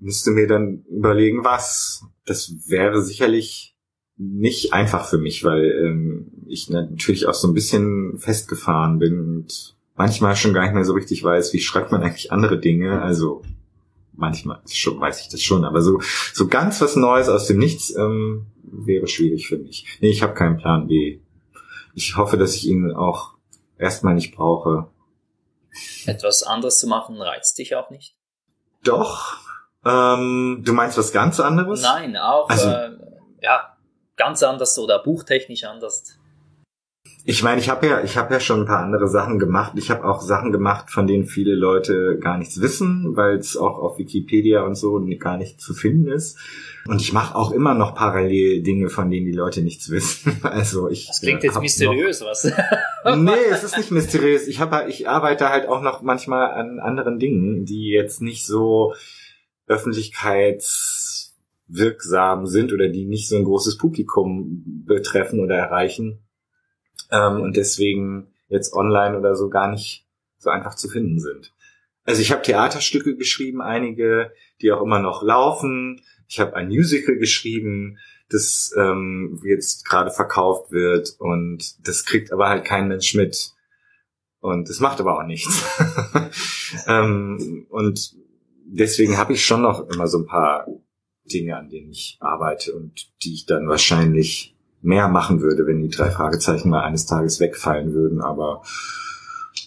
[0.00, 2.02] müsste mir dann überlegen, was.
[2.24, 3.76] Das wäre sicherlich
[4.16, 9.76] nicht einfach für mich, weil ähm, ich natürlich auch so ein bisschen festgefahren bin und
[9.94, 13.00] manchmal schon gar nicht mehr so richtig weiß, wie schreibt man eigentlich andere Dinge.
[13.00, 13.42] Also
[14.12, 16.00] manchmal schon weiß ich das schon, aber so
[16.32, 19.86] so ganz was Neues aus dem Nichts ähm, wäre schwierig für mich.
[20.00, 21.20] Nee, ich habe keinen Plan B.
[21.96, 23.32] Ich hoffe, dass ich ihn auch
[23.78, 24.88] erstmal nicht brauche.
[26.04, 28.14] Etwas anderes zu machen reizt dich auch nicht?
[28.84, 29.38] Doch.
[29.82, 31.80] Ähm, du meinst was ganz anderes?
[31.80, 32.98] Nein, auch also, äh,
[33.40, 33.76] ja
[34.16, 36.04] ganz anders oder buchtechnisch anders.
[37.28, 39.72] Ich meine, ich habe ja, ich habe ja schon ein paar andere Sachen gemacht.
[39.74, 43.80] Ich habe auch Sachen gemacht, von denen viele Leute gar nichts wissen, weil es auch
[43.80, 46.38] auf Wikipedia und so gar nicht zu finden ist.
[46.86, 50.38] Und ich mache auch immer noch parallel Dinge, von denen die Leute nichts wissen.
[50.44, 51.08] Also ich.
[51.08, 52.44] Das klingt jetzt mysteriös, noch, was?
[53.16, 54.46] nee, es ist nicht mysteriös.
[54.46, 58.94] Ich habe, ich arbeite halt auch noch manchmal an anderen Dingen, die jetzt nicht so
[59.66, 66.20] öffentlichkeitswirksam sind oder die nicht so ein großes Publikum betreffen oder erreichen
[67.10, 70.06] ähm, und deswegen jetzt online oder so gar nicht
[70.38, 71.52] so einfach zu finden sind.
[72.04, 76.02] Also ich habe Theaterstücke geschrieben, einige, die auch immer noch laufen.
[76.28, 82.48] Ich habe ein Musical geschrieben, das ähm, jetzt gerade verkauft wird und das kriegt aber
[82.48, 83.52] halt kein Mensch mit.
[84.40, 85.64] Und das macht aber auch nichts.
[86.86, 88.16] ähm, und
[88.64, 90.66] deswegen habe ich schon noch immer so ein paar
[91.24, 94.55] Dinge, an denen ich arbeite und die ich dann wahrscheinlich
[94.86, 98.22] mehr machen würde, wenn die drei Fragezeichen mal eines Tages wegfallen würden.
[98.22, 98.62] Aber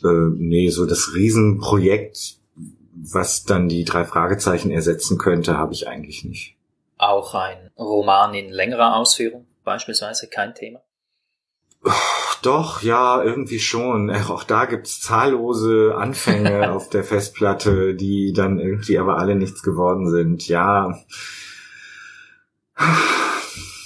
[0.04, 2.38] äh, nee, so das Riesenprojekt,
[2.96, 6.56] was dann die drei Fragezeichen ersetzen könnte, habe ich eigentlich nicht.
[6.98, 10.82] Auch ein Roman in längerer Ausführung beispielsweise kein Thema?
[12.42, 14.10] Doch, ja, irgendwie schon.
[14.30, 20.10] Auch da gibt's zahllose Anfänge auf der Festplatte, die dann irgendwie aber alle nichts geworden
[20.10, 20.48] sind.
[20.48, 20.98] Ja,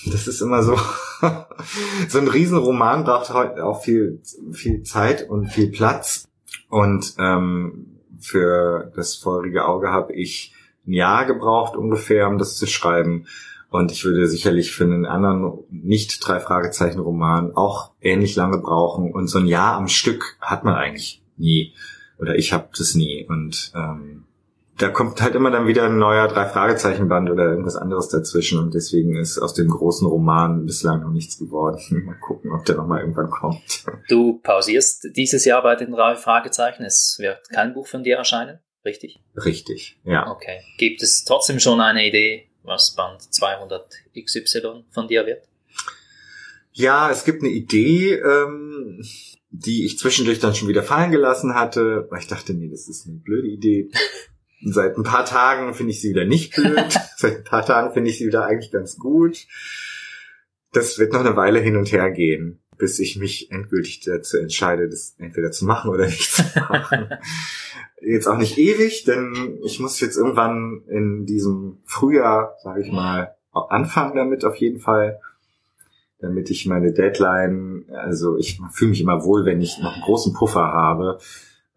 [0.05, 0.79] das ist immer so.
[2.09, 4.21] so ein Riesenroman braucht heute auch viel,
[4.51, 6.27] viel Zeit und viel Platz.
[6.69, 10.53] Und ähm, für das feurige Auge habe ich
[10.85, 13.25] ein Jahr gebraucht ungefähr, um das zu schreiben.
[13.69, 19.11] Und ich würde sicherlich für einen anderen nicht drei Fragezeichen Roman auch ähnlich lange brauchen.
[19.11, 21.73] Und so ein Jahr am Stück hat man eigentlich nie.
[22.19, 23.25] Oder ich habe das nie.
[23.27, 24.25] Und ähm,
[24.77, 29.15] da kommt halt immer dann wieder ein neuer Drei-Fragezeichen-Band oder irgendwas anderes dazwischen und deswegen
[29.15, 31.79] ist aus dem großen Roman bislang noch nichts geworden.
[32.05, 33.85] Mal gucken, ob der nochmal irgendwann kommt.
[34.09, 36.83] Du pausierst dieses Jahr bei den drei Fragezeichen.
[36.83, 39.19] Es wird kein Buch von dir erscheinen, richtig?
[39.35, 40.29] Richtig, ja.
[40.31, 40.61] Okay.
[40.77, 45.43] Gibt es trotzdem schon eine Idee, was Band 200 XY von dir wird?
[46.71, 49.03] Ja, es gibt eine Idee, ähm,
[49.51, 53.05] die ich zwischendurch dann schon wieder fallen gelassen hatte, weil ich dachte, nee, das ist
[53.07, 53.91] eine blöde Idee.
[54.65, 56.99] Seit ein paar Tagen finde ich sie wieder nicht blöd.
[57.17, 59.45] Seit ein paar Tagen finde ich sie wieder eigentlich ganz gut.
[60.71, 64.89] Das wird noch eine Weile hin und her gehen, bis ich mich endgültig dazu entscheide,
[64.89, 67.09] das entweder zu machen oder nicht zu machen.
[68.01, 73.35] jetzt auch nicht ewig, denn ich muss jetzt irgendwann in diesem Frühjahr, sage ich mal,
[73.51, 75.19] anfangen damit auf jeden Fall,
[76.19, 80.33] damit ich meine Deadline, also ich fühle mich immer wohl, wenn ich noch einen großen
[80.33, 81.19] Puffer habe,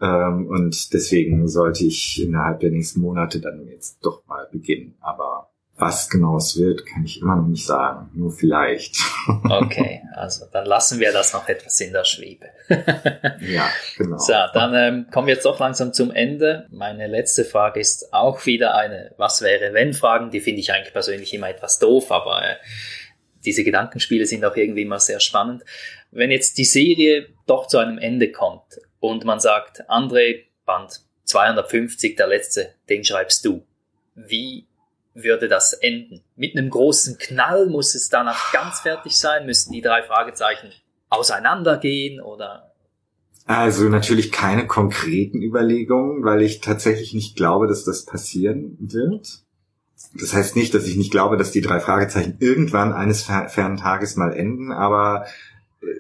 [0.01, 4.97] ähm, und deswegen sollte ich innerhalb der nächsten Monate dann jetzt doch mal beginnen.
[5.01, 8.11] Aber was genau es wird, kann ich immer noch nicht sagen.
[8.15, 8.97] Nur vielleicht.
[9.51, 12.47] Okay, also dann lassen wir das noch etwas in der Schwebe.
[13.41, 14.19] ja, genau.
[14.19, 16.69] So, dann ähm, kommen wir jetzt doch langsam zum Ende.
[16.71, 20.31] Meine letzte Frage ist auch wieder eine Was wäre wenn Fragen.
[20.31, 22.55] Die finde ich eigentlich persönlich immer etwas doof, aber äh,
[23.45, 25.65] diese Gedankenspiele sind auch irgendwie immer sehr spannend.
[26.13, 32.17] Wenn jetzt die Serie doch zu einem Ende kommt und man sagt, André, Band 250,
[32.17, 33.65] der letzte, den schreibst du.
[34.15, 34.67] Wie
[35.15, 36.23] würde das enden?
[36.37, 39.47] Mit einem großen Knall muss es danach ganz fertig sein?
[39.47, 40.73] Müssen die drei Fragezeichen
[41.09, 42.73] auseinandergehen oder?
[43.47, 49.45] Also natürlich keine konkreten Überlegungen, weil ich tatsächlich nicht glaube, dass das passieren wird.
[50.15, 54.17] Das heißt nicht, dass ich nicht glaube, dass die drei Fragezeichen irgendwann eines fernen Tages
[54.17, 55.27] mal enden, aber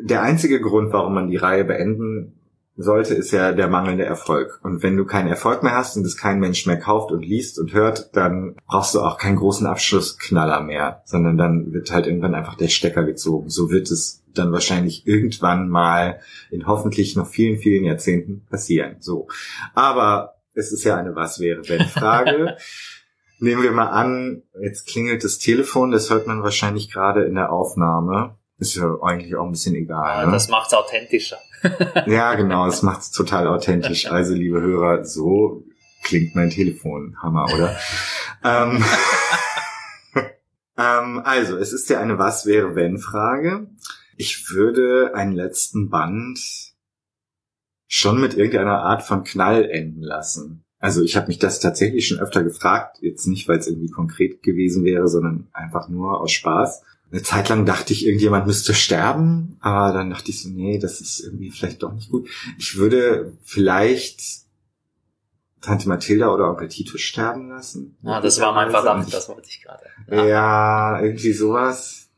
[0.00, 2.35] der einzige Grund, warum man die Reihe beenden
[2.76, 4.60] sollte, ist ja der mangelnde Erfolg.
[4.62, 7.58] Und wenn du keinen Erfolg mehr hast und es kein Mensch mehr kauft und liest
[7.58, 12.34] und hört, dann brauchst du auch keinen großen Abschlussknaller mehr, sondern dann wird halt irgendwann
[12.34, 13.48] einfach der Stecker gezogen.
[13.48, 16.20] So wird es dann wahrscheinlich irgendwann mal
[16.50, 18.96] in hoffentlich noch vielen, vielen Jahrzehnten passieren.
[19.00, 19.28] So.
[19.74, 22.56] Aber es ist ja eine Was wäre wenn Frage.
[23.38, 27.52] Nehmen wir mal an, jetzt klingelt das Telefon, das hört man wahrscheinlich gerade in der
[27.52, 28.36] Aufnahme.
[28.58, 30.20] Ist ja eigentlich auch ein bisschen egal.
[30.20, 30.32] Ja, ne?
[30.32, 31.36] Das macht's authentischer.
[32.06, 34.10] Ja, genau, das macht es total authentisch.
[34.10, 35.64] Also, liebe Hörer, so
[36.02, 37.16] klingt mein Telefon.
[37.22, 37.76] Hammer, oder?
[38.44, 38.84] ähm,
[40.78, 43.68] ähm, also, es ist ja eine Was wäre wenn Frage.
[44.16, 46.38] Ich würde einen letzten Band
[47.88, 50.64] schon mit irgendeiner Art von Knall enden lassen.
[50.78, 54.42] Also ich habe mich das tatsächlich schon öfter gefragt, jetzt nicht, weil es irgendwie konkret
[54.42, 56.82] gewesen wäre, sondern einfach nur aus Spaß.
[57.10, 61.00] Eine Zeit lang dachte ich, irgendjemand müsste sterben, aber dann dachte ich so, nee, das
[61.00, 62.28] ist irgendwie vielleicht doch nicht gut.
[62.58, 64.20] Ich würde vielleicht
[65.60, 67.96] Tante Mathilda oder Onkel Titus sterben lassen.
[68.04, 69.84] Ah, das war mein Verdacht, das wollte ich gerade.
[70.10, 70.26] Ja.
[70.26, 72.08] Ja, irgendwie sowas.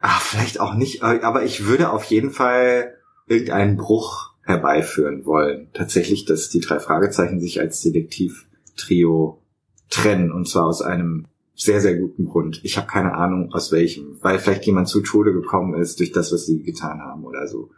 [0.00, 2.94] Ah, vielleicht auch nicht, aber ich würde auf jeden Fall
[3.26, 5.68] irgendeinen Bruch herbeiführen wollen.
[5.74, 9.42] Tatsächlich, dass die drei Fragezeichen sich als Detektiv-Trio
[9.90, 11.26] trennen und zwar aus einem
[11.56, 12.60] sehr, sehr guten Grund.
[12.62, 16.32] Ich habe keine Ahnung aus welchem, weil vielleicht jemand zu Tode gekommen ist durch das,
[16.32, 17.70] was sie getan haben oder so.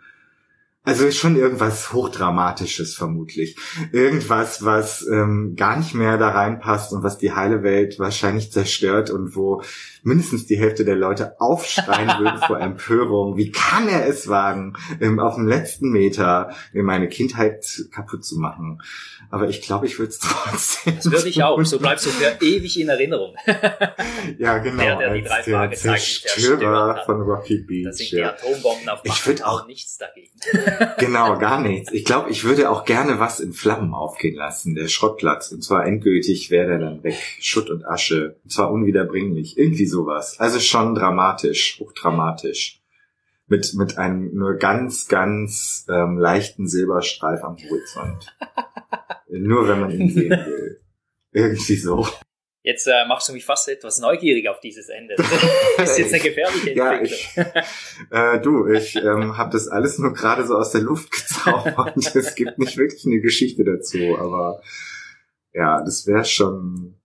[0.89, 3.57] Also schon irgendwas Hochdramatisches vermutlich.
[3.93, 9.11] Irgendwas, was ähm, gar nicht mehr da reinpasst und was die heile Welt wahrscheinlich zerstört
[9.11, 9.63] und wo
[10.03, 13.37] mindestens die Hälfte der Leute aufschreien würden vor Empörung.
[13.37, 18.39] Wie kann er es wagen, ähm, auf dem letzten Meter mir meine Kindheit kaputt zu
[18.39, 18.81] machen?
[19.31, 20.97] Aber ich glaube, ich würde es trotzdem.
[20.97, 21.63] Das würde ich auch.
[21.65, 23.35] So bleibst du für ewig in Erinnerung.
[24.39, 24.83] ja, genau.
[24.83, 27.85] Der, der die drei Fragezeichen Zerstörer von Rocky Beach.
[27.85, 28.23] Da sind die.
[28.25, 30.31] Atombomben auf Ich Macht würd und auch- nichts dagegen.
[30.99, 31.93] Genau, gar nichts.
[31.93, 35.53] Ich glaube, ich würde auch gerne was in Flammen aufgehen lassen, der Schrottplatz.
[35.53, 37.17] Und zwar endgültig wäre der dann weg.
[37.41, 38.37] Schutt und Asche.
[38.45, 39.59] Und zwar unwiederbringlich.
[39.59, 40.39] Irgendwie sowas.
[40.39, 42.81] Also schon dramatisch, hochdramatisch.
[43.47, 48.37] Mit, mit einem nur ganz, ganz ähm, leichten Silberstreif am Horizont.
[49.31, 50.81] nur wenn man ihn sehen will.
[51.33, 52.07] Irgendwie so.
[52.63, 55.15] Jetzt äh, machst du mich fast etwas neugierig auf dieses Ende.
[55.77, 57.47] Das ist jetzt eine gefährliche Ja, Entwicklung.
[57.47, 61.97] ich, äh, du, ich ähm, habe das alles nur gerade so aus der Luft gezaubert.
[61.97, 64.61] es gibt nicht wirklich eine Geschichte dazu, aber
[65.53, 66.97] ja, das wäre schon,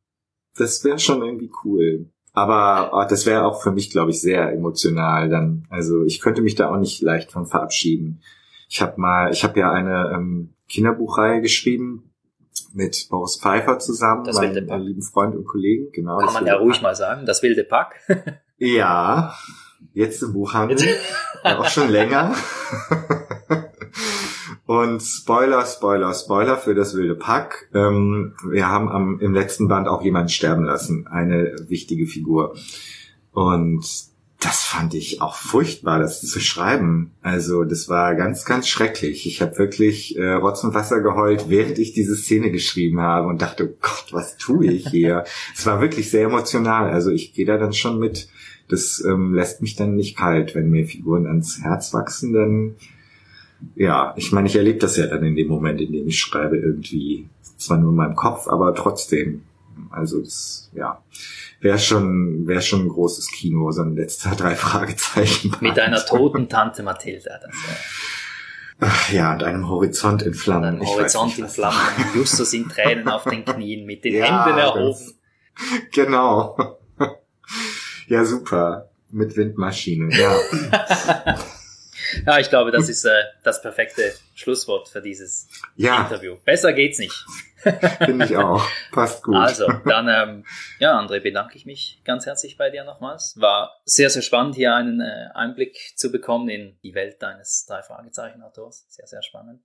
[0.58, 2.10] das wäre schon irgendwie cool.
[2.34, 5.68] Aber oh, das wäre auch für mich, glaube ich, sehr emotional dann.
[5.70, 8.24] Also ich könnte mich da auch nicht leicht von verabschieden.
[8.70, 12.12] Ich habe mal, ich habe ja eine ähm, Kinderbuchreihe geschrieben
[12.74, 15.91] mit Boris Pfeiffer zusammen, Das meinem äh, lieben Freund und Kollegen.
[15.91, 16.18] Genau.
[16.18, 16.84] Kann man ja ruhig Pack.
[16.84, 17.26] mal sagen.
[17.26, 17.95] Das wilde Pack.
[18.60, 19.34] Ja,
[19.94, 20.78] jetzt im Buchhandel.
[21.44, 22.34] Ja, auch schon länger.
[24.66, 27.70] Und Spoiler, Spoiler, Spoiler für das wilde Pack.
[27.74, 32.56] Ähm, wir haben am, im letzten Band auch jemanden sterben lassen, eine wichtige Figur.
[33.32, 33.86] Und
[34.44, 37.11] das fand ich auch furchtbar, das zu schreiben.
[37.22, 39.26] Also das war ganz, ganz schrecklich.
[39.26, 43.41] Ich habe wirklich äh, Rotz und Wasser geheult, während ich diese Szene geschrieben habe und
[43.41, 45.24] dachte, oh Gott, was tue ich hier?
[45.56, 46.90] es war wirklich sehr emotional.
[46.90, 48.28] Also ich gehe da dann schon mit.
[48.68, 52.34] Das ähm, lässt mich dann nicht kalt, wenn mir Figuren ans Herz wachsen.
[52.34, 52.76] Dann
[53.76, 56.57] ja, ich meine, ich erlebe das ja dann in dem Moment, in dem ich schreibe,
[56.57, 59.44] irgendwie zwar nur in meinem Kopf, aber trotzdem.
[59.90, 61.02] Also das, ja,
[61.64, 65.56] wäre schon, wäre schon ein großes Kino, so ein letzter drei Fragezeichen.
[65.61, 67.40] Mit einer toten Tante Mathilda.
[67.41, 67.76] Das, äh,
[68.81, 70.76] Ach, Ja, und einem Horizont in Flammen.
[70.76, 71.80] ein Ich weiß Horizont in Flammen.
[72.15, 75.14] Justus in Tränen auf den Knien, mit den Ja, Händen das- erhoben.
[75.94, 76.80] Genau.
[78.07, 78.90] ja, super.
[79.11, 80.10] Mit Windmaschine.
[80.18, 80.35] Ja.
[82.26, 86.38] Ja, ich glaube, das ist äh, das perfekte Schlusswort für dieses Ja, Interview.
[86.46, 87.26] Besser geht's nicht.
[88.06, 88.66] finde ich auch.
[88.92, 89.36] Passt gut.
[89.36, 90.46] Also, dann, ähm,
[90.80, 93.36] ja, André, bedanke ich mich ganz herzlich bei dir nochmals.
[93.40, 98.86] War sehr, sehr spannend, hier einen äh, Einblick zu bekommen in die Welt deines Drei-Fragezeichen-Autors.
[98.90, 99.62] Sehr, sehr spannend.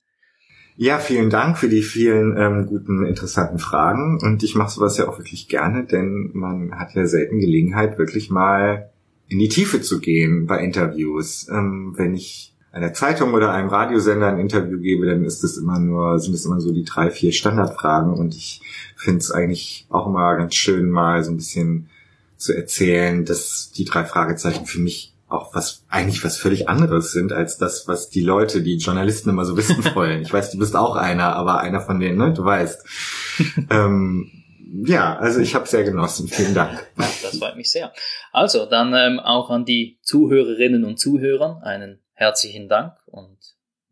[0.76, 4.20] Ja, vielen Dank für die vielen ähm, guten, interessanten Fragen.
[4.22, 8.30] Und ich mache sowas ja auch wirklich gerne, denn man hat ja selten Gelegenheit, wirklich
[8.30, 8.92] mal
[9.28, 11.48] in die Tiefe zu gehen bei Interviews.
[11.48, 15.78] Ähm, wenn ich einer Zeitung oder einem Radiosender ein Interview gebe, dann ist es immer
[15.78, 18.12] nur, sind es immer so die drei, vier Standardfragen.
[18.12, 18.60] Und ich
[18.96, 21.88] finde es eigentlich auch immer ganz schön, mal so ein bisschen
[22.36, 27.32] zu erzählen, dass die drei Fragezeichen für mich auch was eigentlich was völlig anderes sind
[27.32, 30.22] als das, was die Leute, die Journalisten immer so wissen wollen.
[30.22, 32.32] Ich weiß, du bist auch einer, aber einer von denen, ne?
[32.32, 32.84] Du weißt.
[33.70, 34.30] ähm,
[34.70, 36.28] ja, also ich habe sehr genossen.
[36.28, 36.72] Vielen Dank.
[36.98, 37.92] Ja, das freut mich sehr.
[38.32, 43.38] Also, dann ähm, auch an die Zuhörerinnen und Zuhörer einen herzlichen Dank und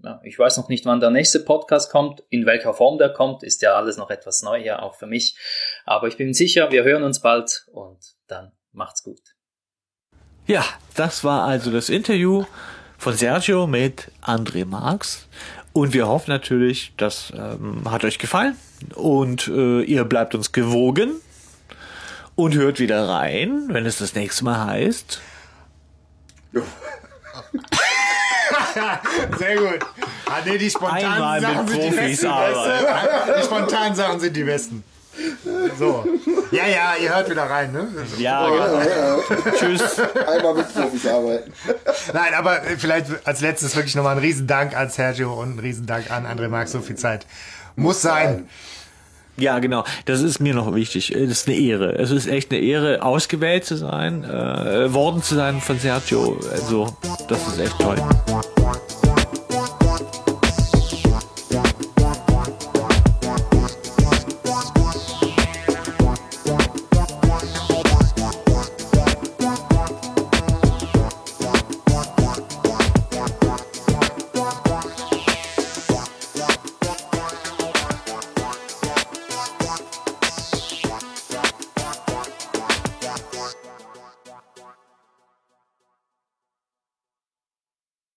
[0.02, 3.42] ja, ich weiß noch nicht, wann der nächste Podcast kommt, in welcher Form der kommt,
[3.42, 5.36] ist ja alles noch etwas neu hier, auch für mich.
[5.86, 9.20] Aber ich bin sicher, wir hören uns bald und dann macht's gut.
[10.46, 12.44] Ja, das war also das Interview
[12.98, 15.26] von Sergio mit André Marx.
[15.72, 18.56] Und wir hoffen natürlich, das ähm, hat euch gefallen
[18.94, 21.20] und äh, ihr bleibt uns gewogen.
[22.34, 25.22] Und hört wieder rein, wenn es das nächste Mal heißt.
[29.38, 29.78] Sehr gut.
[30.26, 32.28] Ah, nee, die spontanen Einmal mit Sachen sind die Profis besten.
[32.28, 33.32] Weißt du?
[33.38, 34.84] Die spontanen Sachen sind die besten.
[35.78, 36.04] So.
[36.50, 37.88] Ja, ja, ihr hört wieder rein, ne?
[38.18, 38.80] Ja, genau.
[38.80, 39.18] Ja, ja.
[39.58, 39.98] Tschüss.
[39.98, 41.52] Einmal mit Profis arbeiten.
[42.12, 46.10] Nein, aber äh, vielleicht als letztes wirklich nochmal ein Riesendank an Sergio und ein Riesendank
[46.10, 46.72] an André Marx.
[46.72, 47.24] So viel Zeit
[47.76, 48.48] muss sein.
[49.38, 49.84] Ja, genau.
[50.06, 51.12] Das ist mir noch wichtig.
[51.12, 51.94] Das ist eine Ehre.
[51.98, 56.40] Es ist echt eine Ehre, ausgewählt zu sein, äh, worden zu sein von Sergio.
[56.50, 56.96] Also,
[57.28, 57.96] das ist echt toll.